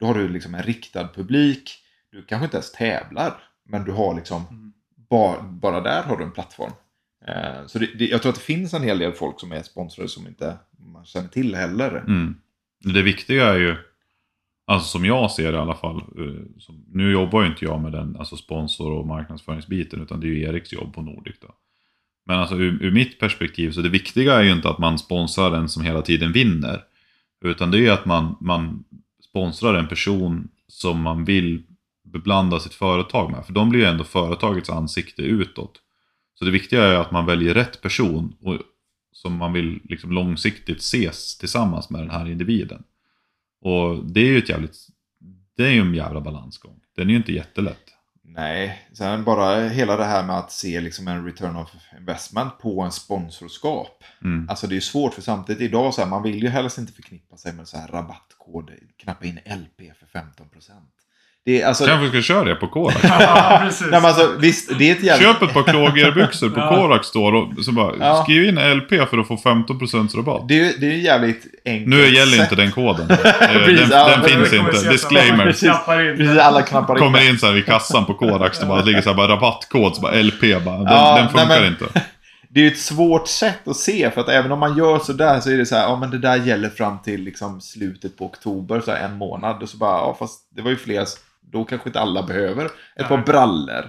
Då 0.00 0.06
har 0.06 0.14
du 0.14 0.28
liksom 0.28 0.54
en 0.54 0.62
riktad 0.62 1.08
publik. 1.14 1.70
Du 2.12 2.22
kanske 2.24 2.44
inte 2.44 2.56
ens 2.56 2.72
tävlar, 2.72 3.42
men 3.68 3.84
du 3.84 3.92
har 3.92 4.14
liksom, 4.14 4.46
Mm. 4.50 4.72
bara, 5.10 5.42
bara 5.42 5.80
där 5.80 6.02
har 6.02 6.16
du 6.16 6.24
en 6.24 6.30
plattform. 6.32 6.72
Eh, 7.26 7.66
så 7.66 7.78
det, 7.78 7.86
det, 7.98 8.06
jag 8.06 8.22
tror 8.22 8.30
att 8.30 8.36
det 8.38 8.44
finns 8.44 8.74
en 8.74 8.82
hel 8.82 8.98
del 8.98 9.12
folk 9.12 9.40
som 9.40 9.52
är 9.52 9.62
sponsrade 9.62 10.08
som 10.08 10.26
inte 10.26 10.56
man 10.78 11.04
känner 11.04 11.28
till 11.28 11.54
heller. 11.54 11.96
Mm. 11.96 12.34
Det 12.94 13.02
viktiga 13.02 13.44
är 13.48 13.58
ju, 13.58 13.76
alltså 14.70 14.88
som 14.88 15.04
jag 15.04 15.30
ser 15.30 15.52
det 15.52 15.58
i 15.58 15.60
alla 15.60 15.74
fall, 15.74 15.96
eh, 15.96 16.74
nu 16.92 17.12
jobbar 17.12 17.42
ju 17.42 17.48
inte 17.48 17.64
jag 17.64 17.80
med 17.80 17.92
den 17.92 18.16
alltså 18.16 18.36
sponsor 18.36 18.92
och 18.92 19.06
marknadsföringsbiten 19.06 20.02
utan 20.02 20.20
det 20.20 20.26
är 20.26 20.28
ju 20.28 20.42
Eriks 20.42 20.72
jobb 20.72 20.94
på 20.94 21.02
Nordic 21.02 21.36
då. 21.40 21.54
Men 22.26 22.38
alltså 22.38 22.56
ur, 22.56 22.82
ur 22.82 22.90
mitt 22.90 23.18
perspektiv 23.18 23.70
så 23.70 23.80
det 23.80 23.88
viktiga 23.88 24.34
är 24.34 24.42
ju 24.42 24.52
inte 24.52 24.68
att 24.68 24.78
man 24.78 24.98
sponsrar 24.98 25.50
den 25.50 25.68
som 25.68 25.84
hela 25.84 26.02
tiden 26.02 26.32
vinner. 26.32 26.84
Utan 27.44 27.70
det 27.70 27.78
är 27.78 27.80
ju 27.80 27.90
att 27.90 28.06
man, 28.06 28.36
man 28.40 28.84
sponsrar 29.30 29.74
en 29.74 29.88
person 29.88 30.48
som 30.68 31.00
man 31.00 31.24
vill 31.24 31.62
beblanda 32.04 32.60
sitt 32.60 32.74
företag 32.74 33.30
med. 33.30 33.46
För 33.46 33.52
de 33.52 33.70
blir 33.70 33.80
ju 33.80 33.86
ändå 33.86 34.04
företagets 34.04 34.70
ansikte 34.70 35.22
utåt. 35.22 35.80
Så 36.34 36.44
det 36.44 36.50
viktiga 36.50 36.84
är 36.84 36.94
att 36.94 37.10
man 37.10 37.26
väljer 37.26 37.54
rätt 37.54 37.82
person 37.82 38.34
och, 38.40 38.58
som 39.12 39.36
man 39.36 39.52
vill 39.52 39.80
liksom 39.84 40.12
långsiktigt 40.12 40.78
ses 40.78 41.38
tillsammans 41.38 41.90
med 41.90 42.00
den 42.00 42.10
här 42.10 42.30
individen. 42.30 42.82
Och 43.60 44.04
det 44.04 44.20
är 44.20 44.26
ju 44.26 44.38
ett 44.38 44.48
jävligt, 44.48 44.76
det 45.56 45.62
är 45.62 45.70
ju 45.70 45.80
en 45.80 45.94
jävla 45.94 46.20
balansgång. 46.20 46.80
Den 46.96 47.06
är 47.06 47.10
ju 47.10 47.16
inte 47.16 47.32
jättelätt. 47.32 47.90
Nej, 48.22 48.88
sen 48.92 49.24
bara 49.24 49.68
hela 49.68 49.96
det 49.96 50.04
här 50.04 50.26
med 50.26 50.38
att 50.38 50.52
se 50.52 50.80
liksom 50.80 51.08
en 51.08 51.24
return 51.24 51.56
of 51.56 51.68
investment 51.98 52.58
på 52.58 52.80
en 52.80 52.92
sponsorskap. 52.92 54.04
Mm. 54.24 54.48
Alltså 54.48 54.66
det 54.66 54.72
är 54.72 54.74
ju 54.74 54.80
svårt 54.80 55.14
för 55.14 55.22
samtidigt 55.22 55.62
idag 55.62 55.94
så 55.94 56.00
här, 56.00 56.08
man 56.08 56.22
vill 56.22 56.42
ju 56.42 56.48
helst 56.48 56.78
inte 56.78 56.92
förknippa 56.92 57.36
sig 57.36 57.52
med 57.52 57.68
så 57.68 57.76
här 57.76 57.88
rabattkod, 57.88 58.70
knappa 58.96 59.24
in 59.24 59.40
LP 59.46 59.96
för 59.98 60.06
15%. 60.06 60.72
Det 61.44 61.62
alltså... 61.62 61.86
Kanske 61.86 62.08
ska 62.08 62.22
köra 62.22 62.44
det 62.44 62.54
på 62.54 62.68
Korax. 62.68 62.98
Ja, 63.04 63.58
precis. 63.62 63.80
Nej, 63.80 63.90
men 64.00 64.04
alltså, 64.04 64.32
visst, 64.38 64.78
det 64.78 64.88
är 64.90 64.92
ett 64.92 65.02
jävligt... 65.02 65.28
Köp 65.28 65.42
ett 65.42 65.52
par 65.54 65.62
klågerbyxor 65.62 66.48
på. 66.50 66.60
Korax 66.60 67.06
står 67.06 67.32
och 67.34 67.64
så 67.64 67.72
bara 67.72 67.92
Ja. 68.00 68.22
skriv 68.22 68.44
in 68.44 68.54
LP 68.76 68.88
för 69.10 69.18
att 69.18 69.28
få 69.28 69.36
15% 69.36 70.16
rabatt. 70.16 70.48
Det 70.48 70.54
är, 70.60 70.64
ju- 70.64 70.72
det 70.78 70.86
är 70.86 70.90
ju 70.90 71.02
jävligt 71.02 71.46
enkelt 71.64 71.88
Nu 71.88 72.08
gäller 72.08 72.32
sätt. 72.36 72.40
inte 72.52 72.54
den 72.62 72.72
koden. 72.72 73.10
Eh, 73.10 73.16
Precis, 73.64 73.88
den 73.88 73.98
ja, 73.98 74.08
den 74.16 74.24
finns 74.28 74.52
inte. 74.52 74.90
Disclaimer. 74.90 75.44
alla 75.44 75.52
knappar 75.52 76.10
in. 76.10 76.16
Precis, 76.16 76.38
alla 76.38 76.62
knappar 76.62 76.94
in. 76.94 77.00
Kommer 77.00 77.28
in 77.30 77.38
så 77.38 77.46
här 77.46 77.52
vid 77.52 77.66
kassan 77.66 78.04
på 78.06 78.14
Korax, 78.14 78.58
det 78.58 78.66
bara 78.66 78.82
ligger 78.82 79.00
så 79.02 79.08
här 79.10 79.16
bara 79.16 79.28
rabattkod, 79.28 79.94
så 79.96 80.02
bara 80.02 80.12
LP 80.22 80.40
bara. 80.64 80.76
Den, 80.76 80.86
Ja, 80.86 81.16
den 81.18 81.28
funkar 81.28 81.46
nej, 81.48 81.60
men- 81.60 81.68
inte. 81.68 81.84
Det 82.52 82.60
är 82.60 82.64
ju 82.64 82.70
ett 82.70 82.78
svårt 82.78 83.28
sätt 83.28 83.68
att 83.68 83.76
se 83.76 84.10
för 84.10 84.20
att 84.20 84.28
även 84.28 84.52
om 84.52 84.58
man 84.58 84.76
gör 84.76 84.98
sådär 84.98 85.40
så 85.40 85.50
är 85.50 85.58
det 85.58 85.66
så 85.66 85.76
här, 85.76 85.82
ja 85.82 85.96
men 85.96 86.10
det 86.10 86.18
där 86.18 86.36
gäller 86.36 86.68
fram 86.68 86.98
till 86.98 87.22
liksom 87.22 87.60
slutet 87.60 88.18
på 88.18 88.24
oktober, 88.24 88.80
så 88.84 88.90
här 88.90 89.04
en 89.04 89.16
månad. 89.16 89.62
Och 89.62 89.68
så 89.68 89.76
bara, 89.76 89.90
ja 89.98 90.16
fast 90.18 90.40
det 90.56 90.62
var 90.62 90.70
ju 90.70 90.76
fler, 90.76 91.04
då 91.42 91.64
kanske 91.64 91.88
inte 91.88 92.00
alla 92.00 92.22
behöver 92.22 92.64
ett 92.96 93.08
par 93.08 93.16
Nej. 93.16 93.24
brallor. 93.26 93.84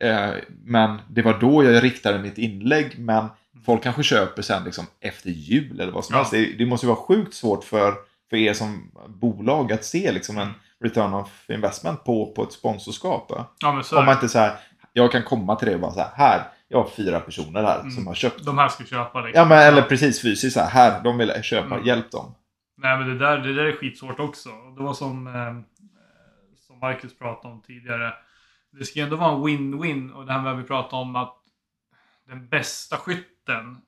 Eh, 0.00 0.30
men 0.64 0.98
det 1.10 1.22
var 1.22 1.38
då 1.40 1.64
jag 1.64 1.84
riktade 1.84 2.18
mitt 2.18 2.38
inlägg, 2.38 2.98
men 2.98 3.26
folk 3.66 3.82
kanske 3.82 4.02
köper 4.02 4.42
sen 4.42 4.64
liksom 4.64 4.86
efter 5.00 5.30
jul 5.30 5.80
eller 5.80 5.92
vad 5.92 6.04
som 6.04 6.12
Ja. 6.14 6.18
helst. 6.18 6.32
Det, 6.32 6.58
det 6.58 6.66
måste 6.66 6.86
ju 6.86 6.88
vara 6.92 7.00
sjukt 7.00 7.34
svårt 7.34 7.64
för, 7.64 7.94
för 8.30 8.36
er 8.36 8.52
som 8.52 8.90
bolag 9.08 9.72
att 9.72 9.84
se 9.84 10.12
liksom 10.12 10.38
en 10.38 10.48
return 10.84 11.14
of 11.14 11.50
investment 11.50 12.04
på, 12.04 12.32
på 12.36 12.42
ett 12.42 12.52
sponsorskap. 12.52 13.32
Ja, 13.60 13.82
Om 13.92 14.04
man 14.04 14.14
inte 14.14 14.28
så 14.28 14.38
här, 14.38 14.52
jag 14.92 15.12
kan 15.12 15.22
komma 15.22 15.56
till 15.56 15.68
det 15.68 15.74
och 15.74 15.80
bara 15.80 15.92
så 15.92 16.00
här, 16.00 16.10
här, 16.14 16.42
jag 16.68 16.78
har 16.78 16.88
fyra 16.96 17.20
personer 17.20 17.62
här 17.62 17.80
Mm. 17.80 17.90
som 17.90 18.06
har 18.06 18.14
köpt. 18.14 18.44
De 18.44 18.58
här 18.58 18.68
ska 18.68 18.84
köpa 18.84 19.20
liksom. 19.20 19.38
Ja, 19.40 19.44
men 19.48 19.58
eller 19.58 19.82
precis 19.82 20.22
fysiskt 20.22 20.54
så 20.54 20.60
här, 20.60 20.70
här, 20.70 21.00
de 21.04 21.18
vill 21.18 21.32
köpa, 21.42 21.74
Mm. 21.74 21.86
hjälp 21.86 22.10
dem. 22.10 22.34
Nej 22.82 22.98
men 22.98 23.08
det 23.08 23.18
där, 23.18 23.38
det 23.38 23.54
där 23.54 23.64
är 23.64 23.72
skitsvårt 23.72 24.20
också. 24.20 24.48
Det 24.76 24.82
var 24.82 24.94
som, 24.94 25.26
eh, 25.26 25.32
som 25.32 25.64
Marcus 26.82 27.18
pratade 27.18 27.54
om 27.54 27.62
tidigare. 27.62 28.14
Det 28.70 28.84
ska 28.84 28.98
ju 28.98 29.04
ändå 29.04 29.16
vara 29.16 29.32
en 29.32 29.42
win-win 29.42 30.12
och 30.12 30.26
det 30.26 30.32
här 30.32 30.42
med 30.42 30.52
att 30.52 30.58
vi 30.58 30.64
pratade 30.64 31.02
om 31.02 31.16
att 31.16 31.38
den 32.26 32.48
bästa 32.48 32.96
skytten 32.96 33.82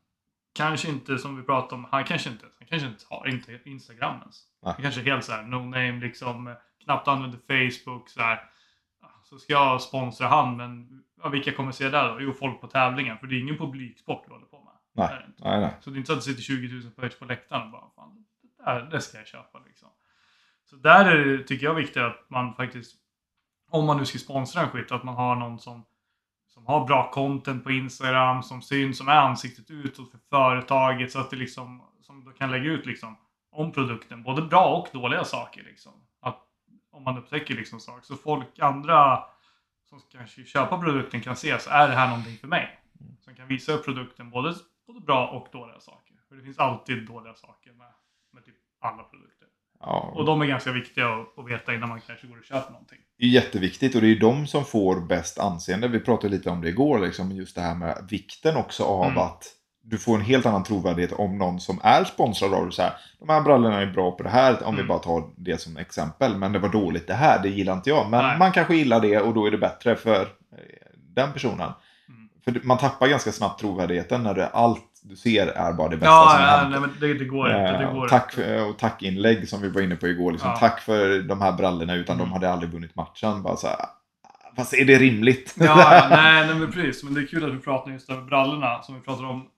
kanske 0.55 0.89
inte 0.89 1.19
som 1.19 1.37
vi 1.37 1.43
pratade 1.43 1.75
om, 1.75 1.87
han 1.91 2.05
kanske 2.05 2.31
inte, 2.31 2.47
han 2.59 2.69
kanske 2.69 2.89
inte 2.89 3.05
har 3.11 3.29
inte 3.29 3.61
Instagram 3.65 4.21
ens. 4.21 4.43
Han 4.63 4.75
kanske 4.75 5.01
är 5.01 5.05
helt 5.05 5.25
såhär 5.25 5.43
no 5.43 5.57
name 5.57 6.01
liksom, 6.01 6.55
knappt 6.85 7.09
använder 7.09 7.39
Facebook 7.39 8.09
så 8.09 8.23
här. 8.23 8.51
Så 9.25 9.39
ska 9.39 9.53
jag 9.53 9.83
sponsra 9.83 10.27
han 10.27 10.57
men 10.57 11.03
ja, 11.23 11.29
vilka 11.29 11.53
kommer 11.53 11.73
se 11.73 11.89
där 11.89 12.09
då? 12.09 12.21
Jo, 12.21 12.33
folk 12.33 12.61
på 12.61 12.67
tävlingen. 12.67 13.19
För 13.19 13.27
det 13.27 13.35
är 13.35 13.41
ingen 13.41 13.59
publiksport 13.59 14.25
vi 14.27 14.33
håller 14.33 14.47
på 14.47 14.65
med. 14.65 14.73
Nej. 14.93 15.09
Det 15.09 15.15
det. 15.15 15.51
Nej, 15.51 15.61
nej. 15.61 15.77
Så 15.81 15.91
det 15.91 15.97
är 15.97 15.99
inte 15.99 16.07
så 16.07 16.13
att 16.13 16.19
det 16.19 16.25
sitter 16.25 16.43
20 16.43 16.75
000 16.75 16.93
pers 16.93 17.19
på 17.19 17.25
läktaren 17.25 17.63
och 17.63 17.71
bara 17.71 17.91
fan, 17.97 18.25
det, 18.43 18.65
där, 18.65 18.83
det 18.91 19.01
ska 19.01 19.19
jag 19.19 19.27
köpa 19.27 19.59
liksom. 19.59 19.89
Så 20.75 20.81
där 20.81 21.05
är 21.05 21.25
det, 21.25 21.45
tycker 21.45 21.67
jag, 21.67 21.75
viktigt 21.75 22.03
att 22.03 22.31
man 22.31 22.55
faktiskt, 22.55 22.97
om 23.71 23.87
man 23.87 23.97
nu 23.97 24.05
ska 24.05 24.19
sponsra 24.19 24.63
en 24.63 24.71
skytt, 24.71 24.93
att 24.93 25.05
man 25.05 25.15
har 25.15 25.37
någon 25.37 25.59
som, 25.59 25.85
som 26.47 26.67
har 26.67 26.87
bra 26.87 27.11
content 27.11 27.65
på 27.65 27.71
Instagram, 27.71 28.43
som 28.43 28.63
syns, 28.63 28.99
som 28.99 29.09
är 29.09 29.17
ansiktet 29.17 29.71
utåt 29.71 30.11
för 30.11 30.19
företaget, 30.31 31.13
så 31.13 31.21
att 31.21 31.31
det 31.31 31.37
liksom, 31.37 31.83
som 32.01 32.25
då 32.25 32.31
kan 32.31 32.51
lägga 32.51 32.65
ut 32.65 32.87
liksom 32.87 33.17
om 33.51 33.73
produkten, 33.73 34.23
både 34.23 34.43
bra 34.43 34.65
och 34.65 34.89
dåliga 34.93 35.25
saker 35.25 35.63
liksom. 35.63 35.93
Att 36.21 36.43
om 36.91 37.03
man 37.03 37.19
upptäcker 37.19 37.55
liksom 37.55 37.81
saker, 37.81 38.07
så 38.07 38.17
folk, 38.17 38.59
andra 38.59 39.25
som 39.85 40.01
kanske 40.13 40.45
köpa 40.45 40.81
produkten 40.81 41.21
kan 41.21 41.37
se, 41.37 41.59
så 41.59 41.71
är 41.71 41.89
det 41.89 41.95
här 41.95 42.09
någonting 42.09 42.37
för 42.37 42.49
mig? 42.49 42.81
Som 43.21 43.35
kan 43.35 43.49
visa 43.49 43.73
upp 43.73 43.85
produkten 43.85 44.31
både, 44.31 44.55
både 44.87 45.01
bra 45.01 45.29
och 45.29 45.49
dåliga 45.53 45.81
saker. 45.81 46.15
För 46.29 46.37
det 46.37 46.43
finns 46.43 46.59
alltid 46.59 47.07
dåliga 47.07 47.35
saker 47.35 47.73
med, 47.73 47.93
med 48.33 48.45
typ 48.45 48.55
alla 48.81 49.03
produkter. 49.03 49.34
Ja, 49.87 50.13
Och 50.15 50.25
de 50.25 50.43
är 50.43 50.47
ganska 50.47 50.73
viktiga 50.73 51.07
att, 51.09 51.51
veta 51.51 51.75
innan 51.75 51.89
man 51.89 52.01
kanske 52.07 52.27
går 52.27 52.39
och 52.39 52.45
köper 52.45 52.71
någonting. 52.73 52.99
det 53.19 53.25
är 53.25 53.29
jätteviktigt 53.29 53.95
och 53.95 54.01
det 54.01 54.07
är 54.09 54.21
de 54.21 54.47
som 54.47 54.65
får 54.65 55.01
bäst 55.01 55.39
anseende. 55.39 55.89
Vi 55.89 56.01
pratade 56.01 56.29
lite 56.37 56.51
om 56.51 56.61
det 56.61 56.69
igår, 56.69 56.99
liksom, 56.99 57.33
just 57.33 57.55
det 57.55 57.61
här 57.63 57.75
med 57.75 58.07
vikten 58.11 58.57
också 58.57 58.85
av 58.85 59.05
Mm. 59.05 59.19
att 59.19 59.45
du 59.87 59.99
får 59.99 60.15
en 60.15 60.21
helt 60.21 60.47
annan 60.47 60.63
trovärdighet 60.63 61.13
om 61.13 61.39
någon 61.39 61.61
som 61.61 61.81
är 61.83 62.05
sponsrad 62.05 62.55
av 62.55 62.67
det. 62.67 62.73
Så 62.73 62.83
här, 62.83 62.93
de 63.19 63.29
här 63.29 63.41
brallorna 63.41 63.81
är 63.81 63.87
bra 63.87 64.11
på 64.13 64.23
det 64.23 64.29
här, 64.29 64.65
om 64.65 64.75
vi 64.75 64.81
Mm. 64.81 64.89
bara 64.89 64.99
tar 64.99 65.25
det 65.37 65.61
som 65.61 65.77
exempel. 65.77 66.37
Men 66.37 66.53
det 66.53 66.59
var 66.59 66.69
dåligt 66.69 67.07
det 67.07 67.15
här, 67.15 67.43
det 67.43 67.49
gillar 67.49 67.73
inte 67.73 67.91
jag. 67.91 68.11
Men 68.11 68.25
Nej. 68.25 68.39
man 68.39 68.53
kanske 68.53 68.77
gillar 68.77 69.01
det 69.01 69.21
och 69.21 69.35
då 69.35 69.47
är 69.47 69.51
det 69.51 69.59
bättre 69.59 69.97
för 69.97 70.21
eh, 70.23 70.27
den 71.15 71.33
personen. 71.33 71.73
Mm. 72.09 72.29
För 72.45 72.61
man 72.67 72.79
tappar 72.79 73.09
ganska 73.09 73.33
snabbt 73.33 73.61
trovärdigheten 73.61 74.23
när 74.23 74.35
det, 74.35 74.47
allt 74.49 74.91
du 75.07 75.17
ser 75.17 75.47
är 75.47 75.73
bara 75.73 75.89
det 75.89 75.97
bästa 75.97 76.07
Ja, 76.15 76.31
som 76.31 76.41
ja 76.43 76.47
hänt. 76.49 76.71
nej, 76.71 76.81
men 76.81 76.91
det, 77.01 77.15
det 77.19 77.25
går 77.25 77.47
inte. 77.49 77.73
Det 77.79 77.85
Eh, 77.85 77.93
går 77.95 78.09
tack, 78.09 78.33
inte. 78.33 78.45
för- 78.45 78.69
och 78.69 78.79
tackinlägg 78.79 79.49
som 79.49 79.63
vi 79.63 79.69
var 79.69 79.81
inne 79.83 79.97
på 79.97 80.09
igår. 80.09 80.33
Liksom, 80.33 80.51
Ja. 80.51 80.57
Tack 80.57 80.81
för 80.81 81.23
de 81.23 81.41
här 81.41 81.53
brallorna 81.53 81.95
utan 81.95 82.17
Mm. 82.17 82.29
de 82.29 82.33
hade 82.33 82.51
aldrig 82.51 82.73
vunnit 82.73 82.95
matchen. 82.97 83.43
Bara 83.43 83.57
så 83.57 83.67
här, 83.67 83.77
fast 84.57 84.75
är 84.75 84.85
det 84.85 84.99
rimligt? 84.99 85.55
Ja, 85.61 86.07
nej, 86.11 86.47
nej, 86.47 86.55
men 86.59 86.73
precis. 86.73 87.05
Men 87.05 87.15
det 87.15 87.21
är 87.21 87.27
kul 87.27 87.45
att 87.45 87.55
vi 87.55 87.59
pratar 87.59 87.91
just 87.91 88.11
över 88.11 88.23
brallorna 88.23 88.83
som 88.83 88.95
vi 88.95 89.01
pratar 89.01 89.25
om. 89.25 89.49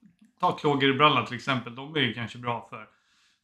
Ta 0.40 0.52
klågerbrallan 0.52 1.24
till 1.26 1.36
exempel. 1.36 1.74
De 1.74 1.96
är 1.96 2.00
ju 2.00 2.14
kanske 2.14 2.38
bra 2.38 2.66
för, 2.70 2.86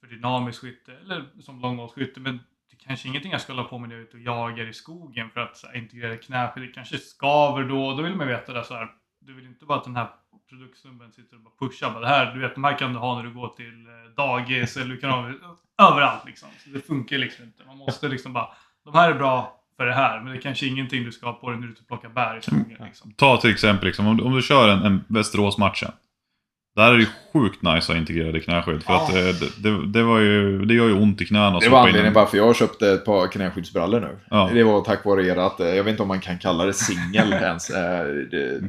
för 0.00 0.06
dynamisk 0.06 0.60
skytte 0.60 0.92
eller 1.04 1.24
som 1.40 1.60
långhållsskytte. 1.60 2.20
Men 2.20 2.36
det 2.70 2.76
är 2.84 2.86
kanske 2.86 3.08
ingenting 3.08 3.32
jag 3.32 3.40
ska 3.40 3.52
hålla 3.52 3.64
på 3.64 3.78
med 3.78 3.88
när 3.88 3.96
jag 3.96 4.02
är 4.02 4.06
ute 4.08 4.16
och 4.16 4.22
jagar 4.22 4.68
i 4.68 4.72
skogen 4.72 5.30
för 5.30 5.40
att 5.40 5.56
så 5.56 5.66
här, 5.66 5.76
integrera 5.76 6.16
knäskydd. 6.16 6.62
Det 6.62 6.72
kanske 6.72 6.98
skaver 6.98 7.62
då. 7.64 7.92
Då 7.96 8.02
vill 8.02 8.14
man 8.16 8.26
veta 8.26 8.52
det 8.52 8.64
så 8.64 8.74
här. 8.74 8.88
Du 9.20 9.34
vill 9.34 9.46
inte 9.46 9.64
bara 9.64 9.78
att 9.78 9.84
den 9.84 9.96
här 9.96 10.08
produktsnubben 10.52 11.12
sitter 11.12 11.36
och 11.36 11.42
bara 11.42 11.68
pushar. 11.68 11.90
Bara, 11.90 12.00
det 12.00 12.08
här, 12.08 12.34
du 12.34 12.40
vet, 12.40 12.54
de 12.54 12.64
här 12.64 12.78
kan 12.78 12.92
du 12.92 12.98
ha 12.98 13.16
när 13.16 13.22
du 13.22 13.32
går 13.34 13.48
till 13.48 13.86
eh, 13.86 14.14
dagis 14.16 14.76
eller 14.76 14.88
du 14.94 14.96
kan 15.00 15.10
ha 15.10 15.30
överallt 15.92 16.22
liksom. 16.26 16.48
Så 16.64 16.70
det 16.70 16.80
funkar 16.80 17.18
liksom 17.18 17.44
inte. 17.44 17.64
Man 17.66 17.78
måste 17.78 18.08
liksom 18.08 18.32
bara, 18.32 18.48
de 18.84 18.94
här 18.94 19.10
är 19.10 19.14
bra 19.14 19.58
för 19.76 19.86
det 19.86 19.92
här, 19.94 20.20
men 20.20 20.32
det 20.32 20.38
är 20.38 20.42
kanske 20.42 20.66
ingenting 20.66 21.04
du 21.04 21.12
ska 21.12 21.26
ha 21.26 21.32
på 21.32 21.50
dig 21.50 21.58
när 21.60 21.66
du 21.66 21.72
och 21.80 21.86
plockar 21.88 22.08
bär 22.08 22.36
i 22.38 22.40
skogen. 22.42 22.76
Liksom. 22.86 23.12
Ta 23.12 23.36
till 23.36 23.50
exempel, 23.50 23.86
liksom, 23.86 24.06
om, 24.06 24.16
du- 24.16 24.24
om 24.24 24.32
du 24.34 24.42
kör 24.42 24.68
en, 24.68 24.82
en 24.82 25.04
Västerås-matchen. 25.08 25.92
Där 26.76 26.88
är 26.90 26.94
det 26.94 27.00
ju 27.00 27.06
sjukt 27.32 27.62
nice 27.62 27.76
att 27.76 27.86
ha 27.86 27.96
integrerade 27.96 28.40
knäskydd. 28.40 28.82
För 28.82 28.92
Ja. 28.92 29.02
att 29.04 29.08
eh, 29.14 29.14
det, 29.24 29.62
det, 29.70 29.86
det, 29.86 30.02
var 30.02 30.18
ju, 30.18 30.64
det 30.64 30.74
gör 30.74 30.86
ju 30.88 30.94
ont 30.94 31.20
i 31.20 31.24
knäna. 31.26 31.58
Det 31.60 31.68
var 31.68 31.78
anledningen 31.78 32.06
en- 32.08 32.12
varför 32.14 32.36
jag 32.36 32.56
köpte 32.56 32.88
ett 32.92 33.04
par 33.04 33.26
knäskyddsbrallor 33.32 34.00
nu. 34.00 34.18
Ja. 34.30 34.50
Det 34.54 34.64
var 34.64 34.80
tack 34.80 35.04
vare 35.04 35.26
er 35.26 35.36
att, 35.36 35.60
eh, 35.60 35.66
jag 35.66 35.84
vet 35.84 35.90
inte 35.90 36.02
om 36.02 36.08
man 36.08 36.20
kan 36.20 36.38
kalla 36.38 36.64
det 36.64 36.72
singel 36.72 37.32
ens. 37.42 37.70
eh, 37.70 38.04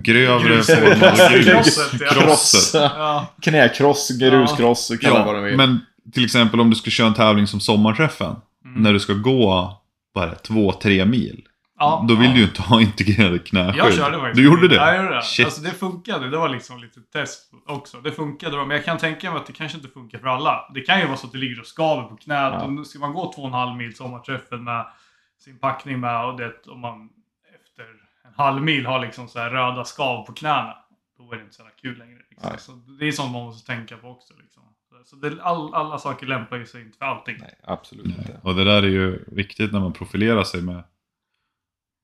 Grövre 0.03 0.63
form 0.63 2.09
Krosset, 2.13 2.81
ja. 2.81 3.27
Knäkross, 3.41 4.09
gruskross, 4.19 4.91
kalla 5.01 5.25
vad 5.25 5.43
vill. 5.43 5.57
men 5.57 5.79
till 6.13 6.25
exempel 6.25 6.59
om 6.59 6.69
du 6.69 6.75
ska 6.75 6.89
köra 6.89 7.07
en 7.07 7.13
tävling 7.13 7.47
som 7.47 7.59
Sommarträffen. 7.59 8.35
Mm. 8.65 8.81
När 8.83 8.93
du 8.93 8.99
ska 8.99 9.13
gå, 9.13 9.73
vad 10.13 10.23
är 10.23 10.29
det, 10.29 10.35
två, 10.35 10.71
tre 10.71 11.05
mil. 11.05 11.41
Ja, 11.83 12.05
Då 12.07 12.15
vill 12.15 12.27
ja. 12.27 12.33
du 12.33 12.39
ju 12.39 12.45
inte 12.45 12.61
ha 12.61 12.81
integrerade 12.89 13.39
knäskydd. 13.39 13.83
Jag 13.83 13.93
körde 13.93 14.17
faktiskt. 14.19 14.35
Du 14.35 14.43
gjorde 14.43 14.67
det? 14.67 14.75
Ja, 14.75 14.93
jag 14.93 15.03
gjorde 15.03 15.15
det. 15.15 15.21
Shit. 15.21 15.45
Alltså 15.45 15.61
det 15.61 15.71
funkade. 15.71 16.29
Det 16.29 16.37
var 16.37 16.49
liksom 16.49 16.79
lite 16.79 17.01
test 17.01 17.51
också. 17.65 18.01
Det 18.01 18.11
funkade 18.11 18.51
bra. 18.51 18.65
Men 18.65 18.77
jag 18.77 18.85
kan 18.85 18.97
tänka 18.97 19.31
mig 19.31 19.39
att 19.39 19.45
det 19.47 19.53
kanske 19.53 19.77
inte 19.77 19.89
funkar 19.89 20.19
för 20.19 20.27
alla. 20.27 20.71
Det 20.73 20.81
kan 20.81 20.99
ju 20.99 21.05
vara 21.05 21.17
så 21.17 21.27
att 21.27 21.33
det 21.33 21.37
ligger 21.37 21.59
och 21.59 21.67
skaver 21.67 22.03
på 22.03 22.15
knät. 22.15 22.53
Ja. 22.53 22.63
Och 22.63 22.87
ska 22.87 22.99
man 22.99 23.13
gå 23.13 23.33
två 23.33 23.41
och 23.41 23.47
en 23.47 23.53
halv 23.53 23.77
mil 23.77 23.95
sommarträffen 23.95 24.63
med 24.63 24.85
sin 25.39 25.59
packning 25.59 25.99
med 25.99 26.25
och 26.25 26.37
det 26.37 26.53
om 26.67 26.79
man 26.79 27.09
efter 27.61 27.83
en 28.27 28.33
halv 28.37 28.61
mil 28.61 28.85
har 28.85 28.99
liksom 28.99 29.27
så 29.27 29.39
här 29.39 29.49
röda 29.49 29.85
skav 29.85 30.25
på 30.25 30.33
knäna. 30.33 30.75
Då 31.17 31.31
är 31.31 31.35
det 31.35 31.43
inte 31.43 31.55
så 31.55 31.63
kul 31.81 31.97
längre. 31.97 32.19
Liksom. 32.29 32.49
Nej. 32.49 32.59
Så 32.59 32.71
det 32.71 33.07
är 33.07 33.11
sånt 33.11 33.31
man 33.31 33.43
måste 33.43 33.67
tänka 33.67 33.97
på 33.97 34.07
också. 34.07 34.33
Liksom. 34.41 34.63
Så- 35.05 35.15
det, 35.15 35.43
all, 35.43 35.73
alla 35.73 35.97
saker 35.97 36.25
lämpar 36.25 36.57
ju 36.57 36.65
sig 36.65 36.81
inte 36.81 36.97
för 36.97 37.05
allting. 37.05 37.35
Nej, 37.39 37.59
absolut 37.63 38.05
inte. 38.05 38.39
Och 38.43 38.55
det 38.55 38.63
där 38.63 38.83
är 38.83 38.87
ju 38.87 39.23
viktigt 39.27 39.71
när 39.71 39.79
man 39.79 39.93
profilerar 39.93 40.43
sig 40.43 40.61
med, 40.61 40.83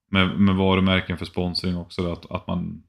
med, 0.10 0.40
med 0.40 0.56
varumärken 0.56 1.18
för 1.18 1.26
sponsring 1.26 1.78
också. 1.78 2.12
Att, 2.12 2.32
att 2.32 2.48
man 2.48 2.84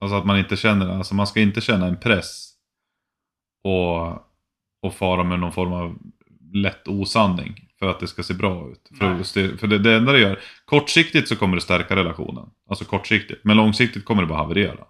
alltså 0.00 0.16
att 0.16 0.24
man 0.24 0.38
inte 0.38 0.56
känner, 0.56 0.88
alltså 0.88 1.14
man 1.14 1.26
ska 1.26 1.40
inte 1.40 1.60
känna 1.60 1.86
en 1.86 1.96
press 1.96 2.52
och, 3.64 4.08
och 4.82 4.94
fara 4.94 5.24
med 5.24 5.40
någon 5.40 5.52
form 5.52 5.72
av 5.72 5.98
lätt 6.52 6.88
osanning 6.88 7.68
för 7.78 7.90
att 7.90 8.00
det 8.00 8.06
ska 8.06 8.22
se 8.22 8.34
bra 8.34 8.70
ut. 8.70 8.98
För, 8.98 9.14
Nej. 9.40 9.58
för 9.58 9.66
det, 9.66 9.78
det 9.78 9.94
enda 9.94 10.12
det 10.12 10.20
gör, 10.20 10.40
kortsiktigt 10.64 11.28
så 11.28 11.36
kommer 11.36 11.54
det 11.56 11.62
stärka 11.62 11.96
relationen. 11.96 12.50
Alltså 12.68 12.84
kortsiktigt. 12.84 13.44
Men 13.44 13.56
långsiktigt 13.56 14.04
kommer 14.04 14.22
det 14.22 14.28
bara 14.28 14.38
haverera. 14.38 14.84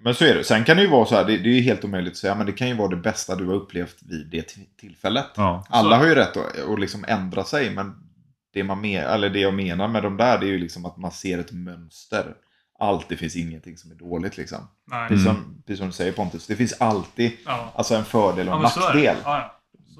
Men 0.00 0.14
så 0.14 0.24
är 0.24 0.34
det. 0.34 0.44
Sen 0.44 0.64
kan 0.64 0.76
det 0.76 0.82
ju 0.82 0.88
vara 0.88 1.06
så 1.06 1.14
här, 1.14 1.24
det, 1.24 1.38
det 1.38 1.48
är 1.48 1.54
ju 1.54 1.60
helt 1.60 1.84
omöjligt 1.84 2.12
att 2.12 2.16
säga, 2.16 2.34
men 2.34 2.46
det 2.46 2.52
kan 2.52 2.68
ju 2.68 2.74
vara 2.74 2.88
det 2.88 2.96
bästa 2.96 3.36
du 3.36 3.46
har 3.46 3.54
upplevt 3.54 3.96
vid 4.02 4.26
det 4.30 4.42
till- 4.42 4.66
tillfället. 4.80 5.26
Ja. 5.36 5.66
Alla 5.70 5.96
har 5.96 6.06
ju 6.06 6.14
rätt 6.14 6.36
att, 6.36 6.58
att 6.68 6.80
liksom 6.80 7.04
ändra 7.08 7.44
sig, 7.44 7.70
men 7.74 8.09
det, 8.52 8.64
man 8.64 8.80
med, 8.80 9.02
eller 9.04 9.30
det 9.30 9.40
jag 9.40 9.54
menar 9.54 9.88
med 9.88 10.02
de 10.02 10.16
där, 10.16 10.38
det 10.38 10.46
är 10.46 10.50
ju 10.50 10.58
liksom 10.58 10.84
att 10.86 10.96
man 10.96 11.12
ser 11.12 11.38
ett 11.38 11.52
mönster. 11.52 12.34
Allt, 12.78 13.08
det 13.08 13.16
finns 13.16 13.36
ingenting 13.36 13.76
som 13.76 13.90
är 13.90 13.94
dåligt 13.94 14.36
liksom. 14.36 14.58
Nej. 14.90 15.08
Precis, 15.08 15.26
Mm. 15.26 15.36
som, 15.42 15.62
precis 15.66 15.78
som 15.78 15.86
du 15.86 15.92
säger 15.92 16.12
Pontus, 16.12 16.46
det 16.46 16.56
finns 16.56 16.72
alltid 16.80 17.32
Ja. 17.46 17.72
alltså 17.76 17.94
en 17.94 18.04
fördel 18.04 18.48
och 18.48 18.54
en 18.54 18.62
men 18.62 18.70
det. 18.74 18.80
nackdel. 18.80 19.16
Ja, 19.24 19.36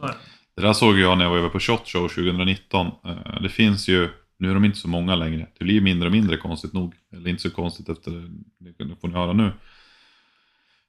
är 0.02 0.06
det. 0.06 0.14
Det 0.56 0.62
där 0.62 0.72
såg 0.72 0.98
jag 0.98 1.18
när 1.18 1.24
jag 1.24 1.30
var 1.30 1.38
över 1.38 1.48
på 1.48 1.60
Shot 1.60 1.88
Show 1.88 2.08
2019. 2.08 2.86
Eh, 2.86 3.42
Det 3.42 3.48
finns 3.48 3.88
ju, 3.88 4.08
nu 4.38 4.50
är 4.50 4.54
de 4.54 4.64
inte 4.64 4.78
så 4.78 4.88
många 4.88 5.14
längre. 5.14 5.46
Det 5.58 5.64
blir 5.64 5.80
mindre 5.80 6.06
och 6.08 6.12
mindre 6.12 6.36
konstigt 6.36 6.72
nog. 6.72 6.94
Eller 7.12 7.30
inte 7.30 7.42
så 7.42 7.50
konstigt 7.50 7.88
efter 7.88 8.10
det, 8.58 8.84
det 8.84 8.96
får 9.00 9.08
ni 9.08 9.14
höra 9.14 9.32
nu. 9.32 9.52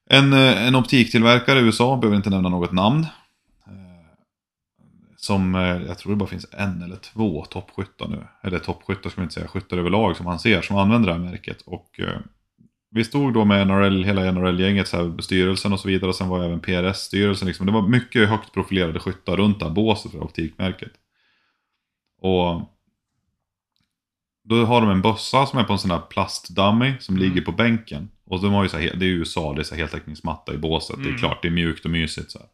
En, 0.10 0.34
eh, 0.34 0.68
en 0.68 0.76
optiktillverkare 0.76 1.60
i 1.60 1.62
USA, 1.62 1.98
behöver 1.98 2.18
inte 2.18 2.30
nämna 2.30 2.50
något 2.50 2.72
namn. 2.72 3.06
Som, 5.24 5.56
eh, 5.56 5.62
jag 5.62 5.98
tror 5.98 6.12
det 6.12 6.16
bara 6.18 6.30
finns 6.30 6.46
en 6.52 6.82
eller 6.82 6.96
två 6.96 7.46
toppskyttar 7.46 8.08
nu. 8.08 8.28
Eller 8.44 8.60
toppskyttar 8.60 9.10
ska 9.10 9.22
man 9.22 9.26
inte 9.26 9.34
säga, 9.34 9.48
skyttar 9.48 9.78
överlag 9.78 10.18
som 10.18 10.26
han 10.26 10.40
ser 10.40 10.62
som 10.62 10.76
använder 10.78 11.08
det 11.08 11.14
här 11.14 11.32
märket. 11.32 11.62
Och 11.62 12.00
eh, 12.00 12.20
vi 12.92 13.04
stod 13.04 13.34
då 13.34 13.46
med 13.46 13.68
NRL, 13.68 14.04
hela 14.04 14.32
NRL-gänget, 14.32 14.94
styrelsen 15.20 15.74
och 15.74 15.80
så 15.80 15.88
vidare. 15.88 16.10
Och 16.10 16.16
sen 16.16 16.30
var 16.30 16.44
även 16.44 16.60
PRS-styrelsen. 16.60 17.48
Liksom. 17.48 17.66
Det 17.66 17.72
var 17.72 17.88
mycket 17.88 18.30
högt 18.30 18.54
profilerade 18.54 19.00
skyttar 19.00 19.38
runt 19.38 19.60
det 19.60 19.66
här 19.66 19.74
båset 19.74 20.12
för 20.12 20.24
optikmärket. 20.24 20.92
Och 22.22 22.62
då 24.44 24.66
har 24.66 24.82
de 24.82 24.90
en 24.90 25.02
bössa 25.02 25.46
som 25.46 25.60
är 25.60 25.64
på 25.64 25.74
en 25.74 25.80
sån 25.80 25.92
här 25.92 26.00
plastdummy 26.10 26.94
som 27.00 27.16
Mm. 27.16 27.28
ligger 27.30 27.42
på 27.46 27.52
bänken. 27.52 28.10
Och 28.26 28.42
de 28.42 28.54
har 28.54 28.64
ju 28.64 28.70
så 28.70 28.78
här, 28.78 28.94
det 28.96 29.06
är 29.06 29.10
USA, 29.10 29.54
det 29.54 29.62
är 29.62 29.64
så 29.64 29.76
heltäckningsmatta 29.76 30.54
i 30.54 30.58
båset. 30.58 30.96
Det 30.98 31.04
är 31.04 31.08
Mm. 31.08 31.18
klart, 31.20 31.42
det 31.42 31.48
är 31.48 31.52
mjukt 31.52 31.86
och 31.86 31.92
mysigt. 31.92 32.32
Så 32.32 32.40
här. 32.40 32.48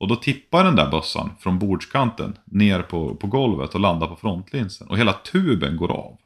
Och 0.00 0.08
då 0.08 0.16
tippar 0.16 0.64
den 0.64 0.76
där 0.76 0.90
bössan 0.90 1.30
från 1.38 1.58
bordskanten 1.58 2.38
ner 2.44 2.82
på, 2.82 3.14
på 3.14 3.26
golvet 3.26 3.74
och 3.74 3.80
landar 3.80 4.06
på 4.06 4.16
frontlinsen. 4.16 4.88
Och 4.88 4.98
hela 4.98 5.12
tuben 5.12 5.76
går 5.76 5.90
av. 5.90 6.18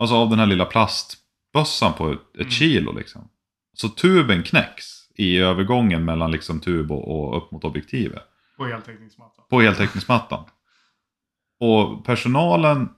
Alltså 0.00 0.16
av 0.16 0.30
den 0.30 0.38
här 0.38 0.46
lilla 0.46 0.64
plastbössan 0.64 1.92
på 1.92 2.10
ett, 2.12 2.20
ett 2.34 2.40
Mm. 2.40 2.50
kilo 2.50 2.92
liksom. 2.92 3.28
Så 3.72 3.88
tuben 3.88 4.42
knäcks 4.42 4.84
i 5.14 5.38
övergången 5.38 6.04
mellan 6.04 6.30
liksom 6.30 6.60
tub 6.60 6.92
och, 6.92 7.08
och 7.08 7.36
upp 7.36 7.50
mot 7.50 7.64
objektivet. 7.64 8.22
På 8.56 8.64
heltäckningsmatta. 8.66 9.42
På 9.42 9.60
heltäckningsmattan. 9.60 10.44
Och 11.60 12.04
personalen 12.04 12.88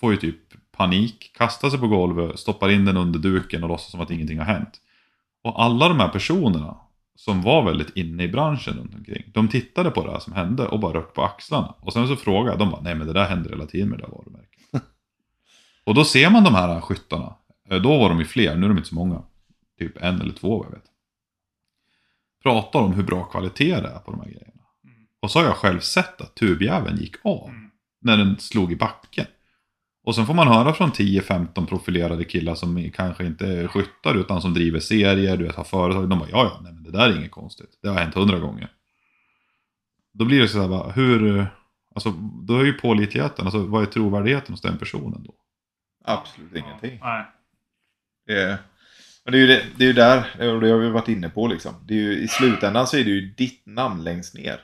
får 0.00 0.12
ju 0.12 0.18
typ 0.18 0.36
panik, 0.76 1.32
kastar 1.34 1.70
sig 1.70 1.78
på 1.78 1.88
golvet, 1.88 2.38
stoppar 2.40 2.68
in 2.68 2.84
den 2.84 2.96
under 2.96 3.18
duken 3.18 3.62
och 3.62 3.68
låtsas 3.68 3.90
som 3.90 4.00
att 4.00 4.10
ingenting 4.10 4.38
har 4.38 4.46
hänt. 4.46 4.80
Och 5.42 5.62
alla 5.62 5.88
de 5.88 6.00
här 6.00 6.08
personerna 6.08 6.76
som 7.16 7.42
var 7.42 7.62
väldigt 7.64 7.96
inne 7.96 8.22
i 8.22 8.28
branschen 8.28 8.74
runt 8.78 8.94
omkring. 8.94 9.22
De 9.34 9.48
tittade 9.48 9.90
på 9.90 10.04
det 10.06 10.12
här 10.12 10.18
som 10.18 10.32
hände 10.32 10.66
och 10.68 10.80
bara 10.80 10.94
röck 10.98 11.14
på 11.14 11.22
axlarna. 11.24 11.74
Och 11.80 11.92
sen 11.92 12.08
så 12.08 12.16
frågade 12.16 12.58
de 12.58 12.70
bara, 12.70 12.80
nej 12.80 12.94
men 12.94 13.06
det 13.06 13.12
där 13.12 13.24
händer 13.28 13.50
hela 13.50 13.66
tiden 13.66 13.88
med 13.88 13.98
det 13.98 14.02
där 14.02 14.10
varumärket. 14.10 14.60
och 15.84 15.94
då 15.94 16.04
ser 16.04 16.30
man 16.30 16.44
de 16.44 16.54
här 16.54 16.80
skyttarna. 16.80 17.34
Eh, 17.70 17.82
Då 17.82 17.98
var 17.98 18.08
de 18.08 18.18
ju 18.18 18.24
fler, 18.24 18.56
nu 18.56 18.64
är 18.64 18.68
de 18.68 18.76
inte 18.78 18.88
så 18.88 18.94
många. 18.94 19.22
Typ 19.78 19.96
en 20.02 20.20
eller 20.20 20.32
två 20.32 20.58
vad 20.58 20.66
jag 20.66 20.70
vet. 20.72 20.84
Pratar 22.42 22.80
om 22.80 22.92
hur 22.92 23.02
bra 23.02 23.24
kvalitet 23.24 23.80
det 23.80 23.88
är 23.88 23.98
på 23.98 24.10
de 24.10 24.20
här 24.20 24.28
grejerna. 24.28 24.62
Mm. 24.84 24.96
Och 25.20 25.30
så 25.30 25.38
har 25.38 25.46
jag 25.46 25.56
själv 25.56 25.80
sett 25.80 26.20
att 26.20 26.34
tubjäveln 26.34 26.96
gick 26.96 27.14
av 27.24 27.48
Mm. 27.48 27.70
när 28.00 28.16
den 28.16 28.38
slog 28.38 28.72
i 28.72 28.76
backen. 28.76 29.26
Och 30.04 30.14
sen 30.14 30.26
får 30.26 30.34
man 30.34 30.48
höra 30.48 30.72
från 30.72 30.92
10-15 30.92 31.66
profilerade 31.66 32.24
killar 32.24 32.54
som 32.54 32.90
kanske 32.90 33.26
inte 33.26 33.46
är 33.46 33.68
skyttar 33.68 34.14
utan 34.14 34.42
som 34.42 34.54
driver 34.54 34.80
serier, 34.80 35.36
du 35.36 35.44
vet, 35.44 35.54
har 35.54 35.64
företag. 35.64 36.08
De 36.08 36.18
bara 36.18 36.28
ja, 36.30 36.44
ja, 36.44 36.60
nej, 36.62 36.72
men 36.72 36.82
det 36.82 36.90
där 36.90 37.08
är 37.08 37.16
inget 37.16 37.30
konstigt. 37.30 37.78
Det 37.82 37.88
har 37.88 37.98
hänt 37.98 38.14
hundra 38.14 38.38
gånger. 38.38 38.68
Då 40.12 40.24
blir 40.24 40.40
det 40.40 40.48
så 40.48 40.60
här, 40.60 40.92
hur, 40.92 41.46
alltså 41.94 42.10
då 42.42 42.58
är 42.58 42.64
ju 42.64 42.72
pålitligheten, 42.72 43.44
alltså 43.44 43.58
vad 43.58 43.82
är 43.82 43.86
trovärdigheten 43.86 44.52
hos 44.52 44.60
den 44.60 44.78
personen 44.78 45.22
då? 45.22 45.34
Absolut 46.04 46.56
ingenting. 46.56 46.98
Nej. 47.02 47.24
Det 48.26 48.42
är, 48.42 48.56
men 49.24 49.32
det 49.32 49.38
är 49.38 49.40
ju 49.40 49.46
det, 49.46 49.64
det 49.76 49.84
är 49.84 49.88
ju 49.88 49.92
där, 49.92 50.54
och 50.54 50.60
det 50.60 50.70
har 50.70 50.78
vi 50.78 50.90
varit 50.90 51.08
inne 51.08 51.28
på 51.28 51.46
liksom. 51.46 51.74
Det 51.86 51.94
är 51.94 51.98
ju, 51.98 52.18
I 52.18 52.28
slutändan 52.28 52.86
så 52.86 52.96
är 52.96 53.04
det 53.04 53.10
ju 53.10 53.20
ditt 53.20 53.66
namn 53.66 54.04
längst 54.04 54.34
ner. 54.34 54.60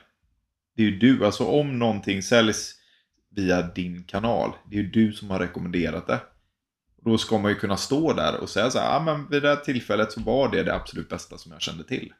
Det 0.75 0.83
är 0.83 0.87
ju 0.87 0.97
du, 0.97 1.25
alltså 1.25 1.45
om 1.45 1.79
någonting 1.79 2.23
säljs 2.23 2.80
via 3.35 3.61
din 3.61 4.03
kanal, 4.03 4.53
det 4.69 4.75
är 4.77 4.81
ju 4.81 4.89
du 4.89 5.13
som 5.13 5.29
har 5.29 5.39
rekommenderat 5.39 6.07
det. 6.07 6.19
Då 7.03 7.17
ska 7.17 7.37
man 7.37 7.51
ju 7.51 7.55
kunna 7.57 7.77
stå 7.77 8.13
där 8.13 8.37
och 8.37 8.49
säga 8.49 8.69
så 8.71 8.79
här, 8.79 8.93
ja 8.93 8.99
men 8.99 9.27
vid 9.29 9.41
det 9.41 9.49
här 9.49 9.55
tillfället 9.55 10.11
så 10.11 10.21
var 10.21 10.51
det 10.51 10.63
det 10.63 10.75
absolut 10.75 11.09
bästa 11.09 11.37
som 11.37 11.51
jag 11.51 11.61
kände 11.61 11.83
till. 11.83 12.13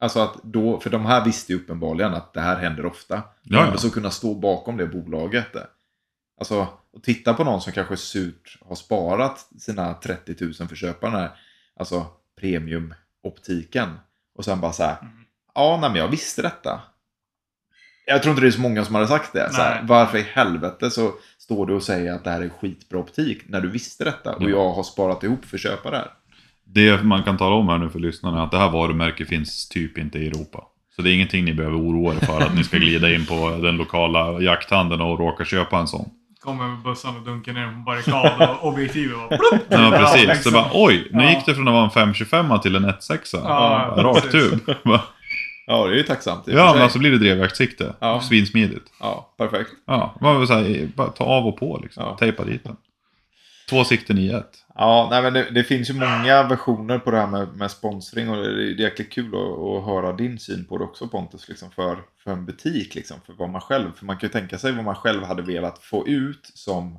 Alltså 0.00 0.20
att 0.20 0.42
då, 0.42 0.80
för 0.80 0.90
de 0.90 1.06
här 1.06 1.24
visste 1.24 1.52
ju 1.52 1.58
uppenbarligen 1.58 2.14
att 2.14 2.32
det 2.34 2.40
här 2.40 2.56
händer 2.56 2.86
ofta. 2.86 3.14
Ja, 3.14 3.58
ja. 3.58 3.66
Men 3.66 3.78
så 3.78 3.90
kunna 3.90 4.10
stå 4.10 4.34
bakom 4.34 4.76
det 4.76 4.86
bolaget. 4.86 5.56
Alltså, 6.38 6.68
och 6.92 7.02
titta 7.02 7.34
på 7.34 7.44
någon 7.44 7.60
som 7.60 7.72
kanske 7.72 7.96
surt 7.96 8.58
har 8.60 8.76
sparat 8.76 9.48
sina 9.58 9.94
30 9.94 10.44
000 10.44 10.54
för 10.68 10.76
köparna. 10.76 11.30
Alltså 11.76 12.06
premiumoptiken. 12.40 13.98
Och 14.34 14.44
sen 14.44 14.60
bara 14.60 14.72
så 14.72 14.82
här, 14.82 14.98
Mm. 15.00 15.24
ja 15.54 15.78
nej 15.80 15.90
men 15.90 15.98
jag 15.98 16.08
visste 16.08 16.42
detta. 16.42 16.82
Jag 18.06 18.22
tror 18.22 18.30
inte 18.30 18.42
det 18.42 18.48
är 18.48 18.50
så 18.52 18.60
många 18.60 18.84
som 18.84 18.94
hade 18.94 19.06
sagt 19.06 19.32
det. 19.32 19.52
Så 19.52 19.62
här, 19.62 19.80
varför 19.82 20.18
i 20.18 20.26
helvete 20.32 20.90
så 20.90 21.12
står 21.38 21.66
du 21.66 21.74
och 21.74 21.82
säger 21.82 22.12
att 22.14 22.24
det 22.24 22.30
här 22.30 22.40
är 22.40 22.48
skitbra 22.48 22.98
optik 22.98 23.42
när 23.48 23.60
du 23.60 23.68
visste 23.70 24.04
detta 24.04 24.32
och 24.32 24.42
Ja. 24.42 24.48
jag 24.48 24.72
har 24.72 24.82
sparat 24.82 25.22
ihop 25.24 25.44
för 25.44 25.56
att 25.56 25.60
köpa 25.60 25.90
det 25.90 25.96
här. 25.96 26.08
Det 26.66 27.02
man 27.04 27.22
kan 27.22 27.36
tala 27.36 27.54
om 27.54 27.68
här 27.68 27.78
nu 27.78 27.88
för 27.90 27.98
lyssnarna 27.98 28.40
är 28.40 28.44
att 28.44 28.50
det 28.50 28.58
här 28.58 28.70
varumärket 28.70 29.28
finns 29.28 29.68
typ 29.68 29.98
inte 29.98 30.18
i 30.18 30.26
Europa. 30.26 30.62
Så 30.96 31.02
det 31.02 31.10
är 31.10 31.14
ingenting 31.14 31.44
ni 31.44 31.54
behöver 31.54 31.76
oroa 31.78 32.14
er 32.14 32.18
för 32.18 32.40
att 32.40 32.54
ni 32.54 32.64
ska 32.64 32.76
glida 32.76 33.14
in 33.14 33.26
på 33.26 33.50
den 33.62 33.76
lokala 33.76 34.40
jakthandeln 34.40 35.00
och 35.02 35.18
råka 35.18 35.44
köpa 35.44 35.78
en 35.78 35.86
sån. 35.88 36.08
Kommer 36.40 36.68
med 36.68 36.78
bössan 36.82 37.16
och 37.16 37.22
dunkar 37.22 37.52
ner 37.52 37.64
på 37.66 37.72
en 37.72 37.84
barrikad 37.84 38.48
och 38.50 38.68
objektivet 38.68 39.16
bara 39.16 39.28
plupp! 39.28 39.62
Ja, 39.68 39.92
precis. 39.96 40.26
liksom. 40.28 40.42
Så 40.42 40.58
bara 40.58 40.70
oj, 40.72 41.08
nu 41.12 41.22
Ja. 41.22 41.30
gick 41.30 41.46
det 41.46 41.54
från 41.54 41.68
att 41.68 41.74
vara 41.74 41.84
en 41.84 41.90
525 41.90 42.60
till 42.62 42.76
en 42.76 42.84
1.6. 42.84 43.18
Ja, 43.32 43.94
Rakt 43.96 44.30
precis. 44.30 44.52
Ja, 45.66 45.86
det 45.86 45.94
är 45.94 45.96
ju 45.96 46.02
tacksamt. 46.02 46.46
Ja, 46.46 46.72
men 46.74 46.82
alltså 46.82 46.98
blir 46.98 47.10
det 47.10 47.18
drevjaktssikte. 47.18 47.94
Ja. 48.00 48.20
Svinsmidigt. 48.20 48.92
Ja, 49.00 49.34
perfekt. 49.36 49.70
Ja, 49.86 50.14
man 50.20 50.38
vill 50.38 50.48
säga, 50.48 50.88
bara 50.94 51.08
ta 51.08 51.24
av 51.24 51.46
och 51.46 51.56
på 51.56 51.80
liksom. 51.82 52.04
Ja. 52.04 52.16
Tejpa 52.16 52.44
dit 52.44 52.64
den. 52.64 52.76
Två 53.70 53.84
sikten 53.84 54.18
i 54.18 54.28
ett. 54.28 54.64
Ja, 54.74 55.08
nej, 55.10 55.22
men 55.22 55.32
det, 55.32 55.50
det 55.50 55.64
finns 55.64 55.90
ju 55.90 55.94
många 55.94 56.42
versioner 56.42 56.98
på 56.98 57.10
det 57.10 57.16
här 57.16 57.26
med, 57.26 57.48
med 57.56 57.70
sponsring 57.70 58.30
och 58.30 58.36
det 58.36 58.48
är, 58.48 58.80
jäkligt 58.80 59.12
kul 59.12 59.34
att, 59.34 59.58
att 59.58 59.84
höra 59.84 60.12
din 60.12 60.38
syn 60.38 60.64
på 60.64 60.78
det 60.78 60.84
också 60.84 61.08
Pontus, 61.08 61.48
liksom 61.48 61.70
för, 61.70 61.98
för 62.24 62.30
en 62.30 62.46
butik, 62.46 62.94
liksom, 62.94 63.16
för 63.26 63.32
vad 63.32 63.50
man 63.50 63.60
själv, 63.60 63.92
för 63.96 64.06
man 64.06 64.16
kan 64.16 64.28
ju 64.28 64.32
tänka 64.32 64.58
sig 64.58 64.72
vad 64.72 64.84
man 64.84 64.94
själv 64.94 65.24
hade 65.24 65.42
velat 65.42 65.78
få 65.78 66.08
ut 66.08 66.50
som 66.54 66.98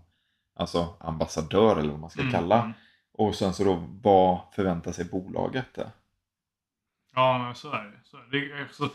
alltså, 0.56 0.88
ambassadör 1.00 1.78
eller 1.78 1.90
vad 1.90 2.00
man 2.00 2.10
ska 2.10 2.22
Mm, 2.22 2.34
kalla. 2.34 2.74
Och 3.18 3.36
sen 3.36 3.54
så 3.54 3.64
då, 3.64 3.84
vad 4.02 4.40
förväntar 4.56 4.92
sig 4.92 5.06
bolaget? 5.06 5.80
Ja, 7.16 7.38
men 7.38 7.56
så 7.56 7.72
är 7.72 7.84
det. 7.84 8.00
Så 8.04 8.18
är 8.18 8.22
det. 8.32 8.40
det 8.40 8.62
är 8.62 8.68
så, 8.72 8.90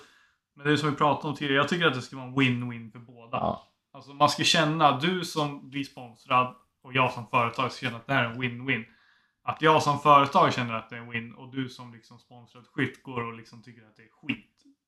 men 0.55 0.67
det 0.67 0.73
är 0.73 0.77
som 0.77 0.91
vi 0.91 0.97
pratade 0.97 1.29
om 1.29 1.37
tidigare. 1.37 1.57
Jag 1.57 1.69
tycker 1.69 1.87
att 1.87 1.95
det 1.95 2.03
ska 2.03 2.17
vara 2.17 2.27
en 2.27 2.35
win-win 2.35 2.93
för 2.93 2.99
båda. 2.99 3.37
Ja, 3.37 3.67
Alltså 3.93 4.13
man 4.15 4.29
ska 4.29 4.43
känna, 4.45 4.99
du 4.99 5.25
som 5.25 5.71
blir 5.71 5.85
sponsrad 5.85 6.55
och 6.83 6.95
jag 6.95 7.13
som 7.13 7.27
företag 7.27 7.73
ska 7.73 7.87
känna 7.87 7.97
att 7.97 8.07
det 8.07 8.13
här 8.13 8.25
är 8.25 8.29
en 8.31 8.43
win-win. 8.43 8.85
Att 9.43 9.63
jag 9.63 9.83
som 9.83 9.99
företag 10.01 10.53
känner 10.53 10.75
att 10.75 10.91
det 10.91 10.97
är 10.97 11.01
en 11.01 11.11
win 11.11 11.35
och 11.35 11.55
du 11.55 11.69
som 11.69 11.93
liksom 11.93 12.19
sponsrad 12.19 12.65
skytt 12.67 13.03
går 13.03 13.21
och 13.21 13.35
liksom 13.35 13.63
tycker 13.63 13.83
att 13.83 13.97
det 13.97 14.03
är 14.03 14.09
skit. 14.27 14.47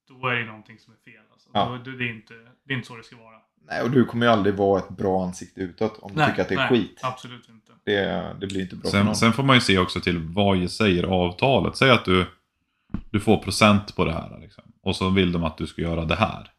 Då 0.09 0.26
är 0.26 0.35
det 0.35 0.45
någonting 0.45 0.78
som 0.78 0.93
är 0.93 0.97
fel. 1.12 1.22
Alltså. 1.33 1.49
Ja. 1.53 1.80
Då, 1.85 1.91
det, 1.91 2.05
är 2.05 2.11
inte, 2.11 2.35
det 2.64 2.72
är 2.72 2.76
inte 2.76 2.89
så 2.89 2.97
det 2.97 3.03
ska 3.03 3.16
vara. 3.16 3.37
nej, 3.62 3.83
och 3.83 3.91
du 3.91 4.05
kommer 4.05 4.26
ju 4.26 4.33
aldrig 4.33 4.55
vara 4.55 4.78
ett 4.78 4.89
bra 4.89 5.24
ansikte 5.24 5.61
utåt 5.61 5.99
om 6.03 6.14
du 6.14 6.26
tycker 6.26 6.43
att 6.43 6.49
det 6.49 6.55
är 6.55 6.59
nej, 6.59 6.68
skit. 6.68 7.01
Absolut 7.03 7.49
inte. 7.49 7.72
Det, 7.85 8.37
det 8.41 8.47
blir 8.47 8.61
inte 8.61 8.76
bra 8.76 8.83
för 8.91 8.97
Sen, 8.97 9.07
någon. 9.07 9.16
sen 9.16 9.33
får 9.33 9.43
man 9.43 9.57
ju 9.57 9.61
se 9.61 9.78
också 9.78 10.01
till 10.01 10.18
vad 10.18 10.70
säger 10.70 11.05
avtalet. 11.05 11.76
Säg 11.76 11.91
att 11.91 12.05
du, 12.05 12.26
du 13.11 13.20
får 13.20 13.36
procent 13.36 13.97
på 13.97 14.05
det 14.05 14.12
här. 14.12 14.38
Liksom. 14.40 14.64
Och 14.82 14.97
så 14.97 15.11
vill 15.11 15.32
de 15.32 15.45
att 15.45 15.59
du 15.59 15.66
ska 15.66 15.82
göra 15.82 16.05
det 16.05 16.14
här. 16.14 16.51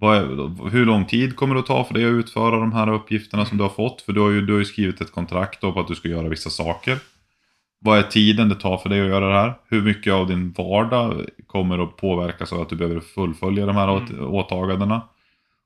Ja. 0.00 0.14
Är, 0.14 0.70
hur 0.70 0.86
lång 0.86 1.04
tid 1.04 1.36
kommer 1.36 1.54
det 1.54 1.60
att 1.60 1.66
ta 1.66 1.84
för 1.84 1.94
dig 1.94 2.04
att 2.04 2.12
utföra 2.12 2.60
de 2.60 2.72
här 2.72 2.92
uppgifterna 2.92 3.44
som 3.44 3.58
du 3.58 3.64
har 3.64 3.70
fått? 3.70 4.02
För 4.02 4.12
du 4.12 4.20
har 4.20 4.30
ju, 4.30 4.46
du 4.46 4.52
har 4.52 4.58
ju 4.58 4.64
skrivit 4.64 5.00
ett 5.00 5.12
kontrakt 5.12 5.60
på 5.60 5.80
att 5.80 5.88
du 5.88 5.94
ska 5.94 6.08
göra 6.08 6.28
vissa 6.28 6.50
saker. 6.50 6.98
Vad 7.78 7.98
är 7.98 8.02
tiden 8.02 8.48
det 8.48 8.54
tar 8.54 8.76
för 8.76 8.88
dig 8.88 9.00
att 9.00 9.08
göra 9.08 9.28
det 9.28 9.34
här? 9.34 9.54
Hur 9.68 9.82
mycket 9.82 10.12
av 10.12 10.26
din 10.26 10.52
vardag 10.52 11.24
kommer 11.46 11.78
att 11.78 11.96
påverkas 11.96 12.52
av 12.52 12.60
att 12.60 12.68
du 12.68 12.76
behöver 12.76 13.00
fullfölja 13.00 13.66
de 13.66 13.76
här 13.76 13.96
Mm. 13.96 14.34
åtagandena? 14.34 15.02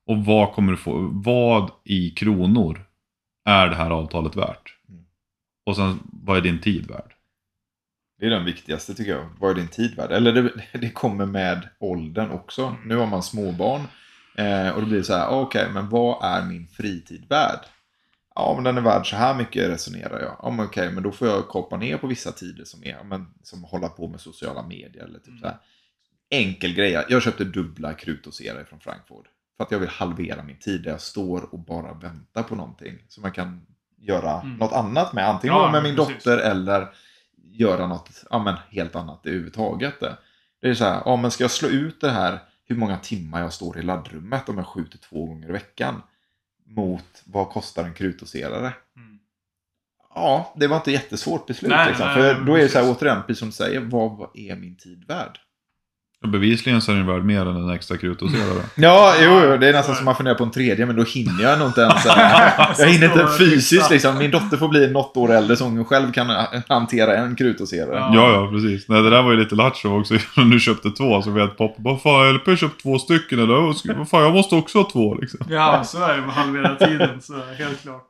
Och 0.06 0.24
vad 0.24 0.52
kommer 0.52 0.72
du 0.72 0.78
få, 0.78 1.08
vad 1.12 1.70
i 1.84 2.10
kronor 2.10 2.80
är 3.44 3.68
det 3.68 3.76
här 3.76 3.90
avtalet 3.90 4.36
värt? 4.36 4.74
Mm. 4.88 5.04
Och 5.66 5.76
sen, 5.76 5.98
vad 6.04 6.36
är 6.36 6.40
din 6.40 6.60
tid 6.60 6.86
värd? 6.88 7.12
Det 8.20 8.26
är 8.26 8.30
den 8.30 8.44
viktigaste 8.44 8.94
tycker 8.94 9.10
jag. 9.12 9.28
Vad 9.38 9.50
är 9.50 9.54
din 9.54 9.68
tid 9.68 9.96
värd? 9.96 10.12
Eller 10.12 10.32
det, 10.32 10.52
det 10.78 10.90
kommer 10.90 11.26
med 11.26 11.68
åldern 11.78 12.30
också. 12.30 12.76
Nu 12.84 12.96
har 12.96 13.06
man 13.06 13.22
småbarn. 13.22 13.80
Eh, 14.38 14.68
och 14.70 14.80
då 14.80 14.86
blir 14.86 14.98
det 14.98 15.04
så 15.04 15.14
här, 15.14 15.28
okej, 15.28 15.66
men 15.72 15.88
vad 15.88 16.24
är 16.24 16.42
min 16.46 16.68
fritid 16.68 17.26
värd? 17.28 17.60
Ja, 18.34 18.52
men 18.54 18.64
den 18.64 18.76
är 18.76 18.80
värd 18.80 19.10
så 19.10 19.16
här 19.16 19.34
mycket 19.34 19.68
resonerar 19.68 20.20
jag. 20.20 20.36
Ja, 20.42 20.50
men 20.50 20.66
okej, 20.66 20.90
men 20.92 21.02
då 21.02 21.12
får 21.12 21.28
jag 21.28 21.48
koppa 21.48 21.76
ner 21.76 21.96
på 21.96 22.06
vissa 22.06 22.32
tider 22.32 22.64
som 22.64 22.84
är, 22.84 23.04
men, 23.04 23.26
som 23.42 23.64
hålla 23.64 23.88
på 23.88 24.08
med 24.08 24.20
sociala 24.20 24.62
medier 24.62 25.04
eller 25.04 25.18
typ 25.18 25.28
Mm. 25.28 25.40
så 25.40 25.46
här. 25.46 25.56
Enkel 26.30 26.74
grej. 26.74 27.04
Jag 27.08 27.22
köpte 27.22 27.44
dubbla 27.44 27.94
krutdoserare 27.94 28.64
från 28.64 28.80
Frankfurt. 28.80 29.26
För 29.56 29.64
att 29.64 29.70
jag 29.70 29.78
vill 29.78 29.88
halvera 29.88 30.42
min 30.42 30.58
tid 30.58 30.82
där 30.82 30.90
jag 30.90 31.00
står 31.00 31.54
och 31.54 31.58
bara 31.58 31.92
väntar 31.94 32.42
på 32.42 32.54
någonting. 32.54 32.98
Så 33.08 33.20
man 33.20 33.32
kan 33.32 33.66
göra 33.98 34.40
Mm. 34.40 34.56
något 34.56 34.72
annat 34.72 35.12
med. 35.12 35.28
Antingen 35.28 35.56
Ja, 35.56 35.70
med 35.72 35.82
min 35.82 35.96
precis. 35.96 36.14
dotter 36.24 36.38
eller 36.38 36.88
göra 37.60 37.86
något 37.86 38.24
ja, 38.30 38.38
men 38.38 38.56
helt 38.70 38.96
annat 38.96 39.26
överhuvudtaget. 39.26 39.94
Det 40.60 40.68
är 40.68 40.74
så 40.74 40.84
här, 40.84 41.02
ja 41.04 41.16
men 41.16 41.30
ska 41.30 41.44
jag 41.44 41.50
slå 41.50 41.68
ut 41.68 42.00
det 42.00 42.10
här 42.10 42.38
hur 42.64 42.76
många 42.76 42.98
timmar 42.98 43.40
jag 43.40 43.52
står 43.52 43.78
i 43.78 43.82
laddrummet 43.82 44.48
om 44.48 44.58
jag 44.58 44.66
skjuter 44.66 44.98
två 44.98 45.26
gånger 45.26 45.48
i 45.48 45.52
veckan 45.52 46.02
mot 46.66 47.22
vad 47.24 47.48
kostar 47.48 47.84
en 47.84 47.94
krutdoserare? 47.94 48.72
Mm. 48.96 49.18
Ja, 50.14 50.54
det 50.56 50.66
var 50.66 50.76
inte 50.76 50.92
jättesvårt 50.92 51.46
beslut. 51.46 51.70
Nej, 51.70 51.88
liksom. 51.88 52.06
nej, 52.06 52.14
För 52.14 52.44
då 52.44 52.54
är 52.54 52.62
det 52.62 52.68
så 52.68 52.78
här, 52.78 52.90
återigen, 52.90 53.22
precis 53.22 53.38
som 53.38 53.48
du 53.48 53.52
säger, 53.52 53.80
vad 53.80 54.16
vad 54.16 54.30
är 54.34 54.56
min 54.56 54.76
tid 54.76 55.04
värd? 55.08 55.38
Bevisligen 56.26 56.80
så 56.80 56.92
är 56.92 56.96
den 56.96 57.06
värd 57.06 57.24
mer 57.24 57.40
än 57.40 57.56
en 57.56 57.70
extra 57.70 57.96
krutdoserare. 57.96 58.62
Ja, 58.74 59.14
jo, 59.20 59.40
jo, 59.44 59.56
det 59.56 59.68
är 59.68 59.72
nästan 59.72 59.94
som 59.96 60.04
man 60.04 60.16
funderar 60.16 60.34
på 60.34 60.44
en 60.44 60.50
tredje, 60.50 60.86
men 60.86 60.96
då 60.96 61.02
hinner 61.02 61.42
jag 61.42 61.58
nog 61.58 61.68
inte 61.68 61.80
ens. 61.80 61.94
här. 62.06 62.74
Jag 62.78 62.86
hinner 62.88 63.06
inte 63.06 63.28
fysiskt 63.38 63.90
liksom. 63.90 64.18
Min 64.18 64.30
dotter 64.30 64.56
får 64.56 64.68
bli 64.68 64.90
något 64.90 65.16
år 65.16 65.32
äldre 65.32 65.56
så 65.56 65.64
hon 65.64 65.84
själv 65.84 66.12
kan 66.12 66.30
hantera 66.68 67.16
en 67.16 67.36
krutdoserare. 67.36 67.96
Ja. 67.96 68.32
Ja, 68.32 68.50
precis. 68.52 68.88
Nej, 68.88 69.02
det 69.02 69.10
där 69.10 69.22
var 69.22 69.30
ju 69.30 69.36
lite 69.36 69.54
lattjo 69.54 70.00
också. 70.00 70.14
När 70.36 70.44
du 70.44 70.60
köpte 70.60 70.90
två 70.90 71.22
så 71.22 71.30
vet 71.30 71.56
pappa 71.56 71.74
bara 71.82 71.98
Fan, 71.98 72.34
LP 72.34 72.46
har 72.46 72.56
köpt 72.56 72.82
två 72.82 72.98
stycken 72.98 73.38
eller? 73.38 73.94
Vad 73.94 74.08
Fan, 74.08 74.22
jag 74.22 74.32
måste 74.32 74.54
också 74.54 74.78
ha 74.78 74.90
två 74.90 75.14
liksom. 75.14 75.40
Ja, 75.50 75.84
så 75.84 76.04
är 76.04 76.16
det 76.16 76.20
med 76.20 76.30
halvera 76.30 76.74
tiden. 76.74 77.20
Så 77.20 77.34
helt 77.58 77.82
klart. 77.82 78.06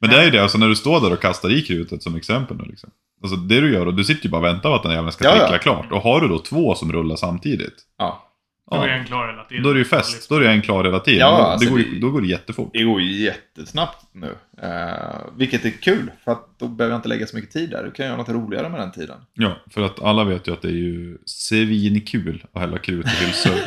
Men 0.00 0.10
det 0.10 0.16
är 0.16 0.24
ju 0.24 0.30
det, 0.30 0.42
alltså 0.42 0.58
när 0.58 0.68
du 0.68 0.74
står 0.74 1.00
där 1.00 1.12
och 1.12 1.22
kastar 1.22 1.52
i 1.52 1.62
krutet 1.62 2.02
som 2.02 2.16
exempel 2.16 2.56
nu 2.56 2.64
liksom. 2.64 2.90
Alltså 3.22 3.36
det 3.36 3.60
du 3.60 3.72
gör, 3.72 3.86
och 3.86 3.94
du 3.94 4.04
sitter 4.04 4.24
ju 4.24 4.30
bara 4.30 4.38
och 4.38 4.44
väntar 4.44 4.68
på 4.70 4.74
att 4.76 4.82
den 4.82 4.92
jäveln 4.92 5.12
ska 5.12 5.24
Ja, 5.24 5.30
ja. 5.36 5.38
trickla 5.48 5.58
klart. 5.58 5.92
Och 5.92 6.00
har 6.02 6.20
du 6.20 6.28
då 6.28 6.38
två 6.38 6.74
som 6.74 6.92
rullar 6.92 7.16
samtidigt. 7.16 7.74
Ja. 7.98 8.28
Då 8.70 8.76
är 8.76 8.88
en 8.88 9.04
klar 9.04 9.28
hela 9.28 9.44
tiden. 9.44 9.62
då 9.62 9.70
är 9.70 9.74
det 9.74 9.78
ju 9.78 9.84
fest. 9.84 10.28
Då 10.28 10.34
är 10.36 10.40
det 10.40 10.50
en 10.50 10.62
klar 10.62 10.84
hela 10.84 11.00
tiden. 11.00 11.20
Ja, 11.20 11.30
Då- 11.38 11.44
alltså 11.44 11.64
det 11.66 11.70
går, 11.70 11.78
det- 11.78 12.00
då 12.00 12.10
går 12.10 12.20
det 12.20 12.26
jättefort. 12.26 12.70
Det 12.72 12.82
går 12.82 13.00
ju 13.00 13.22
jättesnabbt 13.24 14.06
nu. 14.12 14.36
Eh, 14.62 15.16
vilket 15.36 15.64
är 15.64 15.70
kul, 15.70 16.10
för 16.24 16.32
att 16.32 16.58
då 16.58 16.68
behöver 16.68 16.92
jag 16.94 16.98
inte 16.98 17.08
lägga 17.08 17.26
så 17.26 17.36
mycket 17.36 17.50
tid 17.52 17.70
där. 17.70 17.84
Du 17.84 17.90
kan 17.90 18.06
göra 18.06 18.16
något 18.16 18.28
roligare 18.28 18.68
med 18.68 18.80
den 18.80 18.92
tiden. 18.92 19.16
Ja, 19.34 19.56
för 19.70 19.82
att 19.82 20.02
alla 20.02 20.24
vet 20.24 20.48
ju 20.48 20.52
att 20.52 20.62
det 20.62 20.68
är 20.68 20.72
ju 20.72 21.18
svinkul 21.26 22.44
att 22.52 22.60
hälla 22.60 22.78
krut 22.78 23.06
i 23.06 23.24
hylsor. 23.24 23.52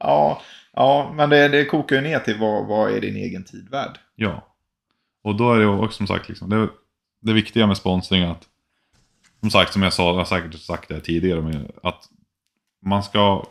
Ja, 0.00 0.42
ja 0.72 1.12
men 1.16 1.30
det, 1.30 1.48
det 1.48 1.64
kokar 1.64 1.96
ju 1.96 2.02
ner 2.02 2.18
till 2.18 2.38
vad, 2.38 2.66
vad 2.66 2.90
är 2.92 3.00
din 3.00 3.16
egen 3.16 3.44
tid 3.44 3.68
värd? 3.70 3.98
ja. 4.16 4.44
Och 5.24 5.34
då 5.36 5.54
är 5.54 5.58
det 5.58 5.66
också 5.66 5.96
som 5.96 6.06
sagt, 6.06 6.28
liksom, 6.28 6.50
det, 6.50 6.68
det 7.20 7.32
viktiga 7.32 7.66
med 7.66 7.76
sponsring 7.76 8.22
är 8.22 8.30
att, 8.30 8.44
som 9.40 9.50
sagt, 9.50 9.72
som 9.72 9.82
jag 9.82 9.92
sa, 9.92 10.08
jag 10.10 10.14
har 10.14 10.24
säkert 10.24 10.60
sagt 10.60 10.88
det 10.88 11.00
tidigare, 11.00 11.42
men 11.42 11.68
att 11.82 12.04
man 12.86 13.02
ska 13.02 13.44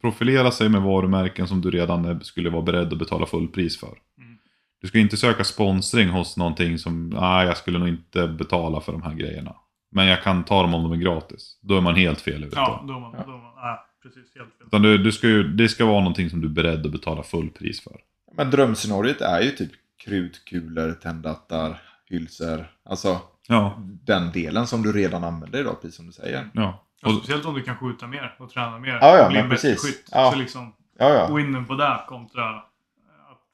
profilera 0.00 0.50
sig 0.50 0.68
med 0.68 0.82
varumärken 0.82 1.48
som 1.48 1.60
du 1.60 1.70
redan 1.70 2.04
är- 2.04 2.20
skulle 2.20 2.50
vara 2.50 2.62
beredd 2.62 2.92
att 2.92 2.98
betala 2.98 3.26
fullpris 3.26 3.80
för. 3.80 3.98
Mm. 4.18 4.38
Du 4.80 4.88
ska 4.88 4.98
inte 4.98 5.16
söka 5.16 5.44
sponsring 5.44 6.08
hos 6.08 6.36
någonting 6.36 6.78
som, 6.78 7.08
nej 7.10 7.46
jag 7.46 7.56
skulle 7.56 7.78
nog 7.78 7.88
inte 7.88 8.28
betala 8.28 8.80
för 8.80 8.92
de 8.92 9.02
här 9.02 9.14
grejerna. 9.14 9.56
Men 9.90 10.06
jag 10.06 10.22
kan 10.22 10.44
ta 10.44 10.62
dem 10.62 10.74
om 10.74 10.82
de 10.82 10.92
är 10.92 10.96
gratis. 10.96 11.58
Då 11.62 11.76
är 11.76 11.80
man 11.80 11.94
helt 11.94 12.20
fel 12.20 12.44
ute. 12.44 12.56
Ja, 12.56 12.84
då 12.88 12.94
är 12.94 13.00
man, 13.00 13.14
Ja. 13.18 13.24
då 13.26 13.32
är 13.32 13.36
man 13.42 13.52
nej, 13.56 13.78
precis 14.02 14.34
helt 14.36 14.48
fel. 14.58 14.66
Utan 14.66 14.82
du, 14.82 14.98
du 14.98 15.12
ska 15.12 15.28
ju, 15.28 15.42
det 15.48 15.68
ska 15.68 15.84
vara 15.86 16.00
någonting 16.00 16.30
som 16.30 16.40
du 16.40 16.46
är 16.46 16.52
beredd 16.52 16.86
att 16.86 16.92
betala 16.92 17.22
fullpris 17.22 17.80
för. 17.80 17.96
Men 18.36 18.50
drömscenariot 18.50 19.20
är 19.20 19.40
ju 19.40 19.50
typ 19.50 19.70
krutkulor, 20.04 20.92
tändhattar, 20.92 21.82
hylsor. 22.10 22.66
Alltså 22.84 23.20
Ja, 23.50 23.74
den 24.04 24.32
delen 24.32 24.66
som 24.66 24.82
du 24.82 24.92
redan 24.92 25.24
använder 25.24 25.60
idag, 25.60 25.80
precis 25.80 25.96
som 25.96 26.06
du 26.06 26.12
säger. 26.12 26.48
ja. 26.54 26.84
Ja, 27.00 27.08
Och, 27.08 27.14
speciellt 27.14 27.44
om 27.46 27.54
du 27.54 27.62
kan 27.62 27.76
skjuta 27.76 28.06
mer 28.06 28.34
och 28.38 28.50
träna 28.50 28.78
mer. 28.78 28.98
Ja, 29.00 29.16
ja, 29.16 29.24
och 29.24 29.30
bli 29.30 29.40
en 29.40 29.48
bättre 29.48 29.76
skytt. 29.76 30.08
Ja. 30.12 30.30
Så 30.32 30.38
liksom, 30.38 30.72
Ja, 30.98 31.08
ja. 31.14 31.34
winnen 31.34 31.66
på 31.66 31.74
det 31.74 32.00
kontra 32.08 32.50
att 32.50 32.62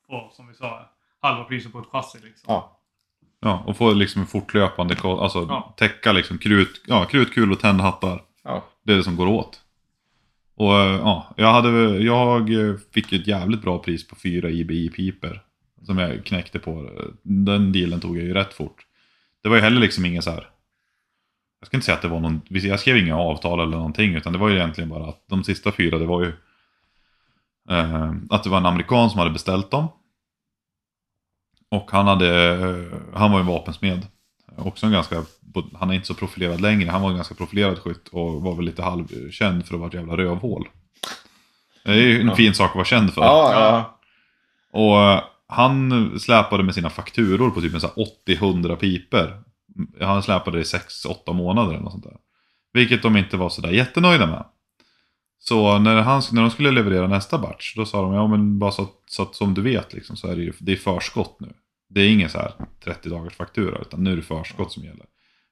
få, 0.06 0.30
som 0.32 0.48
vi 0.48 0.54
sa, 0.54 0.90
halva 1.22 1.44
priset 1.44 1.72
på 1.72 1.78
ett 1.78 1.86
chassi. 1.92 2.18
Liksom. 2.22 2.44
ja. 2.46 2.78
ja, 3.40 3.62
och 3.66 3.76
få 3.76 3.92
liksom 3.92 4.20
en 4.20 4.26
fortlöpande, 4.26 4.96
alltså 5.02 5.46
Ja. 5.48 5.74
täcka 5.76 6.12
liksom 6.12 6.38
krut, 6.38 6.82
ja, 6.86 7.04
krutkul 7.04 7.52
och 7.52 7.60
tändhattar. 7.60 8.22
ja. 8.44 8.64
Det 8.82 8.92
är 8.92 8.96
det 8.96 9.04
som 9.04 9.16
går 9.16 9.26
åt. 9.26 9.60
Och 10.56 10.74
eh, 10.78 10.96
ja, 10.96 11.26
jag, 11.36 11.52
hade, 11.52 11.68
jag 11.98 12.50
fick 12.94 13.12
ett 13.12 13.26
jävligt 13.26 13.62
bra 13.62 13.78
pris 13.78 14.08
på 14.08 14.16
fyra 14.16 14.48
IBI-piper. 14.50 15.40
Som 15.86 15.98
jag 15.98 16.24
knäckte 16.24 16.58
på. 16.58 16.90
Den 17.22 17.72
dealen 17.72 18.00
tog 18.00 18.16
jag 18.18 18.24
ju 18.24 18.34
rätt 18.34 18.54
fort. 18.54 18.86
Det 19.42 19.48
var 19.48 19.56
ju 19.56 19.62
heller 19.62 19.80
liksom 19.80 20.04
inget 20.04 20.24
så 20.24 20.30
här. 20.30 20.48
Jag 21.60 21.66
ska 21.66 21.76
inte 21.76 21.84
säga 21.84 21.96
att 21.96 22.02
det 22.02 22.08
var 22.08 22.20
någon, 22.20 22.40
jag 22.48 22.80
skrev 22.80 22.96
inga 22.96 23.18
avtal 23.18 23.60
eller 23.60 23.76
någonting. 23.76 24.14
Utan 24.14 24.32
det 24.32 24.38
var 24.38 24.48
ju 24.48 24.56
egentligen 24.56 24.90
bara 24.90 25.08
att 25.08 25.24
de 25.28 25.44
sista 25.44 25.72
fyra, 25.72 25.98
det 25.98 26.06
var 26.06 26.20
ju 26.22 26.32
eh, 27.70 28.12
att 28.30 28.44
det 28.44 28.50
var 28.50 28.58
en 28.58 28.66
amerikan 28.66 29.10
som 29.10 29.18
hade 29.18 29.30
beställt 29.30 29.70
dem. 29.70 29.88
Och 31.68 31.90
han, 31.90 32.06
hade, 32.06 32.54
eh, 32.54 32.98
han 33.18 33.32
var 33.32 33.38
ju 33.38 33.44
vapensmed. 33.44 34.06
Också 34.56 34.86
en 34.86 34.92
ganska, 34.92 35.22
han 35.74 35.90
är 35.90 35.94
inte 35.94 36.06
så 36.06 36.14
profilerad 36.14 36.60
längre. 36.60 36.90
Han 36.90 37.02
var 37.02 37.10
en 37.10 37.16
ganska 37.16 37.34
profilerad 37.34 37.78
skytt 37.78 38.08
och 38.08 38.42
var 38.42 38.54
väl 38.54 38.64
lite 38.64 38.82
halvkänd 38.82 39.66
för 39.66 39.74
att 39.74 39.80
vara 39.80 39.88
ett 39.88 39.94
jävla 39.94 40.16
rövhål. 40.16 40.68
Det 41.84 41.90
är 41.92 41.96
ju 41.96 42.20
en 42.20 42.26
Ja. 42.28 42.34
fin 42.36 42.54
sak 42.54 42.68
att 42.70 42.74
vara 42.74 42.84
känd 42.84 43.14
för. 43.14 43.22
Ja, 43.22 43.52
ja. 43.52 43.98
Och 44.80 45.00
eh, 45.02 45.22
han 45.48 46.20
släpade 46.20 46.62
med 46.62 46.74
sina 46.74 46.90
fakturor 46.90 47.50
på 47.50 47.60
typ 47.60 47.74
en 47.74 47.80
så 47.80 47.86
här 47.86 48.06
80-100 48.26 48.76
piper. 48.76 49.42
Han 50.00 50.22
släpade 50.22 50.60
i 50.60 50.62
6-8 50.62 51.32
månader 51.32 51.72
eller 51.72 51.82
något 51.82 51.92
sånt 51.92 52.04
där. 52.04 52.16
Vilket 52.72 53.02
de 53.02 53.16
inte 53.16 53.36
var 53.36 53.48
sådär 53.48 53.70
jättenöjda 53.70 54.26
med. 54.26 54.44
Så 55.38 55.78
när, 55.78 56.02
han, 56.02 56.22
när 56.32 56.42
de 56.42 56.50
skulle 56.50 56.70
leverera 56.70 57.06
nästa 57.06 57.38
batch, 57.38 57.74
då 57.76 57.86
sa 57.86 58.02
de 58.02 58.12
ja 58.12 58.26
men 58.26 58.58
bara 58.58 58.70
så 58.70 58.82
att, 58.82 58.94
så 59.06 59.22
att 59.22 59.34
som 59.34 59.54
du 59.54 59.62
vet 59.62 59.92
liksom, 59.92 60.16
så 60.16 60.28
är 60.28 60.36
det 60.36 60.42
ju 60.42 60.52
det 60.58 60.72
är 60.72 60.76
förskott 60.76 61.40
nu. 61.40 61.52
Det 61.88 62.00
är 62.00 62.10
ingen 62.10 62.28
så 62.28 62.38
här 62.38 62.52
30 62.84 63.08
dagars 63.08 63.34
faktura 63.34 63.78
utan 63.78 64.04
nu 64.04 64.12
är 64.12 64.16
det 64.16 64.22
förskott 64.22 64.72
som 64.72 64.84
gäller. 64.84 65.06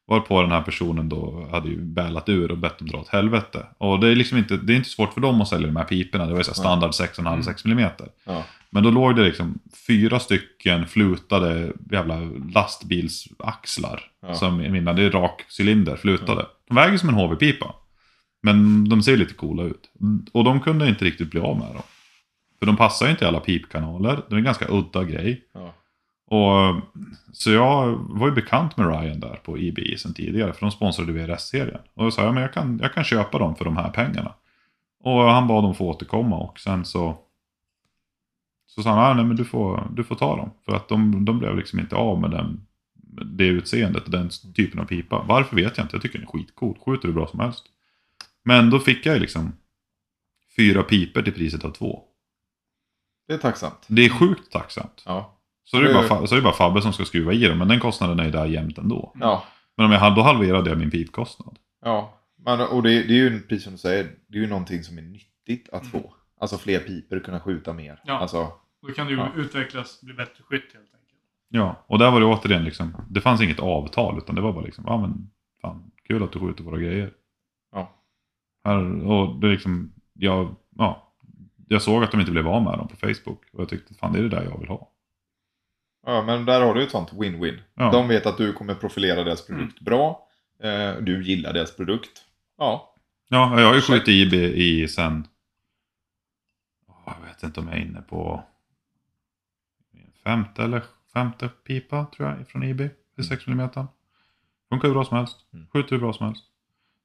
Varpå 0.06 0.42
den 0.42 0.50
här 0.50 0.62
personen 0.62 1.08
då 1.08 1.48
hade 1.50 1.68
ju 1.68 1.80
bälat 1.80 2.28
ur 2.28 2.50
och 2.50 2.58
bett 2.58 2.78
dem 2.78 2.88
dra 2.88 2.98
åt 2.98 3.08
helvete. 3.08 3.66
Och 3.78 4.00
det 4.00 4.08
är 4.08 4.14
liksom 4.14 4.38
inte, 4.38 4.56
det 4.56 4.72
är 4.72 4.76
inte 4.76 4.88
svårt 4.88 5.14
för 5.14 5.20
dem 5.20 5.40
att 5.40 5.48
sälja 5.48 5.66
de 5.66 5.76
här 5.76 5.84
piporna. 5.84 6.26
Det 6.26 6.32
var 6.32 6.40
ju 6.40 6.44
så 6.44 6.54
standard 6.54 6.90
6,5-6 6.90 7.72
mm. 7.72 7.90
ja. 8.24 8.44
Men 8.74 8.82
då 8.82 8.90
låg 8.90 9.16
det 9.16 9.22
liksom 9.22 9.58
fyra 9.86 10.18
stycken 10.18 10.86
flutade 10.86 11.72
jävla 11.90 12.20
lastbilsaxlar. 12.54 14.02
Ja. 14.22 14.34
Som 14.34 14.56
mina, 14.56 14.92
det 14.92 15.02
är 15.02 15.10
rak 15.10 15.44
cylinder, 15.60 15.96
flutade. 15.96 16.46
De 16.68 16.74
väger 16.74 16.98
som 16.98 17.08
en 17.08 17.14
HV-pipa. 17.14 17.74
Men 18.42 18.88
de 18.88 19.02
ser 19.02 19.16
lite 19.16 19.34
coola 19.34 19.62
ut. 19.62 19.90
Och 20.32 20.44
de 20.44 20.60
kunde 20.60 20.88
inte 20.88 21.04
riktigt 21.04 21.30
bli 21.30 21.40
av 21.40 21.58
med 21.58 21.68
dem. 21.74 21.82
För 22.58 22.66
de 22.66 22.76
passar 22.76 23.06
ju 23.06 23.12
inte 23.12 23.24
i 23.24 23.28
alla 23.28 23.40
pipkanaler. 23.40 24.20
Det 24.28 24.34
är 24.34 24.38
en 24.38 24.44
ganska 24.44 24.66
udda 24.68 25.04
grej. 25.04 25.44
ja. 25.52 25.74
Och, 26.26 26.80
så 27.32 27.50
jag 27.50 27.92
var 27.98 28.26
ju 28.28 28.34
bekant 28.34 28.76
med 28.76 28.88
Ryan 28.88 29.20
där 29.20 29.38
på 29.44 29.58
IBI 29.58 29.96
sen 29.98 30.14
tidigare. 30.14 30.52
För 30.52 30.60
de 30.60 30.70
sponsrade 30.70 31.12
VRS-serien. 31.12 31.80
Och 31.94 32.04
då 32.04 32.10
sa 32.10 32.24
jag, 32.24 32.34
men 32.34 32.42
jag 32.42 32.52
kan, 32.52 32.78
jag 32.82 32.94
kan 32.94 33.04
köpa 33.04 33.38
dem 33.38 33.56
för 33.56 33.64
de 33.64 33.76
här 33.76 33.90
pengarna. 33.90 34.32
Och 35.04 35.20
han 35.20 35.48
bad 35.48 35.64
dem 35.64 35.74
få 35.74 35.88
återkomma 35.88 36.36
och 36.36 36.60
sen 36.60 36.84
så 36.84 37.18
så 38.74 38.82
sa 38.82 38.90
han, 38.90 38.98
ah, 38.98 39.14
nej 39.14 39.24
men 39.24 39.36
du 39.36 39.44
får, 39.44 39.88
du 39.92 40.04
får 40.04 40.14
ta 40.14 40.36
dem. 40.36 40.50
För 40.64 40.72
att 40.76 40.88
de, 40.88 41.24
de 41.24 41.38
blev 41.38 41.56
liksom 41.56 41.78
inte 41.80 41.96
av 41.96 42.20
med 42.20 42.30
den, 42.30 42.66
det 43.24 43.44
utseendet 43.46 44.04
och 44.04 44.10
den 44.10 44.30
typen 44.54 44.80
av 44.80 44.84
pipa. 44.84 45.24
Varför 45.28 45.56
vet 45.56 45.76
jag 45.78 45.84
inte, 45.84 45.96
jag 45.96 46.02
tycker 46.02 46.18
den 46.18 46.28
är 46.28 46.32
skitcool. 46.32 46.78
Skjuter 46.86 47.08
hur 47.08 47.14
bra 47.14 47.26
som 47.26 47.40
helst. 47.40 47.64
Men 48.44 48.70
då 48.70 48.78
fick 48.78 49.06
jag 49.06 49.14
ju 49.14 49.20
liksom 49.20 49.52
fyra 50.56 50.82
piper 50.82 51.22
till 51.22 51.32
priset 51.32 51.64
av 51.64 51.70
två. 51.70 52.02
Det 53.28 53.34
är 53.34 53.38
tacksamt. 53.38 53.84
Det 53.86 54.04
är 54.04 54.08
sjukt 54.08 54.52
tacksamt. 54.52 55.02
Ja. 55.06 55.38
Så 55.64 55.76
det 55.80 55.84
är 55.90 56.02
Det- 56.02 56.08
bara, 56.08 56.26
så 56.26 56.34
är 56.34 56.36
det 56.36 56.42
bara 56.42 56.52
Fabbe 56.52 56.82
som 56.82 56.92
ska 56.92 57.04
skruva 57.04 57.32
i 57.32 57.44
dem, 57.48 57.58
men 57.58 57.68
den 57.68 57.80
kostnaden 57.80 58.20
är 58.20 58.24
ju 58.24 58.30
där 58.30 58.46
jämt 58.46 58.78
ändå. 58.78 59.12
Ja. 59.20 59.44
Men 59.76 59.86
om 59.86 59.92
jag, 59.92 60.14
då 60.14 60.22
halverade 60.22 60.70
jag 60.70 60.78
min 60.78 60.90
pipkostnad. 60.90 61.58
Ja. 61.84 62.18
Men, 62.44 62.60
och 62.60 62.82
det, 62.82 62.88
det 62.88 63.12
är 63.12 63.30
ju, 63.30 63.40
precis 63.40 63.64
som 63.64 63.72
du 63.72 63.78
säger, 63.78 64.04
det 64.28 64.38
är 64.38 64.42
ju 64.42 64.48
någonting 64.48 64.82
som 64.82 64.98
är 64.98 65.02
nyttigt 65.02 65.68
att 65.72 65.80
Mm. 65.82 65.90
få. 65.92 66.14
Alltså 66.40 66.58
fler 66.58 66.78
piper, 66.78 67.20
kunna 67.20 67.40
skjuta 67.40 67.72
mer. 67.72 68.00
Ja. 68.04 68.12
Alltså, 68.18 68.52
Då 68.82 68.92
kan 68.92 69.06
du 69.06 69.14
Ja. 69.16 69.28
utvecklas, 69.36 70.00
bli 70.02 70.14
bättre 70.14 70.44
skytt 70.44 70.72
helt 70.74 70.94
enkelt. 70.94 71.20
Ja, 71.48 71.84
och 71.86 71.98
där 71.98 72.10
var 72.10 72.20
det 72.20 72.26
återigen 72.26 72.64
liksom, 72.64 72.96
det 73.10 73.20
fanns 73.20 73.40
inget 73.42 73.60
avtal 73.60 74.18
utan 74.18 74.34
det 74.34 74.40
var 74.40 74.52
bara 74.52 74.64
liksom, 74.64 74.84
ja 74.86 75.00
men 75.00 75.30
fan, 75.60 75.90
kul 76.08 76.22
att 76.22 76.32
du 76.32 76.38
skjuter 76.40 76.64
våra 76.64 76.78
grejer. 76.78 77.12
Ja. 77.72 77.92
Här, 78.64 79.06
och 79.06 79.40
det 79.40 79.46
är 79.46 79.50
liksom, 79.50 79.92
jag, 80.12 80.54
ja, 80.76 81.12
jag 81.68 81.82
såg 81.82 82.04
att 82.04 82.10
de 82.10 82.20
inte 82.20 82.32
blev 82.32 82.48
av 82.48 82.62
med 82.62 82.78
dem 82.78 82.88
på 82.88 82.96
Facebook 82.96 83.42
och 83.52 83.60
jag 83.60 83.68
tyckte 83.68 83.94
fan 83.94 84.12
det 84.12 84.18
är 84.18 84.22
det 84.22 84.28
där 84.28 84.44
jag 84.44 84.58
vill 84.58 84.68
ha. 84.68 84.88
ja, 86.06 86.22
men 86.22 86.44
där 86.44 86.60
har 86.60 86.74
du 86.74 86.80
ju 86.80 86.86
ett 86.86 86.92
sånt 86.92 87.12
win-win. 87.12 87.58
Ja. 87.74 87.90
De 87.90 88.08
vet 88.08 88.26
att 88.26 88.36
du 88.38 88.52
kommer 88.52 88.74
profilera 88.74 89.24
deras 89.24 89.46
produkt 89.46 89.80
bra. 89.80 90.28
Eh, 90.62 90.94
du 91.00 91.24
gillar 91.24 91.52
deras 91.52 91.76
produkt. 91.76 92.24
Ja. 92.58 92.94
Ja, 93.28 93.60
jag 93.60 93.66
har 93.68 93.74
ju 93.74 93.80
skjutit 93.80 94.08
IB 94.08 94.32
i 94.34 94.88
sen, 94.88 95.26
jag 97.06 97.26
vet 97.26 97.42
inte 97.42 97.60
om 97.60 97.68
jag 97.68 97.76
är 97.76 97.80
inne 97.82 98.02
på 98.02 98.42
femte 100.24 100.62
eller 100.62 100.82
femte 101.14 101.48
pipa 101.48 102.06
tror 102.16 102.28
jag 102.28 102.48
från 102.48 102.62
IB 102.62 102.80
i 103.18 103.22
6 103.22 103.46
mm. 103.46 103.68
Funkar 104.68 104.88
hur 104.88 104.94
bra 104.94 105.04
som 105.04 105.16
helst, 105.16 105.36
Mm. 105.52 105.66
skjuter 105.72 105.90
hur 105.90 105.98
bra 105.98 106.12
som 106.12 106.26
helst. 106.26 106.44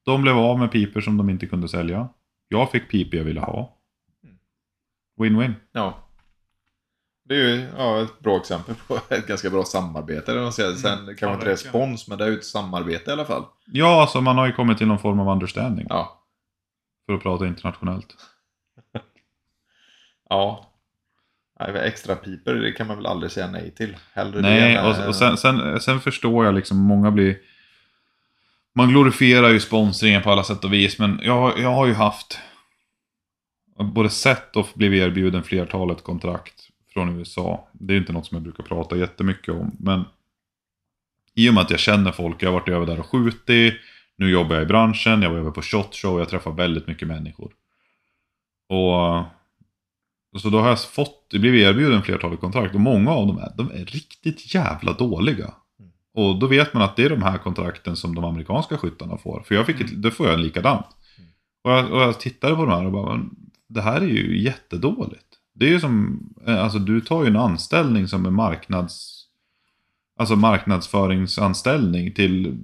De 0.04 0.22
blev 0.22 0.36
av 0.38 0.58
med 0.58 0.72
piper 0.72 1.00
som 1.00 1.16
de 1.16 1.30
inte 1.30 1.46
kunde 1.46 1.68
sälja. 1.68 2.08
Jag 2.48 2.70
fick 2.70 2.90
piper 2.90 3.16
jag 3.18 3.24
ville 3.24 3.40
ha. 3.40 3.76
Mm. 4.24 4.38
Win-win. 5.18 5.54
Ja. 5.72 5.98
Det 7.24 7.34
är 7.34 7.38
ju 7.56 7.68
ja, 7.76 8.02
ett 8.02 8.18
bra 8.18 8.36
exempel 8.36 8.74
på 8.88 8.98
ett 9.14 9.26
ganska 9.26 9.50
bra 9.50 9.64
samarbete. 9.64 10.32
Eller 10.32 10.50
säger. 10.50 10.72
Sen 10.72 10.98
Mm. 10.98 11.16
kanske 11.16 11.34
inte 11.34 11.44
det 11.46 11.50
är 11.50 11.54
verkligen. 11.54 11.72
spons, 11.72 12.08
men 12.08 12.18
det 12.18 12.24
är 12.24 12.28
ju 12.28 12.34
ett 12.38 12.44
samarbete 12.44 13.10
i 13.10 13.12
alla 13.12 13.24
fall. 13.24 13.44
Ja, 13.66 14.00
alltså 14.00 14.20
man 14.20 14.38
har 14.38 14.46
ju 14.46 14.52
kommit 14.52 14.78
till 14.78 14.86
någon 14.86 14.98
form 14.98 15.20
av 15.20 15.28
understanding. 15.28 15.86
Ja. 15.88 16.22
För 17.06 17.12
att 17.12 17.22
prata 17.22 17.46
internationellt. 17.46 18.16
Ja. 20.30 20.67
Extra 21.58 22.14
piper, 22.14 22.54
det 22.54 22.72
kan 22.72 22.86
man 22.86 22.96
väl 22.96 23.06
aldrig 23.06 23.32
säga 23.32 23.50
nej 23.50 23.70
till. 23.70 23.96
Hellre 24.12 24.40
Nej, 24.40 24.74
än, 24.74 24.84
och, 24.84 25.06
och 25.06 25.14
sen, 25.14 25.36
sen, 25.36 25.80
sen 25.80 26.00
förstår 26.00 26.44
jag 26.44 26.54
liksom, 26.54 26.78
många 26.78 27.10
blir... 27.10 27.38
Man 28.74 28.88
glorifierar 28.88 29.48
ju 29.48 29.60
sponsringen 29.60 30.22
på 30.22 30.30
alla 30.30 30.44
sätt 30.44 30.64
och 30.64 30.72
vis, 30.72 30.98
men 30.98 31.20
jag, 31.22 31.58
jag 31.58 31.72
har 31.72 31.86
ju 31.86 31.94
haft 31.94 32.38
både 33.78 34.10
sett 34.10 34.56
och 34.56 34.68
blivit 34.74 35.02
erbjuden 35.02 35.42
flertalet 35.42 36.02
kontrakt 36.02 36.54
från 36.92 37.18
USA. 37.18 37.68
Det 37.72 37.92
är 37.92 37.94
ju 37.94 38.00
inte 38.00 38.12
något 38.12 38.26
som 38.26 38.34
jag 38.34 38.42
brukar 38.42 38.64
prata 38.64 38.96
jättemycket 38.96 39.54
om, 39.54 39.76
men 39.78 40.04
i 41.34 41.50
och 41.50 41.54
med 41.54 41.62
att 41.62 41.70
jag 41.70 41.80
känner 41.80 42.12
folk, 42.12 42.42
jag 42.42 42.48
har 42.48 42.60
varit 42.60 42.68
över 42.68 42.86
där 42.86 43.00
och 43.00 43.06
skjutit, 43.06 43.74
nu 44.16 44.30
jobbar 44.30 44.54
jag 44.54 44.62
i 44.62 44.66
branschen, 44.66 45.22
jag 45.22 45.30
var 45.30 45.38
över 45.38 45.50
på 45.50 45.62
SHOT 45.62 45.94
Show, 45.94 46.18
jag 46.18 46.28
träffar 46.28 46.50
väldigt 46.50 46.86
mycket 46.86 47.08
människor. 47.08 47.52
Och 48.68 49.24
så 50.36 50.50
då 50.50 50.60
har 50.60 50.68
jag 50.68 50.80
fått, 50.80 51.28
blivit 51.30 51.62
erbjuden 51.62 52.02
flertalet 52.02 52.40
kontrakt 52.40 52.74
och 52.74 52.80
många 52.80 53.10
av 53.10 53.26
dem 53.26 53.38
är, 53.38 53.52
de 53.56 53.70
är 53.70 53.84
riktigt 53.84 54.54
jävla 54.54 54.92
dåliga. 54.92 55.54
Mm. 55.78 55.92
Och 56.14 56.38
då 56.38 56.46
vet 56.46 56.74
man 56.74 56.82
att 56.82 56.96
det 56.96 57.04
är 57.04 57.10
de 57.10 57.22
här 57.22 57.38
kontrakten 57.38 57.96
som 57.96 58.14
de 58.14 58.24
amerikanska 58.24 58.78
skyttarna 58.78 59.18
får. 59.18 59.42
För 59.46 59.54
jag 59.54 59.66
fick 59.66 59.80
ett, 59.80 59.90
då 59.90 60.10
får 60.10 60.26
jag 60.26 60.34
en 60.34 60.42
likadant. 60.42 60.86
Mm. 61.18 61.30
Och 61.64 61.70
jag, 61.70 61.92
och 61.92 62.00
jag 62.00 62.20
tittade 62.20 62.54
på 62.54 62.64
de 62.64 62.70
här 62.70 62.86
och 62.86 62.92
bara, 62.92 63.20
det 63.68 63.80
här 63.80 64.00
är 64.00 64.06
ju 64.06 64.42
jättedåligt. 64.42 65.26
Det 65.54 65.66
är 65.66 65.70
ju 65.70 65.80
som, 65.80 66.20
eh, 66.46 66.64
alltså 66.64 66.78
du 66.78 67.00
tar 67.00 67.22
ju 67.22 67.28
en 67.28 67.36
anställning 67.36 68.08
som 68.08 68.26
är 68.26 68.30
marknads, 68.30 69.24
alltså 70.18 70.36
marknadsföringsanställning 70.36 72.14
till 72.14 72.58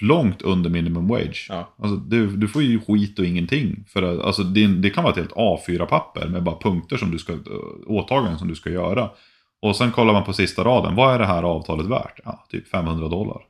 långt 0.00 0.42
under 0.42 0.70
minimum 0.70 1.08
wage. 1.08 1.46
Ja. 1.48 1.74
Alltså, 1.78 1.96
du, 1.96 2.36
du 2.36 2.48
får 2.48 2.62
ju 2.62 2.80
skit 2.80 3.18
och 3.18 3.24
ingenting. 3.24 3.84
För 3.88 4.02
att, 4.02 4.20
alltså, 4.20 4.42
det, 4.42 4.66
det 4.66 4.90
kan 4.90 5.04
vara 5.04 5.12
ett 5.12 5.18
helt 5.18 5.32
A4-papper 5.32 6.28
med 6.28 6.42
bara 6.42 6.58
punkter 6.58 6.96
som 6.96 7.10
du 7.10 7.18
ska, 7.18 7.38
åtaganden 7.86 8.38
som 8.38 8.48
du 8.48 8.54
ska 8.54 8.70
göra. 8.70 9.10
Och 9.60 9.76
sen 9.76 9.92
kollar 9.92 10.12
man 10.12 10.24
på 10.24 10.32
sista 10.32 10.64
raden, 10.64 10.94
vad 10.94 11.14
är 11.14 11.18
det 11.18 11.26
här 11.26 11.42
avtalet 11.42 11.86
värt? 11.86 12.20
Ja, 12.24 12.46
typ 12.50 12.68
500 12.68 13.08
dollar. 13.08 13.42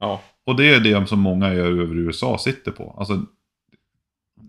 Ja. 0.00 0.20
Och 0.46 0.56
det 0.56 0.74
är 0.74 0.80
det 0.80 1.06
som 1.06 1.20
många 1.20 1.48
över 1.48 1.98
USA 1.98 2.38
sitter 2.38 2.70
på. 2.70 2.94
Alltså 2.98 3.22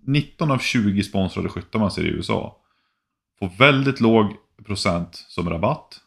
19 0.06 0.52
av 0.52 0.58
20 0.58 1.04
sponsrade 1.04 1.50
skyttar 1.50 1.80
man 1.80 1.92
ser 1.92 2.04
i 2.06 2.10
USA 2.10 2.58
får 3.40 3.50
väldigt 3.58 4.00
låg 4.00 4.34
procent 4.66 5.26
som 5.28 5.50
rabatt. 5.50 6.02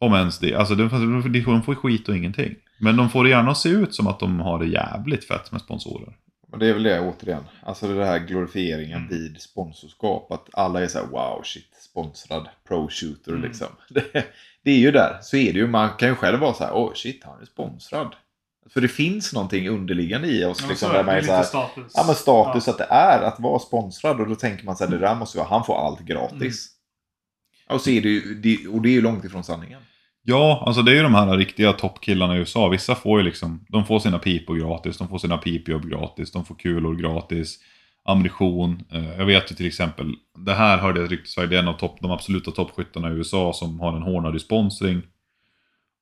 Om 0.00 0.14
ens 0.14 0.38
det. 0.38 0.54
Alltså 0.54 0.74
de 0.74 0.90
får, 0.90 1.28
de 1.52 1.62
får 1.62 1.74
skit 1.74 2.08
och 2.08 2.16
ingenting. 2.16 2.54
Men 2.78 2.96
de 2.96 3.10
får 3.10 3.24
det 3.24 3.30
gärna 3.30 3.50
att 3.50 3.58
se 3.58 3.68
ut 3.68 3.94
som 3.94 4.06
att 4.06 4.20
de 4.20 4.40
har 4.40 4.58
det 4.58 4.66
jävligt 4.66 5.24
fett 5.24 5.52
med 5.52 5.60
sponsorer. 5.60 6.16
Men 6.50 6.60
det 6.60 6.66
är 6.66 6.72
väl 6.72 6.82
det 6.82 7.00
återigen. 7.00 7.42
Alltså 7.62 7.88
det 7.94 8.06
här 8.06 8.18
glorifieringen 8.18 8.98
Mm. 8.98 9.08
vid 9.08 9.40
sponsorskap. 9.40 10.32
Att 10.32 10.48
alla 10.52 10.82
är 10.82 10.86
så 10.86 10.98
här 10.98 11.06
wow 11.06 11.42
shit 11.44 11.74
sponsrad 11.90 12.48
pro 12.68 12.88
shooter 12.90 13.30
Mm. 13.32 13.42
liksom. 13.42 13.66
Det, 13.88 14.24
det 14.64 14.70
är 14.70 14.78
ju 14.78 14.90
där. 14.90 15.18
Så 15.22 15.36
är 15.36 15.52
det 15.52 15.58
ju. 15.58 15.66
Man 15.66 15.88
kan 15.98 16.08
ju 16.08 16.14
själv 16.14 16.38
vara 16.40 16.54
så 16.54 16.64
här 16.64 16.72
oh 16.72 16.92
shit 16.94 17.22
han 17.24 17.40
är 17.42 17.46
sponsrad. 17.46 18.14
För 18.70 18.80
det 18.80 18.88
finns 18.88 19.32
någonting 19.32 19.68
underliggande 19.68 20.28
i 20.28 20.44
oss. 20.44 20.58
Ja, 20.62 20.68
liksom, 20.68 20.88
så 20.88 20.94
där 20.94 21.04
man 21.04 21.14
är 21.14 21.22
så 21.22 21.32
här, 21.32 21.42
status. 21.42 21.92
Ja 21.94 22.04
men 22.06 22.14
status 22.14 22.66
Ja. 22.66 22.72
att 22.72 22.78
det 22.78 22.84
är 22.90 23.22
att 23.22 23.40
vara 23.40 23.58
sponsrad 23.58 24.20
och 24.20 24.28
då 24.28 24.34
tänker 24.34 24.64
man 24.64 24.76
så 24.76 24.84
här, 24.84 24.90
det 24.90 24.98
där 24.98 25.14
måste 25.14 25.38
vara, 25.38 25.48
han 25.48 25.64
får 25.64 25.86
allt 25.86 26.00
gratis. 26.00 26.68
Och, 27.70 27.80
så 27.80 27.90
är 27.90 28.00
det 28.00 28.08
ju, 28.08 28.34
det, 28.34 28.66
och 28.68 28.82
det 28.82 28.88
är 28.88 28.92
ju 28.92 29.02
långt 29.02 29.24
ifrån 29.24 29.44
sanningen. 29.44 29.80
Ja, 30.22 30.62
alltså 30.66 30.82
det 30.82 30.90
är 30.92 30.94
ju 30.96 31.02
de 31.02 31.14
här 31.14 31.36
riktiga 31.36 31.72
toppkillarna 31.72 32.36
i 32.36 32.38
USA. 32.38 32.68
Vissa 32.68 32.94
får 32.94 33.18
ju 33.20 33.24
liksom, 33.24 33.64
de 33.68 33.84
får 33.84 33.98
sina 33.98 34.18
pipor 34.18 34.56
gratis, 34.56 34.98
de 34.98 35.08
får 35.08 35.18
sina 35.18 35.38
pipjobb 35.38 35.88
gratis, 35.90 36.32
de 36.32 36.44
får 36.44 36.54
kulor 36.54 36.94
gratis, 36.94 37.58
ammunition. 38.04 38.84
Eh, 38.92 39.18
Jag 39.18 39.26
vet 39.26 39.50
ju 39.52 39.56
till 39.56 39.66
exempel, 39.66 40.14
det 40.38 40.54
här 40.54 40.78
hörde 40.78 41.00
jag 41.00 41.12
ryktes 41.12 41.34
det 41.34 41.42
är 41.42 41.52
en 41.52 41.68
av 41.68 41.72
topp, 41.78 41.96
de 42.00 42.10
absoluta 42.10 42.50
toppskyttarna 42.50 43.08
i 43.10 43.12
USA 43.12 43.52
som 43.52 43.80
har 43.80 43.96
en 43.96 44.02
Hornady 44.02 44.38
sponsring. 44.38 45.02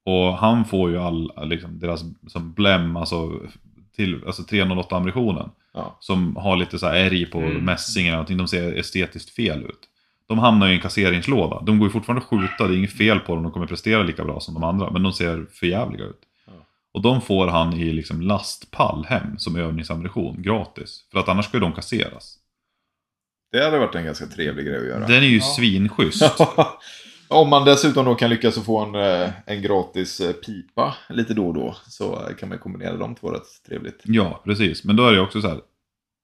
Och 0.05 0.37
han 0.39 0.65
får 0.65 0.91
ju 0.91 0.99
all, 0.99 1.33
liksom, 1.45 1.79
deras 1.79 2.05
som 2.27 2.53
blem, 2.53 2.97
alltså, 2.97 3.33
till, 3.97 4.23
alltså 4.27 4.43
308 4.43 4.97
ammunitionen. 4.97 5.51
Ja. 5.75 5.97
Som 6.01 6.37
har 6.37 6.57
lite 6.57 6.79
så 6.79 6.87
här 6.87 6.95
ärg 6.95 7.27
på 7.27 7.39
Mm. 7.39 7.65
någonting, 8.11 8.37
de 8.37 8.49
ser 8.49 8.73
estetiskt 8.79 9.31
fel 9.31 9.63
ut. 9.63 9.89
De 10.29 10.39
hamnar 10.39 10.67
ju 10.67 10.73
i 10.73 10.77
en 10.77 10.83
kasseringslåda. 10.83 11.61
De 11.61 11.79
går 11.79 11.89
ju 11.89 11.93
fortfarande 11.93 12.23
att 12.23 12.29
skjuta, 12.29 12.69
det 12.69 12.75
är 12.75 12.79
inget 12.79 12.93
fel 12.93 13.21
på 13.21 13.35
dem, 13.35 13.43
de 13.43 13.53
kommer 13.53 13.67
prestera 13.67 14.03
lika 14.03 14.25
bra 14.25 14.41
som 14.41 14.55
de 14.55 14.65
andra. 14.65 14.91
Men 14.91 15.03
de 15.03 15.13
ser 15.13 15.47
för 15.53 15.67
jävliga 15.67 16.05
ut. 16.05 16.21
Ja. 16.47 16.53
Och 16.95 17.03
de 17.03 17.21
får 17.21 17.47
han 17.47 17.73
i 17.73 17.93
liksom 17.93 18.21
lastpall 18.21 19.05
hem 19.09 19.39
som 19.39 19.57
övningsammunition, 19.57 20.43
gratis. 20.43 21.09
För 21.13 21.19
att 21.19 21.29
annars 21.29 21.45
ska 21.47 21.57
ju 21.57 21.61
de 21.61 21.73
kasseras. 21.73 22.37
Det 23.53 23.65
hade 23.65 23.79
varit 23.79 23.95
en 23.95 24.05
ganska 24.05 24.27
trevlig 24.27 24.67
grej 24.67 24.77
att 24.79 24.87
göra. 24.87 25.07
Den 25.07 25.23
är 25.23 25.27
ju 25.27 25.37
Ja. 25.37 25.43
svinschysst. 25.57 26.23
Om 27.29 27.49
man 27.51 27.65
dessutom 27.65 28.05
då 28.05 28.15
kan 28.15 28.31
lyckas 28.31 28.65
få 28.65 28.79
en, 28.79 28.95
eh, 28.95 29.31
en 29.47 29.63
gratis 29.63 30.21
eh, 30.21 30.33
pipa 30.33 30.95
lite 31.09 31.35
då 31.35 31.47
och 31.47 31.55
då 31.55 31.77
så 31.89 32.29
kan 32.39 32.49
man 32.49 32.59
kombinera 32.59 32.97
de 32.97 33.15
två 33.15 33.31
rätt 33.31 33.43
trevligt. 33.67 34.01
Ja, 34.05 34.41
precis. 34.45 34.85
Men 34.85 34.97
då 34.97 35.07
är 35.07 35.13
det 35.13 35.21
också 35.21 35.41
så 35.41 35.49
här. 35.49 35.61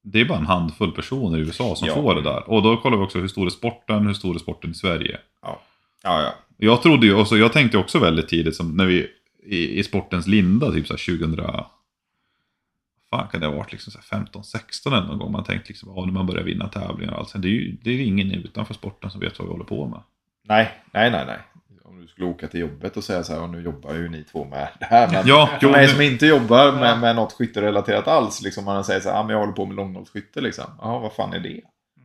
Det 0.03 0.21
är 0.21 0.25
bara 0.25 0.39
en 0.39 0.47
handfull 0.47 0.93
personer 0.93 1.39
i 1.39 1.41
USA 1.41 1.75
som 1.77 1.89
Ja. 1.89 1.95
får 1.95 2.15
det 2.15 2.23
där. 2.23 2.51
Och 2.51 2.63
då 2.63 2.77
kollar 2.77 2.97
vi 2.97 3.05
också 3.05 3.19
hur 3.19 3.29
stor 3.29 3.47
är 3.47 3.51
sporten, 3.51 4.07
hur 4.07 4.15
stor 4.15 4.35
är 4.35 4.39
sporten 4.39 4.71
i 4.71 4.75
Sverige. 4.75 5.19
Ja, 5.43 5.61
ja. 6.03 6.35
Jag 6.57 6.83
trodde 6.83 7.07
ju, 7.07 7.15
och 7.15 7.29
så 7.29 7.37
jag 7.39 7.53
tänkte 7.53 7.79
också 7.79 7.99
väldigt 7.99 8.29
tidigt, 8.29 8.57
som 8.57 8.77
när 8.77 8.87
vi 8.87 9.11
i, 9.47 9.79
i 9.79 9.83
sportens 9.85 10.27
linda, 10.27 10.73
typ 10.73 10.87
så 10.87 10.93
här 10.93 11.19
2000, 11.19 11.47
fan 13.11 13.29
kan 13.29 13.41
det 13.41 13.47
ha 13.47 13.55
varit 13.55 13.73
liksom 13.73 13.93
så 13.93 13.99
här 14.11 14.25
15-16 14.25 14.87
eller 14.87 15.07
någon 15.07 15.19
gång, 15.19 15.33
man 15.33 15.45
tänkte 15.45 15.69
liksom, 15.69 15.93
ja, 15.97 16.05
när 16.05 16.13
man 16.13 16.27
börjar 16.27 16.43
vinna 16.45 16.69
tävlingar 16.69 17.13
och 17.13 17.19
allt. 17.19 17.29
Sen 17.29 17.41
det 17.41 17.49
är 17.49 17.51
ju 17.51 17.77
det 17.83 17.91
är 17.91 18.01
ingen 18.01 18.31
utanför 18.31 18.75
sporten 18.75 19.11
som 19.11 19.21
vet 19.21 19.39
vad 19.39 19.49
vi 19.49 19.53
håller 19.53 19.65
på 19.65 19.87
med. 19.87 20.01
Nej, 20.43 20.71
nej, 20.93 21.11
nej, 21.11 21.27
nej. 21.27 21.39
Skulle 22.13 22.27
åka 22.27 22.47
till 22.49 22.61
jobbet 22.61 22.97
och 22.97 23.05
säga 23.05 23.23
så 23.23 23.33
här, 23.33 23.41
"Ja, 23.41 23.47
nu 23.47 23.63
jobbar 23.63 23.95
ju 23.95 24.09
ni 24.09 24.25
två 24.25 24.45
med 24.45 24.69
det 24.81 24.85
här. 24.85 25.09
Men 25.09 25.27
Ja, 25.27 25.49
för 25.61 25.71
mig 25.71 25.89
som 25.89 26.01
inte 26.01 26.27
jobbar 26.27 26.73
med, 26.73 26.99
med 26.99 27.17
något 27.17 27.33
skytterelaterat 27.33 28.09
alls, 28.09 28.43
liksom 28.43 28.65
man 28.65 28.85
säger 28.85 29.01
så 29.01 29.11
här, 29.11 29.21
ah, 29.21 29.23
men 29.23 29.33
jag 29.33 29.41
håller 29.41 29.53
på 29.53 29.67
med 29.67 29.77
långnålsskytte 29.77 30.41
liksom. 30.41 30.65
Jaha, 30.83 30.99
vad 30.99 31.13
fan 31.13 31.33
är 31.33 31.39
det? 31.41 31.61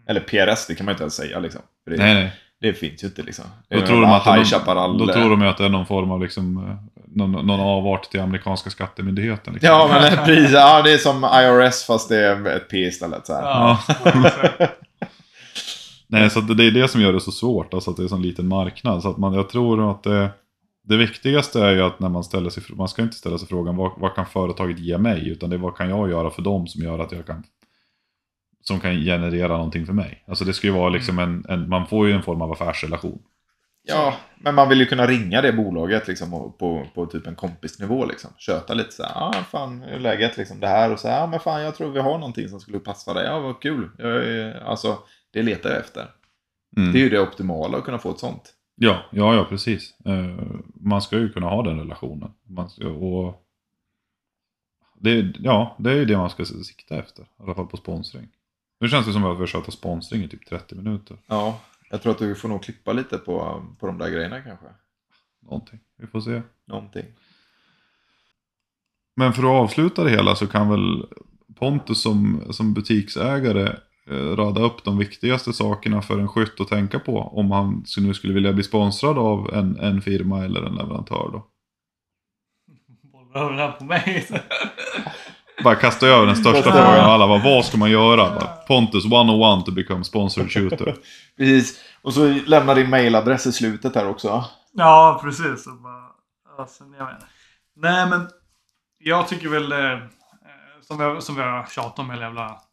Eller 0.08 0.22
PRS, 0.22 0.68
det 0.68 0.76
kan 0.76 0.86
man 0.86 0.94
inte 0.94 1.04
ens 1.04 1.14
säga 1.16 1.40
liksom. 1.40 1.62
För 1.84 1.92
det, 1.92 1.98
nej, 1.98 2.14
nej. 2.14 2.32
det 2.62 2.74
finns 2.74 3.04
ju 3.04 3.08
inte 3.08 3.22
liksom. 3.22 3.46
Då 3.70 3.82
tror, 3.82 4.02
de 4.02 4.12
att 4.12 4.24
det 4.26 4.32
är 4.32 4.76
någon, 4.76 4.98
då 4.98 5.10
eh, 5.10 5.14
tror 5.14 5.30
de 5.30 5.42
att 5.42 5.58
det 5.58 5.66
är 5.66 5.70
någon 5.70 5.86
form 5.86 6.12
av 6.12 6.22
liksom, 6.22 6.58
eh, 6.58 7.02
någon, 7.16 7.48
någon 7.48 7.60
avart 7.60 8.04
till 8.12 8.20
amerikanska 8.20 8.70
skattemyndigheten. 8.70 9.54
Liksom. 9.54 9.70
Ja, 9.70 9.88
men 9.92 10.02
det 10.02 10.08
är 10.22 10.26
precis. 10.26 10.52
Ja, 10.52 10.82
det 10.82 10.94
är 10.94 10.98
som 10.98 11.24
IRS 11.24 11.86
fast 11.86 12.10
det 12.10 12.18
är 12.18 12.48
ett 12.48 12.70
P 12.70 12.78
istället. 12.78 13.28
Så 13.28 13.34
här. 13.34 13.42
Ja. 13.42 13.80
Nej, 16.08 16.30
så 16.30 16.42
det 16.42 16.64
är 16.64 16.72
det 16.72 16.88
som 16.88 17.02
gör 17.02 17.14
det 17.14 17.20
så 17.20 17.32
svårt, 17.32 17.74
alltså 17.74 17.92
att 17.92 17.98
det 17.98 18.02
är 18.02 18.04
en 18.04 18.10
sån 18.10 18.22
liten 18.22 18.48
marknad. 18.48 19.02
Så 19.02 19.10
att 19.10 19.18
man, 19.18 19.34
jag 19.34 19.50
tror 19.50 19.92
att 19.92 20.04
det, 20.04 20.30
det 20.84 20.98
viktigaste 20.98 21.62
är 21.62 21.72
ju 21.72 21.82
att 21.82 22.00
när 22.00 22.10
man 22.10 22.24
ställer 22.24 22.50
sig, 22.50 22.64
man 22.70 22.88
ska 22.88 23.02
inte 23.02 23.16
ställa 23.16 23.38
sig 23.38 23.48
frågan 23.48 23.76
vad, 23.76 23.92
vad 23.98 24.16
kan 24.16 24.26
företaget 24.26 24.80
ge 24.80 24.98
mig? 24.98 25.30
Utan 25.30 25.50
det 25.50 25.56
är 25.56 25.58
vad 25.58 25.78
kan 25.78 25.90
jag 25.90 26.10
göra 26.10 26.30
för 26.30 26.42
dem 26.42 26.68
som 26.68 26.84
gör 26.84 27.00
att 27.00 27.12
jag 27.12 27.26
kan, 27.26 27.44
som 28.62 28.80
kan 28.80 28.96
generera 28.96 29.58
någonting 29.58 29.86
för 29.86 29.94
mig. 29.94 30.24
Alltså 30.28 30.46
det 30.46 30.54
ska 30.54 30.68
ju 30.68 30.74
vara 30.74 30.90
liksom 30.90 31.20
en, 31.20 31.46
en 31.50 31.70
man 31.70 31.88
får 31.88 32.08
ju 32.08 32.14
en 32.14 32.24
form 32.24 32.42
av 32.42 32.52
affärsrelation. 32.52 33.20
Ja, 33.88 34.16
men 34.38 34.56
man 34.56 34.70
vill 34.70 34.80
ju 34.80 34.86
kunna 34.86 35.08
ringa 35.08 35.42
det 35.42 35.54
bolaget 35.54 36.08
liksom 36.08 36.54
på, 36.60 36.88
på 36.96 37.06
typ 37.06 37.28
en 37.28 37.36
kompisnivå 37.36 38.06
liksom. 38.06 38.30
Köta 38.38 38.74
lite 38.74 38.92
så 38.92 39.04
här, 39.04 39.12
ja 39.16 39.34
ah, 39.36 39.44
fan 39.44 39.82
hur 39.82 39.94
är 39.94 40.00
läget 40.00 40.38
liksom 40.38 40.60
det 40.60 40.68
här 40.68 40.92
och 40.92 41.00
så 41.00 41.08
här, 41.08 41.20
ja 41.20 41.28
men 41.28 41.40
fan 41.40 41.62
jag 41.62 41.76
tror 41.76 41.92
vi 41.92 42.00
har 42.00 42.18
någonting 42.18 42.50
som 42.50 42.60
skulle 42.60 42.80
passa 42.80 43.14
dig, 43.14 43.26
ja 43.26 43.40
vad 43.40 43.62
kul. 43.62 43.90
Jag 43.98 44.56
alltså, 44.66 44.98
det 45.36 45.44
letar 45.44 45.70
jag 45.70 45.80
efter. 45.80 46.12
Mm. 46.78 46.94
Det 46.94 47.00
är 47.00 47.04
ju 47.04 47.10
det 47.10 47.20
optimala 47.20 47.78
att 47.78 47.84
kunna 47.84 48.00
få 48.00 48.12
ett 48.12 48.20
sånt. 48.20 48.54
Ja, 48.76 49.06
ja, 49.12 49.36
ja, 49.36 49.46
precis. 49.46 49.96
Eh, 50.06 50.40
man 50.74 51.02
ska 51.02 51.18
ju 51.18 51.30
kunna 51.30 51.48
ha 51.48 51.64
den 51.64 51.80
relationen. 51.80 52.32
Man 52.44 52.70
ska, 52.70 52.88
och 52.88 53.46
det, 54.94 55.34
ja, 55.40 55.76
det 55.80 55.92
är 55.92 55.96
ju 55.96 56.06
det 56.06 56.18
man 56.18 56.30
ska 56.30 56.46
sikta 56.46 56.96
efter. 56.96 57.24
I 57.24 57.44
alla 57.44 57.56
fall 57.56 57.68
på 57.68 57.78
sponsring. 57.78 58.28
Nu 58.80 58.88
känns 58.88 59.06
det 59.06 59.14
som 59.14 59.24
att 59.24 59.36
vi 59.36 59.40
har 59.40 59.48
sköta 59.48 59.72
sponsring 59.72 60.24
i 60.24 60.30
typ 60.30 60.46
30 60.46 60.76
minuter. 60.76 61.18
Ja, 61.28 61.62
jag 61.90 62.02
tror 62.02 62.12
att 62.12 62.20
du 62.20 62.36
får 62.36 62.50
nog 62.50 62.64
klippa 62.64 62.94
lite 62.94 63.18
på, 63.18 63.66
på 63.80 63.88
de 63.88 63.98
där 63.98 64.10
grejerna 64.10 64.42
kanske. 64.42 64.66
Någonting. 65.42 65.80
Vi 65.98 66.08
får 66.08 66.22
se. 66.22 66.42
Någonting. 66.66 67.06
Men 69.16 69.34
för 69.34 69.44
att 69.44 69.64
avsluta 69.64 70.04
det 70.04 70.10
hela 70.10 70.36
så 70.36 70.48
kan 70.48 70.70
väl 70.70 71.06
Pontus 71.56 72.02
som, 72.02 72.44
som 72.52 72.74
butiksägare 72.74 73.76
rada 74.12 74.62
upp 74.62 74.84
de 74.84 74.98
viktigaste 74.98 75.54
sakerna 75.54 76.02
för 76.02 76.20
en 76.20 76.28
skytt 76.28 76.62
att 76.62 76.68
tänka 76.68 77.00
på 77.00 77.20
om 77.20 77.52
han 77.52 77.86
nu 77.98 78.14
skulle 78.14 78.34
vilja 78.34 78.54
bli 78.54 78.64
sponsrad 78.64 79.18
av 79.18 79.54
en, 79.54 79.80
en 79.80 80.02
firma 80.02 80.46
eller 80.46 80.62
en 80.62 80.76
leverantör 80.76 81.30
då. 81.32 81.46
Bollar 83.12 83.42
över 83.42 83.52
den 83.52 83.60
här 83.60 83.72
på 83.72 83.84
mig. 83.84 84.28
Bara 85.64 85.76
kasta 85.76 86.08
över 86.08 86.26
den 86.26 86.36
största 86.36 86.72
frågan 86.72 87.06
av 87.06 87.12
alla. 87.12 87.28
Bara, 87.28 87.44
vad 87.44 87.66
ska 87.66 87.78
man 87.78 87.92
göra? 87.92 88.36
Bara, 88.36 88.48
Pontus 88.48 89.06
101 89.06 89.66
to 89.66 89.72
become 89.72 90.04
sponsored 90.04 90.52
shooter. 90.52 90.96
Precis. 91.38 91.80
Och 92.02 92.14
så 92.14 92.40
lämna 92.46 92.74
din 92.74 92.90
mailadress 92.90 93.46
i 93.46 93.52
slutet 93.52 93.96
här 93.96 94.10
också. 94.10 94.46
Ja, 94.72 95.20
precis. 95.24 95.68
Och 95.68 95.78
bara 95.82 96.06
med. 96.86 97.24
Nej, 97.76 98.10
men 98.10 98.28
jag 98.98 99.28
tycker 99.28 99.50
väl, 99.50 99.72
eh, 99.72 100.00
som, 100.82 100.98
vi, 100.98 101.22
som 101.22 101.36
vi 101.36 101.42
har 101.42 101.66
tjatat 101.66 102.00
om 102.00 102.10
hela 102.10 102.22
jävla 102.22 102.44
alltså 102.44 102.65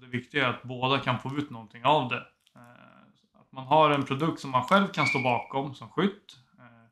det 0.00 0.06
viktiga 0.06 0.46
är 0.46 0.50
att 0.50 0.62
båda 0.62 0.98
kan 0.98 1.18
få 1.18 1.36
ut 1.36 1.50
någonting 1.50 1.84
av 1.84 2.08
det. 2.08 2.26
Eh, 2.56 3.40
att 3.40 3.52
man 3.52 3.66
har 3.66 3.90
en 3.90 4.04
produkt 4.04 4.40
som 4.40 4.50
man 4.50 4.64
själv 4.64 4.86
kan 4.86 5.06
stå 5.06 5.18
bakom 5.22 5.74
som 5.74 5.88
skytt. 5.88 6.36
Eh, 6.58 6.86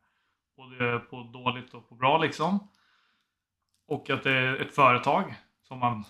både 0.57 0.99
på 0.99 1.23
dåligt 1.23 1.75
och 1.75 1.89
på 1.89 1.95
bra 1.95 2.19
liksom. 2.19 2.69
Och 3.89 4.11
att 4.11 4.23
det 4.23 4.33
är 4.33 4.57
ett 4.57 4.75
företag 4.75 5.35
som 5.63 5.79
man 5.79 6.05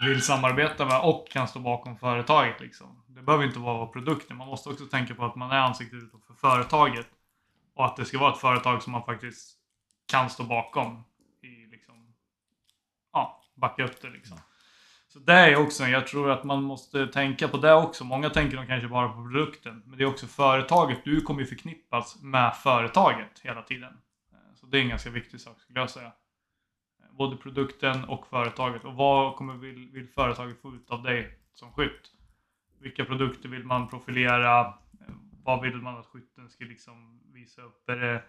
vill 0.00 0.22
samarbeta 0.22 0.86
med 0.86 1.00
och 1.00 1.28
kan 1.28 1.48
stå 1.48 1.58
bakom 1.58 1.98
företaget. 1.98 2.60
Liksom. 2.60 3.04
Det 3.06 3.22
behöver 3.22 3.44
inte 3.44 3.58
vara 3.58 3.86
produkten. 3.86 4.36
Man 4.36 4.48
måste 4.48 4.68
också 4.68 4.84
tänka 4.84 5.14
på 5.14 5.24
att 5.24 5.36
man 5.36 5.50
är 5.50 5.58
ansiktet 5.58 6.02
utåt 6.02 6.26
för 6.26 6.34
företaget. 6.34 7.06
Och 7.74 7.84
att 7.84 7.96
det 7.96 8.04
ska 8.04 8.18
vara 8.18 8.32
ett 8.32 8.38
företag 8.38 8.82
som 8.82 8.92
man 8.92 9.04
faktiskt 9.04 9.58
kan 10.06 10.30
stå 10.30 10.44
bakom. 10.44 11.04
I 11.42 11.66
liksom, 11.66 12.14
ja, 13.12 13.42
backa 13.54 13.84
upp 13.84 14.02
det 14.02 14.10
liksom. 14.10 14.38
Så 15.12 15.18
det 15.18 15.32
är 15.32 15.56
också, 15.56 15.84
jag 15.84 16.06
tror 16.06 16.30
att 16.30 16.44
man 16.44 16.62
måste 16.62 17.06
tänka 17.06 17.48
på 17.48 17.56
det 17.56 17.74
också. 17.74 18.04
Många 18.04 18.30
tänker 18.30 18.56
de 18.56 18.66
kanske 18.66 18.88
bara 18.88 19.08
på 19.08 19.14
produkten. 19.14 19.82
Men 19.86 19.98
det 19.98 20.04
är 20.04 20.08
också 20.08 20.26
företaget. 20.26 21.04
Du 21.04 21.20
kommer 21.20 21.40
ju 21.40 21.46
förknippas 21.46 22.22
med 22.22 22.56
företaget 22.56 23.40
hela 23.42 23.62
tiden. 23.62 23.98
Eh, 24.32 24.54
så 24.54 24.66
det 24.66 24.78
är 24.78 24.82
en 24.82 24.88
ganska 24.88 25.10
viktig 25.10 25.40
sak 25.40 25.60
skulle 25.60 25.80
jag 25.80 25.90
säga. 25.90 26.06
Eh, 26.06 27.16
både 27.16 27.36
produkten 27.36 28.04
och 28.04 28.26
företaget. 28.26 28.84
Och 28.84 28.94
vad 28.94 29.36
kommer, 29.36 29.54
vill, 29.54 29.90
vill 29.90 30.08
företaget 30.08 30.62
få 30.62 30.74
ut 30.74 30.90
av 30.90 31.02
dig 31.02 31.38
som 31.54 31.72
skytt? 31.72 32.10
Vilka 32.80 33.04
produkter 33.04 33.48
vill 33.48 33.64
man 33.64 33.88
profilera? 33.88 34.60
Eh, 34.60 35.14
vad 35.44 35.62
vill 35.62 35.76
man 35.76 35.96
att 35.96 36.06
skytten 36.06 36.50
ska 36.50 36.64
liksom 36.64 37.20
visa 37.32 37.62
upp? 37.62 37.88
Är 37.88 37.96
det 37.96 38.22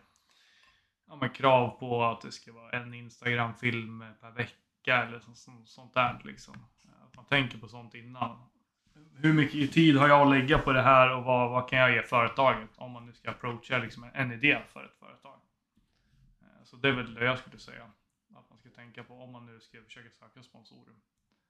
ja, 1.08 1.30
krav 1.30 1.70
på 1.70 2.04
att 2.04 2.22
det 2.22 2.32
ska 2.32 2.54
vara 2.54 2.72
en 2.72 2.94
Instagram-film 2.94 4.04
per 4.22 4.32
vecka 4.32 4.63
eller 4.92 5.20
så, 5.20 5.34
så, 5.34 5.52
sånt 5.66 5.94
där 5.94 6.22
liksom? 6.24 6.56
Att 7.02 7.16
man 7.16 7.26
tänker 7.26 7.58
på 7.58 7.68
sånt 7.68 7.94
innan. 7.94 8.50
hur 9.16 9.34
mycket 9.34 9.72
tid 9.72 9.98
har 9.98 10.08
jag 10.08 10.22
att 10.22 10.30
lägga 10.30 10.60
på 10.60 10.74
det 10.74 10.82
här 10.82 11.16
och 11.16 11.24
vad, 11.24 11.52
vad 11.52 11.70
kan 11.70 11.80
jag 11.80 11.92
ge 11.92 12.04
företaget? 12.04 12.70
Om 12.76 12.92
man 12.92 13.06
nu 13.06 13.14
ska 13.14 13.30
approacha 13.32 13.78
liksom 13.78 14.10
en 14.14 14.32
idé 14.32 14.60
för 14.74 14.86
ett 14.86 14.96
företag. 15.00 15.40
Eh, 16.42 16.64
så 16.64 16.76
det 16.76 16.88
är 16.88 16.94
väl 16.94 17.14
det 17.14 17.26
jag 17.26 17.40
skulle 17.40 17.58
säga. 17.58 17.84
Att 18.36 18.50
man 18.50 18.60
ska 18.60 18.70
tänka 18.70 19.04
på 19.04 19.14
om 19.14 19.32
man 19.32 19.46
nu 19.46 19.60
ska 19.60 19.84
försöka 19.84 20.10
söka 20.10 20.44
sponsorer. 20.44 20.96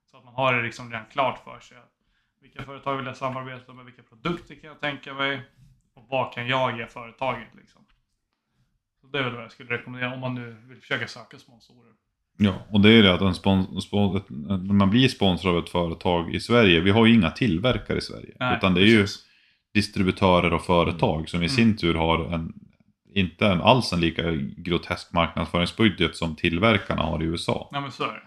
Så 0.06 0.18
att 0.18 0.26
man 0.26 0.34
har 0.34 0.54
det 0.54 0.64
liksom 0.64 0.92
redan 0.92 1.06
klart 1.06 1.44
för 1.44 1.60
sig. 1.60 1.78
Att 1.78 1.94
vilka 2.40 2.64
företag 2.64 2.98
vill 2.98 3.06
jag 3.06 3.18
samarbeta 3.18 3.74
med? 3.74 3.86
Vilka 3.86 4.04
produkter 4.04 4.56
kan 4.56 4.70
jag 4.70 4.80
tänka 4.80 5.14
mig? 5.14 5.50
Och 5.94 6.08
vad 6.08 6.34
kan 6.34 6.48
jag 6.48 6.78
ge 6.78 6.88
företaget 6.88 7.56
liksom? 7.56 7.86
Så 9.02 9.08
det 9.08 9.20
är 9.20 9.24
väl 9.24 9.34
vad 9.34 9.44
jag 9.44 9.52
skulle 9.52 9.70
rekommendera 9.70 10.14
om 10.14 10.20
man 10.20 10.36
nu 10.36 10.52
vill 10.52 10.82
försöka 10.82 11.08
söka 11.08 11.40
sponsorer. 11.40 11.94
Ja, 12.38 12.54
och 12.70 12.82
det 12.82 12.90
är 12.90 13.04
det 13.04 13.14
att 13.14 13.22
en 13.22 13.36
spon, 13.36 13.82
spon, 13.82 14.22
när 14.30 14.74
man 14.74 14.90
blir 14.90 15.08
sponsrad 15.08 15.56
av 15.56 15.64
ett 15.64 15.70
företag 15.70 16.36
i 16.36 16.40
Sverige, 16.40 16.80
vi 16.80 16.92
har 16.92 17.06
ju 17.06 17.14
inga 17.14 17.32
tillverkare 17.32 17.98
i 17.98 18.02
Sverige. 18.02 18.34
Nej, 18.40 18.58
utan 18.58 18.74
det 18.74 18.82
är 18.82 18.86
ju 18.86 19.02
precis. 19.02 19.26
distributörer 19.74 20.54
och 20.54 20.62
företag 20.66 21.30
som 21.30 21.40
i 21.40 21.46
Mm. 21.46 21.50
sin 21.50 21.78
tur 21.78 21.94
har 21.96 22.34
en, 22.34 22.54
inte 23.14 23.48
en, 23.48 23.62
alls 23.62 23.94
en 23.94 24.00
lika 24.02 24.32
grotesk 24.58 25.14
marknadsföringsbudget 25.14 26.16
som 26.16 26.36
tillverkarna 26.36 27.02
har 27.04 27.24
i 27.24 27.26
USA. 27.26 27.70
Nej 27.72 27.82
men 27.82 27.92
så 27.92 28.04
är 28.04 28.08
det. 28.08 28.22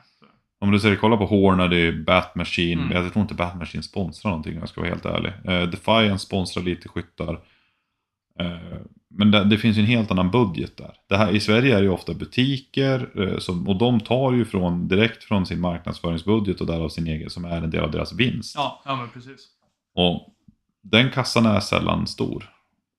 Om 0.60 0.70
du 0.70 0.80
säger 0.80 0.96
kolla 0.96 1.16
på 1.16 1.26
Hornady, 1.26 1.92
Batmachine, 1.92 2.80
Mm. 2.80 2.92
jag 3.04 3.12
tror 3.12 3.22
inte 3.22 3.34
Batmachine 3.34 3.82
sponsrar 3.82 4.30
någonting 4.30 4.52
om 4.54 4.58
jag 4.60 4.68
ska 4.68 4.80
vara 4.80 4.90
helt 4.90 5.04
ärlig. 5.06 5.32
Eh, 5.44 5.62
Defiance 5.68 6.26
sponsrar 6.26 6.62
lite 6.62 6.88
skyttar. 6.88 7.32
Eh, 8.40 8.76
men 9.18 9.30
det, 9.30 9.44
det 9.44 9.58
finns 9.58 9.76
ju 9.76 9.80
en 9.80 9.86
helt 9.86 10.10
annan 10.10 10.30
budget 10.30 10.76
där. 10.76 10.94
Det 11.08 11.16
här, 11.16 11.30
I 11.30 11.40
Sverige 11.40 11.74
är 11.76 11.78
det 11.78 11.84
ju 11.84 11.90
ofta 11.90 12.14
butiker 12.14 13.22
eh, 13.22 13.38
som, 13.38 13.68
och 13.68 13.78
de 13.78 14.00
tar 14.00 14.32
ju 14.32 14.44
från, 14.44 14.88
direkt 14.88 15.24
från 15.24 15.46
sin 15.46 15.60
marknadsföringsbudget 15.60 16.60
och 16.60 16.66
därav 16.66 16.88
sin 16.88 17.06
egen 17.06 17.30
som 17.30 17.44
är 17.44 17.62
en 17.62 17.70
del 17.70 17.84
av 17.84 17.90
deras 17.90 18.12
vinst. 18.12 18.54
Ja, 18.56 18.82
ja 18.84 18.96
men 18.96 19.08
precis. 19.08 19.48
Och 19.94 20.34
den 20.82 21.10
kassan 21.10 21.46
är 21.46 21.60
sällan 21.60 22.06
stor. 22.06 22.50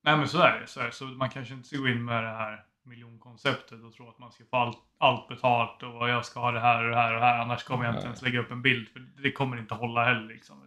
Nej 0.04 0.16
men 0.16 0.28
så 0.28 0.38
är 0.38 0.60
det. 0.60 0.66
Så, 0.66 0.80
är 0.80 0.86
det. 0.86 0.92
så 0.92 1.04
man 1.04 1.30
kanske 1.30 1.54
inte 1.54 1.68
ska 1.68 1.76
gå 1.76 1.88
in 1.88 2.04
med 2.04 2.24
det 2.24 2.30
här 2.30 2.64
miljonkonceptet 2.82 3.84
och 3.84 3.94
tro 3.94 4.08
att 4.08 4.18
man 4.18 4.32
ska 4.32 4.44
få 4.44 4.56
allt, 4.56 4.78
allt 4.98 5.28
betalt 5.28 5.82
och 5.82 6.08
jag 6.08 6.24
ska 6.24 6.40
ha 6.40 6.50
det 6.50 6.60
här 6.60 6.84
och 6.84 6.90
det 6.90 6.96
här 6.96 7.14
och 7.14 7.20
det 7.20 7.26
här 7.26 7.38
annars 7.38 7.62
kommer 7.62 7.84
jag 7.84 7.92
inte 7.92 7.98
Nej. 7.98 8.06
ens 8.06 8.22
lägga 8.22 8.40
upp 8.40 8.50
en 8.50 8.62
bild 8.62 8.88
för 8.88 9.06
det 9.22 9.32
kommer 9.32 9.58
inte 9.58 9.74
hålla 9.74 10.04
heller 10.04 10.28
liksom. 10.28 10.62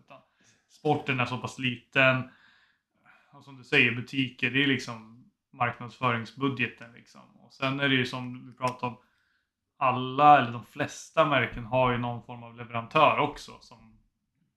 Sporten 0.69 1.19
är 1.19 1.25
så 1.25 1.37
pass 1.37 1.59
liten. 1.59 2.29
Och 3.31 3.43
som 3.43 3.57
du 3.57 3.63
säger, 3.63 3.91
butiker, 3.91 4.51
det 4.51 4.63
är 4.63 4.67
liksom 4.67 5.20
marknadsföringsbudgeten 5.51 6.93
liksom. 6.93 7.21
Och 7.39 7.53
sen 7.53 7.79
är 7.79 7.89
det 7.89 7.95
ju 7.95 8.05
som 8.05 8.47
vi 8.47 8.53
pratade 8.57 8.85
om, 8.85 8.97
alla 9.77 10.39
eller 10.39 10.51
de 10.51 10.65
flesta 10.65 11.25
märken 11.25 11.65
har 11.65 11.91
ju 11.91 11.97
någon 11.97 12.23
form 12.23 12.43
av 12.43 12.57
leverantör 12.57 13.17
också 13.17 13.51
som, 13.59 13.99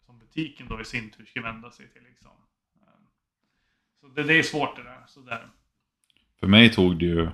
som 0.07 0.19
butiken 0.19 0.69
då 0.69 0.81
i 0.81 0.85
sin 0.85 1.11
tur 1.11 1.25
ska 1.25 1.43
vända 1.43 1.71
sig 1.71 1.93
till 1.93 2.03
liksom. 2.03 2.31
Så 4.05 4.11
det, 4.11 4.23
det 4.23 4.39
är 4.39 4.43
svårt 4.43 4.77
det 4.77 4.83
där. 4.83 5.05
Så 5.07 5.21
där. 5.21 5.49
För 6.41 6.47
mig 6.47 6.73
tog 6.73 6.99
det 6.99 7.05
ju... 7.05 7.31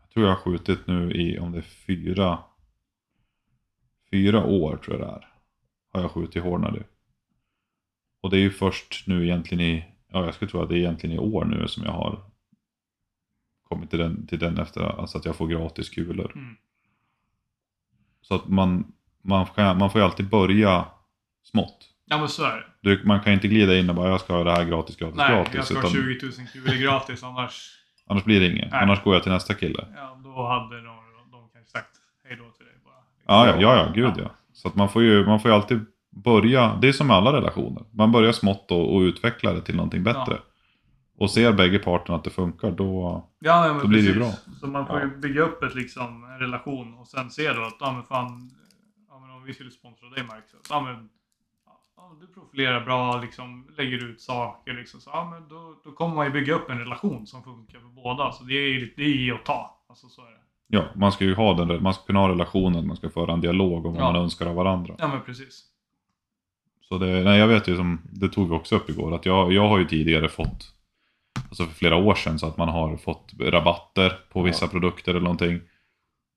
Jag 0.00 0.10
tror 0.10 0.26
jag 0.26 0.34
har 0.34 0.42
skjutit 0.42 0.86
nu 0.86 1.12
i, 1.12 1.38
om 1.38 1.52
det 1.52 1.58
är 1.58 1.62
fyra... 1.62 2.44
Fyra 4.10 4.44
år 4.44 4.76
tror 4.76 4.98
jag 4.98 5.08
det 5.08 5.12
är. 5.12 5.28
Har 5.92 6.00
jag 6.00 6.10
skjutit 6.10 6.42
Hornady. 6.42 6.82
Och 8.20 8.30
det 8.30 8.36
är 8.36 8.40
ju 8.40 8.50
först 8.50 9.06
nu 9.06 9.24
egentligen 9.24 9.64
i... 9.64 9.95
Ja, 10.16 10.24
jag 10.24 10.34
skulle 10.34 10.50
tro 10.50 10.62
att 10.62 10.68
det 10.68 10.74
är 10.74 10.78
egentligen 10.78 11.16
i 11.16 11.18
år 11.18 11.44
nu 11.44 11.68
som 11.68 11.84
jag 11.84 11.92
har 11.92 12.18
kommit 13.68 13.90
till 13.90 13.98
den, 13.98 14.26
till 14.26 14.38
den 14.38 14.58
efter 14.58 15.00
alltså 15.00 15.18
att 15.18 15.24
jag 15.24 15.36
får 15.36 15.46
gratis 15.46 15.90
kulor. 15.90 16.32
Mm. 16.34 16.56
Så 18.20 18.34
att 18.34 18.48
man, 18.48 18.92
man, 19.22 19.46
kan, 19.46 19.78
man 19.78 19.90
får 19.90 20.00
ju 20.00 20.04
alltid 20.04 20.28
börja 20.28 20.84
smått. 21.42 21.88
Ja 22.04 22.18
men 22.18 22.28
så 22.28 22.44
är 22.44 22.56
det. 22.56 22.66
Du, 22.80 23.04
man 23.04 23.20
kan 23.20 23.32
inte 23.32 23.48
glida 23.48 23.78
in 23.78 23.90
och 23.90 23.96
bara 23.96 24.08
jag 24.08 24.20
ska 24.20 24.36
ha 24.36 24.44
det 24.44 24.50
här 24.50 24.64
gratis, 24.64 24.96
gratis, 24.96 25.16
Nej, 25.16 25.30
gratis. 25.30 25.54
jag 25.54 25.64
ska 25.64 25.74
ha 25.74 25.80
utan 25.80 25.92
20 25.92 26.26
000 26.26 26.32
kulor 26.52 26.82
gratis 26.82 27.22
annars, 27.22 27.70
Annars 28.06 28.24
blir 28.24 28.40
det 28.40 28.46
inget. 28.46 28.70
Nej. 28.70 28.82
Annars 28.82 29.02
går 29.02 29.14
jag 29.14 29.22
till 29.22 29.32
nästa 29.32 29.54
kille. 29.54 29.86
ja 29.96 30.20
då 30.24 30.46
hade 30.46 30.76
de, 30.76 30.96
de 31.32 31.48
kanske 31.52 31.70
sagt 31.70 31.90
hej 32.24 32.36
då 32.36 32.50
till 32.50 32.66
dig 32.66 32.74
bara. 32.84 32.94
Ja, 33.26 33.46
ja, 33.46 33.60
ja, 33.60 33.76
ja 33.76 33.92
gud 33.94 34.14
ja. 34.16 34.30
Så 34.52 34.68
att 34.68 34.74
man 34.74 34.88
får 34.88 35.02
ju, 35.02 35.26
man 35.26 35.40
får 35.40 35.50
ju 35.50 35.54
alltid 35.54 35.86
börja, 36.24 36.78
det 36.80 36.88
är 36.88 36.92
som 36.92 37.06
med 37.06 37.16
alla 37.16 37.32
relationer. 37.32 37.82
Man 37.90 38.12
börjar 38.12 38.32
smått 38.32 38.70
och, 38.70 38.94
och 38.94 39.00
utvecklar 39.00 39.54
det 39.54 39.60
till 39.60 39.76
någonting 39.76 40.02
bättre. 40.04 40.22
Ja. 40.28 40.38
Och 41.18 41.30
ser 41.30 41.52
bägge 41.52 41.78
parterna 41.78 42.16
att 42.18 42.24
det 42.24 42.30
funkar, 42.30 42.70
då... 42.70 43.22
Ja, 43.38 43.66
ja 43.66 43.78
Då 43.82 43.88
blir 43.88 44.02
det 44.02 44.08
ju 44.08 44.20
precis. 44.20 44.60
Så 44.60 44.66
man 44.66 44.86
får 44.86 45.00
ju 45.00 45.16
bygga 45.16 45.42
upp 45.42 45.62
ett, 45.62 45.74
liksom, 45.74 46.24
en 46.24 46.38
relation 46.38 46.94
och 46.94 47.08
sen 47.08 47.30
se 47.30 47.52
då 47.52 47.62
att, 47.62 47.76
ja 47.80 47.92
men 47.92 48.02
fan, 48.02 48.50
men 49.20 49.30
om 49.30 49.44
vi 49.44 49.54
skulle 49.54 49.70
sponsra 49.70 50.08
dig 50.08 50.24
Mark, 50.24 50.44
så, 50.50 50.56
ja 50.70 50.80
men, 50.80 51.08
du 52.20 52.26
profilerar 52.26 52.84
bra, 52.84 53.20
liksom, 53.20 53.66
lägger 53.76 54.04
ut 54.10 54.20
saker, 54.20 54.72
liksom, 54.72 55.00
så, 55.00 55.10
ja 55.10 55.30
men 55.30 55.48
då, 55.48 55.74
då 55.84 55.92
kommer 55.92 56.14
man 56.14 56.26
ju 56.26 56.32
bygga 56.32 56.54
upp 56.54 56.70
en 56.70 56.78
relation 56.78 57.26
som 57.26 57.42
funkar 57.42 57.78
för 57.78 57.88
båda. 57.88 58.32
Så 58.32 58.44
det 58.44 58.54
är 58.54 58.68
ju 58.68 58.92
det 58.96 59.02
är 59.02 59.08
ge 59.08 59.32
och 59.32 59.44
ta. 59.44 59.80
Alltså 59.88 60.08
så 60.08 60.22
är 60.22 60.30
det. 60.30 60.40
Ja, 60.68 60.84
man 60.94 61.12
ska 61.12 61.24
ju 61.24 61.34
ha 61.34 61.54
den, 61.54 61.82
man 61.82 61.94
ska 61.94 62.04
kunna 62.04 62.18
ha 62.20 62.28
relationen, 62.28 62.86
man 62.86 62.96
ska 62.96 63.10
föra 63.10 63.32
en 63.32 63.40
dialog 63.40 63.86
om 63.86 63.92
vad 63.94 64.02
Ja. 64.02 64.12
man 64.12 64.22
önskar 64.22 64.46
av 64.46 64.54
varandra. 64.54 64.94
Ja 64.98 65.08
men 65.08 65.20
precis. 65.22 65.64
Så 66.88 66.98
det, 66.98 67.24
nej, 67.24 67.38
jag 67.38 67.48
vet 67.48 67.68
ju 67.68 67.76
som, 67.76 68.00
det 68.12 68.28
tog 68.28 68.48
vi 68.48 68.54
också 68.54 68.76
upp 68.76 68.90
igår, 68.90 69.14
att 69.14 69.26
jag, 69.26 69.52
jag 69.52 69.68
har 69.68 69.78
ju 69.78 69.84
tidigare 69.84 70.28
fått, 70.28 70.72
alltså 71.48 71.64
för 71.66 71.74
flera 71.74 71.96
år 71.96 72.14
sedan, 72.14 72.38
så 72.38 72.46
att 72.46 72.56
man 72.56 72.68
har 72.68 72.96
fått 72.96 73.32
rabatter 73.40 74.12
på 74.32 74.42
vissa 74.42 74.64
Ja. 74.64 74.68
produkter 74.70 75.10
eller 75.10 75.20
någonting. 75.20 75.60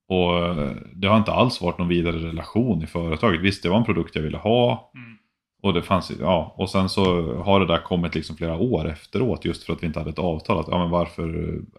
Och 0.10 0.38
eh, 0.48 0.72
det 0.94 1.08
har 1.08 1.18
inte 1.18 1.32
alls 1.32 1.62
varit 1.62 1.78
någon 1.78 1.88
vidare 1.88 2.18
relation 2.18 2.84
i 2.84 2.88
företaget. 2.88 3.42
Visst, 3.42 3.64
det 3.64 3.70
var 3.70 3.78
en 3.78 3.84
produkt 3.86 4.16
jag 4.16 4.22
ville 4.24 4.38
ha, 4.38 4.92
Mm. 4.96 5.16
Och 5.62 5.74
det 5.74 5.82
fanns, 5.82 6.12
ja, 6.20 6.54
och 6.58 6.70
sen 6.70 6.90
så 6.90 7.34
har 7.44 7.60
det 7.60 7.66
där 7.66 7.78
kommit 7.82 8.16
liksom 8.16 8.38
flera 8.38 8.56
år 8.58 8.88
efteråt 8.90 9.46
just 9.46 9.64
för 9.64 9.74
att 9.74 9.84
vi 9.84 9.88
inte 9.88 10.00
hade 10.00 10.10
ett 10.10 10.20
avtal. 10.20 10.60
Att, 10.60 10.68
ja, 10.68 10.78
men 10.78 10.90
varför 10.90 11.24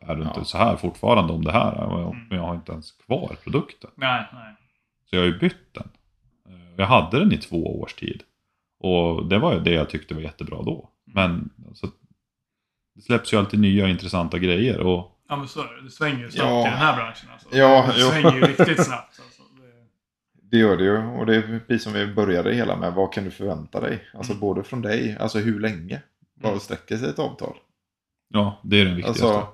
är 0.00 0.14
det 0.16 0.22
inte 0.22 0.32
Ja. 0.40 0.44
så 0.44 0.58
här 0.58 0.76
fortfarande 0.76 1.32
om 1.32 1.44
det 1.44 1.52
här? 1.52 1.74
Ja, 1.76 1.88
men 1.96 2.04
Mm. 2.06 2.26
Jag 2.30 2.42
har 2.46 2.54
inte 2.54 2.72
ens 2.72 2.92
kvar 2.92 3.36
produkten. 3.44 3.90
Nej, 3.94 4.24
nej. 4.32 4.54
Så 5.10 5.16
jag 5.16 5.22
har 5.22 5.26
ju 5.26 5.38
bytt 5.38 5.74
den. 5.74 5.88
Eh, 6.48 6.60
Jag 6.76 6.86
hade 6.86 7.18
den 7.18 7.32
i 7.32 7.36
två 7.36 7.80
års 7.80 7.94
tid. 7.94 8.22
Och 8.80 9.26
det 9.28 9.38
var 9.38 9.54
ju 9.54 9.60
det 9.60 9.70
jag 9.72 9.90
tyckte 9.90 10.14
var 10.14 10.20
jättebra 10.20 10.62
då. 10.62 10.88
Men 11.04 11.50
alltså, 11.68 11.86
det 12.94 13.02
släpps 13.02 13.32
ju 13.32 13.36
alltid 13.36 13.60
nya 13.60 13.88
intressanta 13.88 14.38
grejer. 14.38 14.80
Och 14.80 15.16
Ja 15.28 15.36
men 15.36 15.48
så 15.48 15.60
är 15.60 15.74
det. 15.76 15.82
Det 15.84 15.90
svänger 15.90 16.18
ju 16.18 16.30
snabbt 16.30 16.48
Ja. 16.50 16.60
i 16.60 16.70
den 16.70 16.78
här 16.78 16.96
branschen. 16.96 17.28
Alltså. 17.32 17.48
Ja, 17.52 17.86
det 17.94 18.00
jo. 18.00 18.06
svänger 18.08 18.34
ju 18.34 18.40
riktigt 18.40 18.84
snabbt. 18.86 19.20
Alltså. 19.24 19.42
Det... 19.42 20.50
Det 20.50 20.56
gör 20.58 20.76
det 20.76 20.84
ju. 20.84 20.96
Och 20.96 21.26
det 21.26 21.36
är 21.36 21.60
precis 21.66 21.82
som 21.82 21.92
vi 21.92 22.06
började 22.06 22.54
hela 22.54 22.76
med. 22.76 22.92
Vad 22.94 23.12
kan 23.12 23.24
du 23.24 23.30
förvänta 23.30 23.80
dig? 23.80 24.04
Alltså 24.14 24.32
Mm. 24.32 24.40
både 24.40 24.62
från 24.62 24.82
dig, 24.82 25.16
alltså 25.20 25.38
hur 25.38 25.60
länge? 25.60 26.02
Vad 26.34 26.50
Mm. 26.50 26.60
sträcker 26.60 26.96
sig 26.96 27.08
ett 27.08 27.18
avtal? 27.18 27.56
ja, 28.32 28.60
det 28.64 28.80
är 28.80 28.84
den 28.84 28.96
viktigaste. 28.96 29.24
Alltså, 29.26 29.48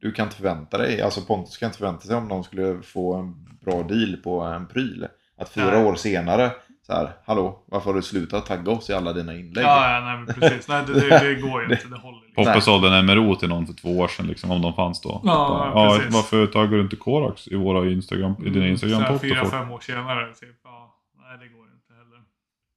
du 0.00 0.12
kan 0.12 0.24
inte 0.26 0.36
förvänta 0.36 0.78
dig, 0.78 1.02
alltså 1.02 1.20
Pontus 1.20 1.56
kan 1.56 1.66
inte 1.66 1.78
förvänta 1.78 2.06
sig 2.06 2.16
om 2.16 2.28
någon 2.28 2.44
skulle 2.44 2.82
få 2.82 3.14
en 3.14 3.44
bra 3.60 3.82
deal 3.82 4.16
på 4.16 4.40
en 4.40 4.66
pryl. 4.66 5.06
Att 5.36 5.48
fyra 5.48 5.70
Nej. 5.70 5.84
år 5.84 5.94
senare, 5.94 6.50
så 6.90 6.94
här, 6.94 7.10
hallå, 7.26 7.62
varför 7.66 7.90
har 7.90 7.94
du 7.94 8.02
slutat 8.02 8.46
tagga 8.46 8.72
oss 8.72 8.90
i 8.90 8.92
alla 8.92 9.12
dina 9.12 9.34
inlägg? 9.34 9.64
Ja, 9.64 9.94
ja, 9.94 10.00
nej 10.00 10.16
men 10.16 10.26
precis. 10.26 10.68
Nej, 10.68 10.82
det, 10.86 10.92
det, 10.92 11.08
det 11.08 11.34
går 11.34 11.62
ju 11.62 11.72
inte. 11.72 11.88
Det 11.88 11.98
håller 11.98 12.20
liksom. 12.26 12.44
Poppe 12.44 12.60
sålde 12.60 12.96
en 12.96 13.06
MRO 13.06 13.34
till 13.34 13.48
någon 13.48 13.66
för 13.66 13.74
två 13.74 13.98
år 13.98 14.08
sedan, 14.08 14.26
liksom, 14.26 14.50
om 14.50 14.62
de 14.62 14.74
fanns 14.74 15.00
då. 15.00 15.20
Ja, 15.24 15.72
ja, 15.74 15.96
precis. 15.96 16.14
varför 16.14 16.46
taggar 16.46 16.72
du 16.72 16.80
inte 16.80 16.96
Korax 16.96 17.48
i, 17.48 17.54
våra 17.54 17.90
Instagram, 17.90 18.34
i 18.46 18.50
dina 18.50 18.54
Så 18.54 18.60
här 18.60 18.68
Instagram-topp? 18.68 19.20
Fyra, 19.20 19.44
fem 19.44 19.70
år 19.70 19.80
senare, 19.80 20.34
typ. 20.34 20.60
Ja, 20.64 20.94
nej, 21.18 21.38
det 21.38 21.54
går 21.54 21.66
inte 21.66 21.94
heller. 21.98 22.22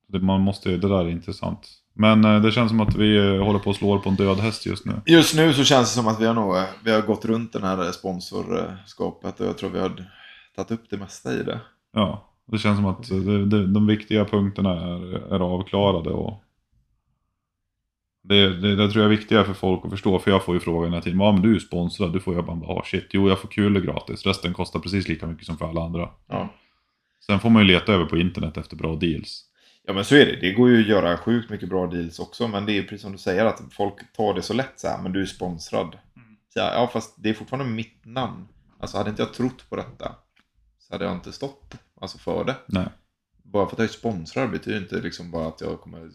Det, 0.07 0.19
man 0.19 0.41
måste, 0.41 0.69
det 0.69 0.87
där 0.87 1.05
är 1.05 1.09
intressant. 1.09 1.69
Men 1.93 2.25
eh, 2.25 2.41
det 2.41 2.51
känns 2.51 2.69
som 2.69 2.79
att 2.79 2.95
vi 2.95 3.17
eh, 3.17 3.43
håller 3.43 3.59
på 3.59 3.69
att 3.69 3.75
slå 3.75 3.99
på 3.99 4.09
en 4.09 4.15
död 4.15 4.39
häst 4.39 4.65
just 4.65 4.85
nu. 4.85 4.93
Just 5.05 5.35
nu 5.35 5.53
så 5.53 5.63
känns 5.63 5.89
det 5.89 5.95
som 5.95 6.07
att 6.07 6.21
vi 6.21 6.25
har, 6.25 6.33
nog, 6.33 6.57
eh, 6.57 6.63
vi 6.83 6.91
har 6.91 7.01
gått 7.01 7.25
runt 7.25 7.53
den 7.53 7.63
här 7.63 7.91
sponsorskapet 7.91 9.39
och 9.39 9.45
jag 9.45 9.57
tror 9.57 9.69
vi 9.69 9.79
har 9.79 9.91
tagit 10.55 10.71
upp 10.71 10.89
det 10.89 10.97
mesta 10.97 11.33
i 11.33 11.43
det. 11.43 11.59
Ja, 11.93 12.30
det 12.51 12.59
känns 12.59 12.77
som 12.77 12.85
att 12.85 13.09
de 13.73 13.87
viktiga 13.87 14.25
punkterna 14.25 14.71
är, 14.71 15.33
är 15.33 15.39
avklarade. 15.39 16.09
Och 16.09 16.43
det, 18.23 18.61
det, 18.61 18.75
det 18.75 18.91
tror 18.91 19.03
jag 19.03 19.13
är 19.13 19.17
viktigare 19.17 19.45
för 19.45 19.53
folk 19.53 19.85
att 19.85 19.91
förstå. 19.91 20.19
För 20.19 20.31
jag 20.31 20.43
får 20.43 20.55
ju 20.55 20.59
frågan 20.59 20.91
hela 20.91 21.01
tiden. 21.01 21.19
Ja 21.19 21.31
men 21.31 21.41
du 21.41 21.49
är 21.49 21.53
ju 21.53 21.59
sponsrad. 21.59 22.13
Du 22.13 22.19
får 22.19 22.35
jag 22.35 22.45
bara, 22.45 22.67
ah, 22.67 22.83
shit. 22.85 23.07
Jo 23.11 23.29
jag 23.29 23.39
får 23.39 23.47
kulor 23.47 23.81
gratis. 23.81 24.25
Resten 24.25 24.53
kostar 24.53 24.79
precis 24.79 25.07
lika 25.07 25.27
mycket 25.27 25.45
som 25.45 25.57
för 25.57 25.69
alla 25.69 25.81
andra. 25.81 26.09
Ja. 26.27 26.53
Sen 27.25 27.39
får 27.39 27.49
man 27.49 27.61
ju 27.61 27.67
leta 27.67 27.93
över 27.93 28.05
på 28.05 28.17
internet 28.17 28.57
efter 28.57 28.75
bra 28.75 28.95
deals. 28.95 29.45
Ja 29.87 29.93
men 29.93 30.05
så 30.05 30.15
är 30.15 30.25
det. 30.25 30.37
Det 30.41 30.51
går 30.51 30.69
ju 30.69 30.81
att 30.81 30.87
göra 30.87 31.17
sjukt 31.17 31.49
mycket 31.49 31.69
bra 31.69 31.87
deals 31.87 32.19
också. 32.19 32.47
Men 32.47 32.65
det 32.65 32.77
är 32.77 32.83
precis 32.83 33.01
som 33.01 33.11
du 33.11 33.17
säger 33.17 33.45
att 33.45 33.61
folk 33.71 34.13
tar 34.13 34.33
det 34.33 34.41
så 34.41 34.53
lätt 34.53 34.73
så 34.75 34.87
här. 34.87 35.01
Men 35.01 35.11
du 35.11 35.21
är 35.21 35.25
sponsrad. 35.25 35.97
Mm. 36.15 36.37
Så 36.53 36.59
här, 36.59 36.73
ja 36.73 36.89
fast 36.93 37.23
det 37.23 37.29
är 37.29 37.33
fortfarande 37.33 37.71
mitt 37.71 38.05
namn. 38.05 38.47
Alltså 38.79 38.97
hade 38.97 39.09
inte 39.09 39.21
jag 39.21 39.33
trott 39.33 39.69
på 39.69 39.75
detta. 39.75 40.15
Så 40.91 40.95
hade 40.95 41.05
jag 41.05 41.13
inte 41.13 41.31
stått 41.31 41.75
alltså, 42.01 42.17
för 42.17 42.43
det. 42.43 42.55
Nej. 42.65 42.85
Bara 43.43 43.65
för 43.65 43.75
att 43.75 43.79
jag 43.79 43.87
är 43.87 43.91
sponsrad 43.91 44.51
betyder 44.51 44.77
inte 44.77 44.95
liksom 44.95 45.31
bara 45.31 45.47
att 45.47 45.61
jag 45.61 45.81
kommer 45.81 46.09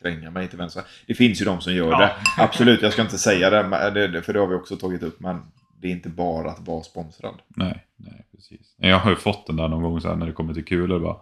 kränga 0.00 0.30
mig 0.30 0.48
till 0.48 0.58
vänster. 0.58 0.82
Det 1.06 1.14
finns 1.14 1.40
ju 1.40 1.44
de 1.44 1.60
som 1.60 1.74
gör 1.74 1.90
Ja. 1.90 1.98
det. 2.00 2.12
Absolut, 2.38 2.82
jag 2.82 2.92
ska 2.92 3.02
inte 3.02 3.18
säga 3.18 3.50
det, 3.50 4.22
för 4.22 4.32
det 4.32 4.38
har 4.40 4.46
vi 4.46 4.54
också 4.54 4.76
tagit 4.76 5.02
upp. 5.02 5.20
Men 5.20 5.40
det 5.80 5.88
är 5.88 5.92
inte 5.92 6.08
bara 6.08 6.50
att 6.50 6.66
vara 6.68 6.82
sponsrad. 6.82 7.34
Nej, 7.48 7.84
nej 7.96 8.26
precis. 8.34 8.74
Jag 8.76 8.98
har 8.98 9.10
ju 9.10 9.16
fått 9.16 9.46
den 9.46 9.56
där 9.56 9.68
någon 9.68 9.82
gång 9.82 10.00
så 10.00 10.08
här 10.08 10.16
när 10.16 10.26
det 10.26 10.32
kommer 10.32 10.54
till 10.54 10.64
kulor 10.64 11.00
bara. 11.00 11.16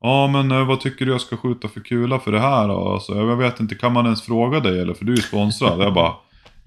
Ja 0.00 0.26
men 0.26 0.50
eh, 0.52 0.66
vad 0.66 0.80
tycker 0.80 1.06
du 1.06 1.12
jag 1.12 1.20
ska 1.20 1.36
skjuta 1.36 1.68
för 1.68 1.80
kula 1.80 2.18
för 2.18 2.32
det 2.32 2.40
här? 2.40 2.92
Alltså, 2.94 3.14
jag 3.14 3.36
vet 3.36 3.60
inte, 3.60 3.74
kan 3.74 3.92
man 3.92 4.04
ens 4.04 4.22
fråga 4.22 4.60
dig 4.60 4.80
eller? 4.80 4.94
För 4.94 5.04
du 5.04 5.12
är 5.12 5.16
sponsrad. 5.16 5.80
jag 5.80 5.94
bara 5.94 6.14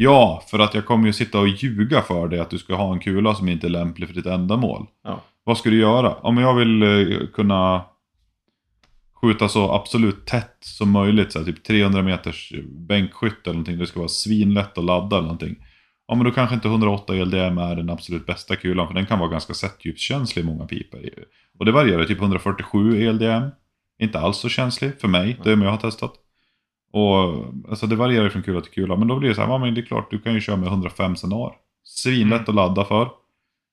Ja, 0.01 0.43
för 0.47 0.59
att 0.59 0.73
jag 0.73 0.85
kommer 0.85 1.07
ju 1.07 1.13
sitta 1.13 1.39
och 1.39 1.47
ljuga 1.47 2.01
för 2.01 2.27
dig 2.27 2.39
att 2.39 2.49
du 2.49 2.57
ska 2.57 2.75
ha 2.75 2.93
en 2.93 2.99
kula 2.99 3.35
som 3.35 3.49
inte 3.49 3.67
är 3.67 3.69
lämplig 3.69 4.07
för 4.07 4.15
ditt 4.15 4.25
ändamål. 4.25 4.85
Ja. 5.03 5.21
Vad 5.43 5.57
ska 5.57 5.69
du 5.69 5.79
göra? 5.79 6.13
Om 6.13 6.37
jag 6.37 6.55
vill 6.55 6.83
eh, 6.83 7.27
kunna 7.33 7.85
skjuta 9.21 9.49
så 9.49 9.71
absolut 9.71 10.25
tätt 10.25 10.57
som 10.59 10.91
möjligt, 10.91 11.31
så 11.31 11.39
här, 11.39 11.45
typ 11.45 11.63
300 11.63 12.01
meters 12.01 12.53
bänkskytt 12.65 13.41
eller 13.43 13.53
någonting. 13.53 13.77
Det 13.77 13.87
ska 13.87 13.99
vara 13.99 14.09
svinlätt 14.09 14.77
att 14.77 14.83
ladda 14.83 15.15
eller 15.15 15.27
någonting. 15.27 15.55
Ja 16.07 16.15
men 16.15 16.25
då 16.25 16.31
kanske 16.31 16.55
inte 16.55 16.67
108 16.67 17.13
LDM 17.13 17.57
är 17.57 17.75
den 17.75 17.89
absolut 17.89 18.25
bästa 18.25 18.55
kulan 18.55 18.87
för 18.87 18.93
den 18.93 19.05
kan 19.05 19.19
vara 19.19 19.29
ganska 19.29 19.53
sättdjupskänslig 19.53 20.43
i 20.43 20.45
många 20.45 20.65
piper. 20.65 21.13
Och 21.59 21.65
det 21.65 21.71
varierar, 21.71 22.05
typ 22.05 22.19
147 22.19 23.07
ELDM. 23.07 23.49
Inte 24.01 24.19
alls 24.19 24.37
så 24.37 24.49
känslig 24.49 25.01
för 25.01 25.07
mig, 25.07 25.39
det 25.43 25.49
jag 25.49 25.57
har 25.57 25.77
testat. 25.77 26.13
Och 26.91 27.45
alltså 27.69 27.87
det 27.87 27.95
varierar 27.95 28.29
från 28.29 28.43
kula 28.43 28.61
till 28.61 28.71
kula. 28.71 28.95
Men 28.95 29.07
då 29.07 29.15
blir 29.19 29.29
det 29.29 29.35
så 29.35 29.41
här, 29.41 29.47
ja 29.47 29.57
men 29.57 29.73
det 29.73 29.81
är 29.81 29.85
klart 29.85 30.11
du 30.11 30.19
kan 30.19 30.33
ju 30.33 30.41
köra 30.41 30.55
med 30.55 30.67
105 30.67 31.15
senar. 31.15 31.55
Svinlätt 31.83 32.49
att 32.49 32.55
ladda 32.55 32.85
för. 32.85 33.09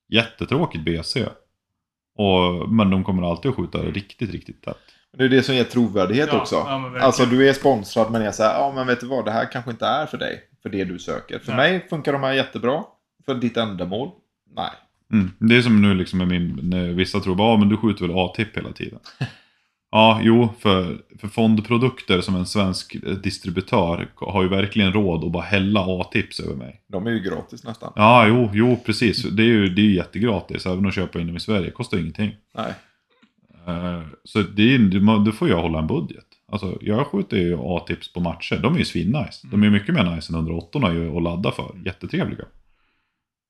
Jättetråkigt 0.09 0.85
BC. 0.85 1.25
Och, 2.17 2.69
men 2.69 2.89
de 2.89 3.03
kommer 3.03 3.29
alltid 3.29 3.51
att 3.51 3.57
skjuta 3.57 3.77
riktigt, 3.77 4.31
riktigt 4.31 4.63
tätt. 4.63 4.77
Det 5.17 5.23
är 5.23 5.29
det 5.29 5.43
som 5.43 5.55
ger 5.55 5.63
trovärdighet 5.63 6.29
Ja, 6.31 6.41
också. 6.41 6.55
ja, 6.55 6.91
alltså 7.01 7.25
du 7.25 7.49
är 7.49 7.53
sponsrad 7.53 8.11
men 8.11 8.21
jag 8.21 8.35
säger 8.35 8.49
ja 8.49 8.71
men 8.75 8.87
vet 8.87 8.99
du 8.99 9.07
vad, 9.07 9.25
det 9.25 9.31
här 9.31 9.51
kanske 9.51 9.71
inte 9.71 9.85
är 9.85 10.05
för 10.05 10.17
dig. 10.17 10.43
För 10.63 10.69
det 10.69 10.83
du 10.83 10.99
söker. 10.99 11.39
För 11.39 11.53
Nej. 11.53 11.71
mig 11.71 11.89
funkar 11.89 12.13
de 12.13 12.23
här 12.23 12.33
jättebra. 12.33 12.83
För 13.25 13.35
ditt 13.35 13.57
ändamål, 13.57 14.09
nej. 14.55 14.69
Mm. 15.13 15.31
Det 15.39 15.57
är 15.57 15.61
som 15.61 15.81
nu 15.81 15.93
liksom 15.93 16.19
med 16.19 16.27
min, 16.27 16.59
när 16.63 16.87
vissa 16.87 17.19
tror 17.19 17.35
bara, 17.35 17.53
ah, 17.53 17.57
men 17.57 17.69
du 17.69 17.77
skjuter 17.77 18.07
väl 18.07 18.17
A-tipp 18.17 18.57
hela 18.57 18.71
tiden. 18.71 18.99
Ja, 19.91 20.19
jo, 20.23 20.49
för, 20.59 20.97
för 21.19 21.27
fondprodukter 21.27 22.21
som 22.21 22.35
en 22.35 22.45
svensk 22.45 22.95
eh, 22.95 23.13
distributör 23.13 24.09
har 24.15 24.43
ju 24.43 24.49
verkligen 24.49 24.93
råd 24.93 25.23
att 25.23 25.31
bara 25.31 25.43
hälla 25.43 25.79
A-tips 25.87 26.39
över 26.39 26.55
mig. 26.55 26.81
De 26.87 27.07
är 27.07 27.11
ju 27.11 27.19
gratis 27.19 27.63
nästan. 27.63 27.93
Ja, 27.95 28.27
jo, 28.27 28.49
jo, 28.53 28.79
precis. 28.85 29.23
Det 29.23 29.43
är 29.43 29.47
ju 29.47 29.69
det 29.69 29.81
är 29.81 29.85
ju 29.85 29.95
jättegratis, 29.95 30.65
även 30.65 30.85
att 30.85 30.93
köpa 30.95 31.19
in 31.19 31.27
dem 31.27 31.37
i 31.37 31.39
Sverige. 31.39 31.71
kostar 31.71 31.97
ingenting. 31.97 32.31
Nej. 32.55 32.73
Eh, 33.67 34.01
Så 34.23 34.39
det 34.41 34.75
är, 34.75 35.25
då 35.25 35.31
får 35.31 35.49
jag 35.49 35.61
hålla 35.61 35.79
en 35.79 35.87
budget. 35.87 36.25
Alltså, 36.51 36.77
jag 36.81 37.07
skjuter 37.07 37.37
ju 37.37 37.57
A-tips 37.61 38.13
på 38.13 38.19
matcher. 38.19 38.59
De 38.63 38.73
är 38.75 38.79
ju 38.79 38.85
svinnice. 38.85 39.47
De 39.51 39.61
är 39.61 39.65
ju 39.65 39.71
mycket 39.71 39.95
mer 39.95 40.15
nice 40.15 40.33
än 40.33 40.35
108 40.35 40.93
ju 40.93 41.17
att 41.17 41.23
ladda 41.23 41.51
för. 41.51 41.71
Jättetrevliga. 41.85 42.45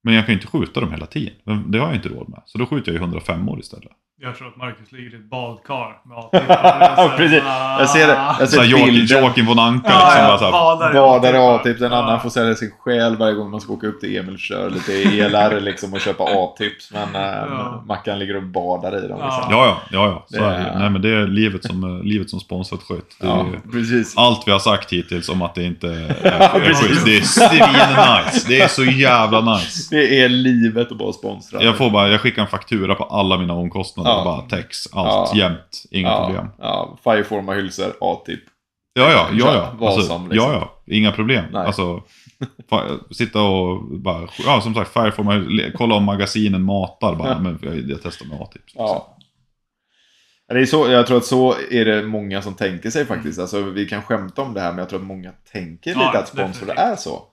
Men 0.04 0.14
jag 0.14 0.26
kan 0.26 0.34
ju 0.34 0.40
inte 0.42 0.48
skjuta 0.48 0.80
dem 0.80 0.92
hela 0.92 1.06
tiden. 1.06 1.34
Det 1.72 1.80
har 1.80 1.88
jag 1.88 1.96
inte 1.96 2.10
råd 2.10 2.30
med. 2.30 2.42
Så 2.46 2.58
då 2.58 2.66
skjuter 2.66 2.92
jag 2.92 3.00
ju 3.00 3.06
105 3.06 3.50
år 3.50 3.60
istället. 3.60 3.92
Jag 4.20 4.36
tror 4.38 4.48
att 4.48 4.58
Marcus 4.58 4.92
ligger 4.92 5.12
i 5.14 5.16
ett 5.16 5.30
badkar 5.30 6.02
med 6.06 6.18
Ja, 6.98 7.14
precis. 7.18 7.44
Jag 7.80 7.90
ser 7.90 8.08
det. 8.08 8.36
Jag 8.40 8.50
ser 8.50 8.86
bilden. 8.86 9.22
Joakim 9.22 9.46
von 9.46 9.60
Anka 9.60 9.90
Ja, 9.92 9.98
liksom. 9.98 10.24
ja, 10.24 10.28
bara 10.28 10.38
så 10.38 10.46
här. 10.86 10.94
Badare 10.94 11.38
Ja, 11.38 11.56
A-tips, 11.56 11.82
en 11.82 11.92
ja. 11.92 11.98
annan 11.98 12.20
får 12.22 12.30
sälja 12.30 12.56
sin 12.56 12.72
själ 12.80 13.16
varje 13.18 13.34
gång 13.34 13.52
man 13.52 13.62
ska 13.62 13.74
åka 13.74 13.88
upp 13.88 14.00
till 14.00 14.18
Emil 14.18 14.34
och 14.34 14.40
köra 14.40 14.70
lite 14.70 14.94
ELR 14.94 15.60
liksom 15.60 15.94
och 15.94 16.00
köpa 16.00 16.24
A-tips. 16.24 16.92
Men 16.94 17.16
äh, 17.16 17.22
Ja. 17.22 17.84
Mackan 17.88 18.20
ligger 18.20 18.36
och 18.36 18.44
badar 18.44 18.90
i 19.06 19.08
dem. 19.08 19.20
Liksom. 19.24 19.44
Ja. 19.50 19.52
Ja, 19.52 19.66
ja, 19.66 19.78
ja, 19.92 20.08
ja. 20.08 20.26
Så 20.28 20.38
Det 20.38 20.46
är 20.46 20.64
det. 20.74 20.80
Nej, 20.80 20.90
men 20.90 21.02
det 21.02 21.10
är 21.10 21.28
livet 21.28 21.66
som, 21.66 21.84
eh, 21.84 22.04
livet 22.04 22.30
som 22.30 22.40
sponsrat 22.40 22.80
är 22.90 22.96
Ja, 23.28 23.46
precis. 23.72 24.18
allt 24.18 24.44
vi 24.48 24.52
har 24.52 24.60
sagt 24.60 24.94
hittills 24.94 25.30
om 25.30 25.42
att 25.42 25.56
det 25.56 25.64
inte 25.64 25.88
Ja, 26.24 26.30
är 26.30 26.74
skytt. 26.74 27.06
Det 27.06 27.18
är 27.18 27.22
svin-nice. 27.22 28.46
Det 28.48 28.62
är 28.62 28.68
så 28.68 28.84
jävla 28.84 29.42
nice. 29.42 29.96
Det 29.96 30.22
är 30.24 30.30
livet 30.30 30.92
att 30.92 31.00
vara 31.00 31.14
sponsrad. 31.14 31.64
Jag 31.64 31.76
får 31.78 31.90
bara, 31.90 32.10
jag 32.10 32.22
skickar 32.22 32.42
en 32.42 32.48
faktura 32.48 32.96
på 32.96 33.04
alla 33.04 33.38
mina 33.38 33.54
omkostnader. 33.54 34.07
Ja. 34.10 34.24
Bara 34.24 34.42
tex, 34.42 34.88
allt 34.94 35.32
Ja. 35.34 35.38
jämt. 35.50 35.84
Inga 35.92 36.08
ja, 36.10 36.26
problem. 36.26 36.48
Ja, 36.60 36.98
Fireforma 37.04 37.54
hylsor, 37.54 37.94
A-tip. 38.02 38.40
Ja, 38.94 39.12
ja, 39.12 39.28
ja, 39.34 39.54
ja. 39.54 39.76
vad 39.80 39.94
Alltså, 39.94 40.08
som, 40.08 40.30
liksom. 40.30 40.52
Ja, 40.52 40.54
ja. 40.86 40.94
Inga 40.96 41.12
problem. 41.12 41.46
Nej. 41.52 41.66
Alltså, 41.68 42.04
sitta 43.12 43.42
och 43.42 43.84
bara, 44.00 44.28
ja 44.46 44.62
som 44.62 44.74
sagt, 44.74 44.94
Fireform, 44.94 45.60
kolla 45.76 45.96
om 45.96 46.04
magasinen 46.04 46.62
matar 46.64 47.16
bara. 47.16 47.40
Men 47.40 47.60
jag, 47.62 47.90
jag 47.90 48.00
testar 48.04 48.26
med 48.26 48.42
A-tips. 48.42 48.74
Ja. 48.76 49.14
Det 50.54 50.60
är 50.60 50.66
så, 50.66 50.88
jag 50.92 51.08
tror 51.08 51.18
att 51.18 51.26
så 51.26 51.56
är 51.72 51.86
det 51.86 52.04
många 52.04 52.42
som 52.42 52.54
tänker 52.54 52.90
sig 52.90 53.06
faktiskt. 53.06 53.40
Alltså, 53.40 53.62
vi 53.62 53.86
kan 53.86 54.02
skämta 54.02 54.42
om 54.42 54.54
det 54.54 54.62
här, 54.62 54.70
men 54.70 54.78
jag 54.80 54.90
tror 54.90 55.00
att 55.00 55.06
många 55.06 55.32
tänker 55.52 55.92
Ja, 55.92 55.98
lite 56.06 56.20
att 56.20 56.36
definitivt. 56.36 56.78
är 56.78 56.96
så. 56.96 57.24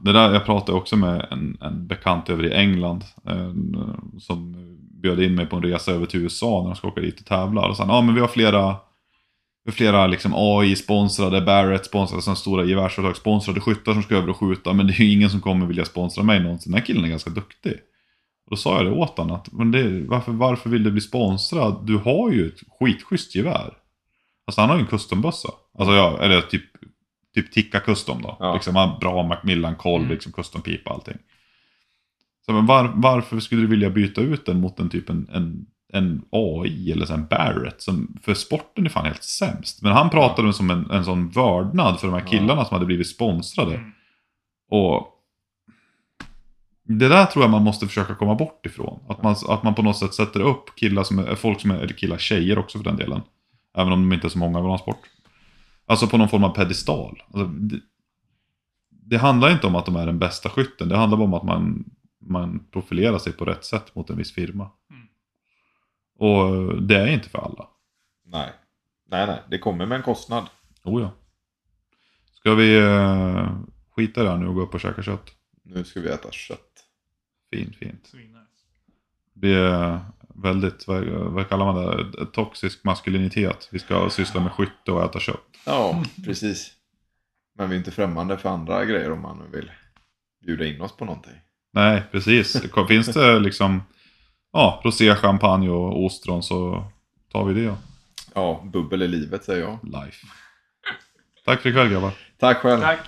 Det 0.00 0.12
där, 0.12 0.32
jag 0.32 0.44
pratade 0.44 0.78
också 0.78 0.96
med 0.96 1.26
en, 1.30 1.58
en 1.60 1.86
bekant 1.86 2.30
över 2.30 2.46
i 2.46 2.52
England 2.52 3.04
eh, 3.26 3.52
som 4.18 4.56
bjöd 5.02 5.22
in 5.22 5.34
mig 5.34 5.46
på 5.46 5.56
en 5.56 5.62
resa 5.62 5.92
över 5.92 6.06
till 6.06 6.20
USA 6.20 6.60
när 6.62 6.70
de 6.70 6.76
ska 6.76 6.88
åka 6.88 7.00
dit 7.00 7.20
och 7.20 7.26
tävla. 7.26 7.68
Och 7.68 7.76
sa 7.76 7.84
han, 7.84 7.94
ja 7.94 8.00
men 8.02 8.14
vi 8.14 8.20
har 8.20 8.28
flera, 8.28 8.76
flera 9.70 10.06
liksom 10.06 10.32
AI-sponsrade, 10.34 11.40
Barrett-sponsrade, 11.40 12.22
sådana 12.22 12.36
stora 12.36 12.64
gevärsföretag, 12.64 13.16
sponsrade 13.16 13.60
skyttar 13.60 13.92
som 13.92 14.02
ska 14.02 14.16
över 14.16 14.30
och 14.30 14.36
skjuta. 14.36 14.72
Men 14.72 14.86
det 14.86 14.92
är 14.92 15.00
ju 15.00 15.12
ingen 15.12 15.30
som 15.30 15.40
kommer 15.40 15.66
vilja 15.66 15.84
sponsra 15.84 16.22
mig 16.22 16.40
någonsin. 16.40 16.72
Den 16.72 16.80
här 16.80 16.86
killen 16.86 17.04
är 17.04 17.08
ganska 17.08 17.30
duktig. 17.30 17.72
Och 18.44 18.50
då 18.50 18.56
sa 18.56 18.76
jag 18.76 18.86
det 18.86 18.90
åt 18.90 19.18
honom, 19.18 19.36
att 19.36 19.52
men 19.52 19.70
det, 19.70 20.06
varför, 20.08 20.32
varför 20.32 20.70
vill 20.70 20.84
du 20.84 20.90
bli 20.90 21.00
sponsrad? 21.00 21.86
Du 21.86 21.96
har 21.96 22.30
ju 22.30 22.46
ett 22.46 22.60
skitschysst 22.80 23.34
gevär. 23.34 23.72
Alltså 24.46 24.60
han 24.60 24.70
har 24.70 24.76
ju 24.76 24.82
en 24.82 24.88
custombössa. 24.88 25.48
Alltså 25.78 25.94
ja, 25.94 26.18
eller 26.20 26.40
typ, 26.40 26.62
typ 27.34 27.52
Tikka 27.52 27.80
Custom 27.80 28.22
då. 28.22 28.36
Ja. 28.40 28.54
Liksom, 28.54 28.96
bra 29.00 29.22
Macmillan 29.22 29.76
koll, 29.76 30.00
Mm. 30.00 30.12
liksom 30.12 30.32
custom-pipa 30.32 30.90
och 30.90 30.96
allting. 30.96 31.18
Så, 32.46 32.52
men 32.52 32.66
var, 32.66 32.92
varför 32.94 33.40
skulle 33.40 33.60
du 33.60 33.66
vilja 33.66 33.90
byta 33.90 34.20
ut 34.20 34.46
den 34.46 34.60
mot 34.60 34.80
en 34.80 34.88
typ 34.90 35.10
en, 35.10 35.28
en, 35.32 35.66
en 35.92 36.22
AI 36.32 36.92
eller 36.92 37.06
så 37.06 37.14
en 37.14 37.26
Barrett? 37.26 37.82
Som, 37.82 38.18
för 38.22 38.34
sporten 38.34 38.84
är 38.86 38.90
fan 38.90 39.04
helt 39.06 39.22
sämst. 39.22 39.82
Men 39.82 39.92
han 39.92 40.10
pratade 40.10 40.52
som 40.52 40.70
en, 40.70 40.90
en 40.90 41.04
sån 41.04 41.28
vördnad 41.28 42.00
för 42.00 42.06
de 42.06 42.12
här 42.14 42.20
Ja. 42.20 42.26
killarna 42.30 42.64
som 42.64 42.74
hade 42.74 42.86
blivit 42.86 43.08
sponsrade. 43.08 43.74
Mm. 43.74 43.90
Och 44.70 45.14
det 46.84 47.08
där 47.08 47.26
tror 47.26 47.44
jag 47.44 47.50
man 47.50 47.62
måste 47.64 47.86
försöka 47.86 48.14
komma 48.14 48.34
bort 48.34 48.66
ifrån. 48.66 49.00
Att 49.08 49.22
man, 49.22 49.36
att 49.48 49.62
man 49.62 49.74
på 49.74 49.82
något 49.82 49.96
sätt 49.96 50.14
sätter 50.14 50.40
upp 50.40 50.76
killar 50.76 51.02
som 51.04 51.18
är, 51.18 51.34
folk 51.34 51.60
som 51.60 51.70
är, 51.70 51.74
eller 51.76 51.94
killar, 51.94 52.18
tjejer 52.18 52.58
också 52.58 52.78
för 52.78 52.84
den 52.84 52.96
delen. 52.96 53.20
Även 53.76 53.92
om 53.92 54.00
de 54.08 54.14
inte 54.14 54.26
är 54.26 54.28
så 54.28 54.38
många 54.38 54.58
i 54.58 54.62
vår 54.62 54.78
sport. 54.78 54.98
Alltså 55.88 56.06
på 56.06 56.18
någon 56.18 56.28
form 56.28 56.44
av 56.44 56.54
pedestal. 56.54 57.22
Alltså, 57.26 57.44
det, 57.46 57.80
det 58.90 59.18
handlar 59.18 59.50
inte 59.50 59.66
om 59.66 59.74
att 59.74 59.86
de 59.86 59.96
är 59.96 60.06
den 60.06 60.18
bästa 60.18 60.48
skytten. 60.50 60.88
Det 60.88 60.96
handlar 60.96 61.18
bara 61.18 61.24
om 61.24 61.34
att 61.34 61.42
man, 61.42 61.90
man 62.20 62.66
profilerar 62.72 63.18
sig 63.18 63.32
på 63.32 63.44
rätt 63.44 63.64
sätt 63.64 63.94
mot 63.94 64.10
en 64.10 64.16
viss 64.16 64.34
firma. 64.34 64.70
Mm. 64.90 65.08
Och 66.18 66.82
det 66.82 66.96
är 66.96 67.06
inte 67.06 67.28
för 67.28 67.38
alla. 67.38 67.68
Nej. 68.24 68.52
Nej, 69.06 69.26
nej. 69.26 69.42
Det 69.50 69.58
kommer 69.58 69.86
med 69.86 69.96
en 69.96 70.02
kostnad. 70.02 70.46
Oh 70.84 71.02
ja. 71.02 71.10
Ska 72.34 72.54
vi 72.54 72.78
eh, 72.78 73.58
skita 73.90 74.22
där 74.22 74.36
nu 74.36 74.46
och 74.46 74.54
gå 74.54 74.60
upp 74.60 74.74
och 74.74 74.80
käka 74.80 75.02
kött? 75.02 75.30
Nu 75.62 75.84
ska 75.84 76.00
vi 76.00 76.08
äta 76.08 76.30
kött. 76.30 76.84
Fint, 77.50 77.76
fint. 77.76 78.06
Svinnice. 78.06 78.64
Det 79.34 79.54
är 79.54 80.00
väldigt, 80.42 80.86
vad, 80.86 81.04
vad 81.06 81.48
kallar 81.48 81.72
man 81.72 82.10
det, 82.12 82.26
toxisk 82.26 82.84
maskulinitet. 82.84 83.68
Vi 83.72 83.78
ska 83.78 84.10
syssla 84.10 84.40
med 84.40 84.52
skytte 84.52 84.92
och 84.92 85.04
äta 85.04 85.20
kött. 85.20 85.44
Ja, 85.66 86.04
precis. 86.24 86.72
Men 87.58 87.68
vi 87.68 87.74
är 87.74 87.78
inte 87.78 87.90
främmande 87.90 88.38
för 88.38 88.48
andra 88.48 88.84
grejer 88.84 89.12
om 89.12 89.22
man 89.22 89.42
vill 89.52 89.70
bjuda 90.46 90.66
in 90.66 90.80
oss 90.80 90.96
på 90.96 91.04
någonting. 91.04 91.40
Nej, 91.72 92.02
precis. 92.12 92.62
Finns 92.88 93.06
det 93.06 93.38
liksom 93.38 93.82
ja, 94.52 94.80
rosé, 94.84 95.14
champagne 95.14 95.68
och 95.68 96.04
ostron 96.04 96.42
så 96.42 96.84
tar 97.32 97.44
vi 97.44 97.64
det. 97.64 97.74
Ja, 98.34 98.62
bubbel 98.64 99.02
i 99.02 99.08
livet 99.08 99.44
säger 99.44 99.62
jag. 99.62 99.78
Life. 99.82 100.26
Tack 101.44 101.60
för 101.60 101.68
ikväll 101.68 101.88
grabbar. 101.88 102.12
Tack 102.38 102.58
själv. 102.58 102.80
Tack. 102.80 103.00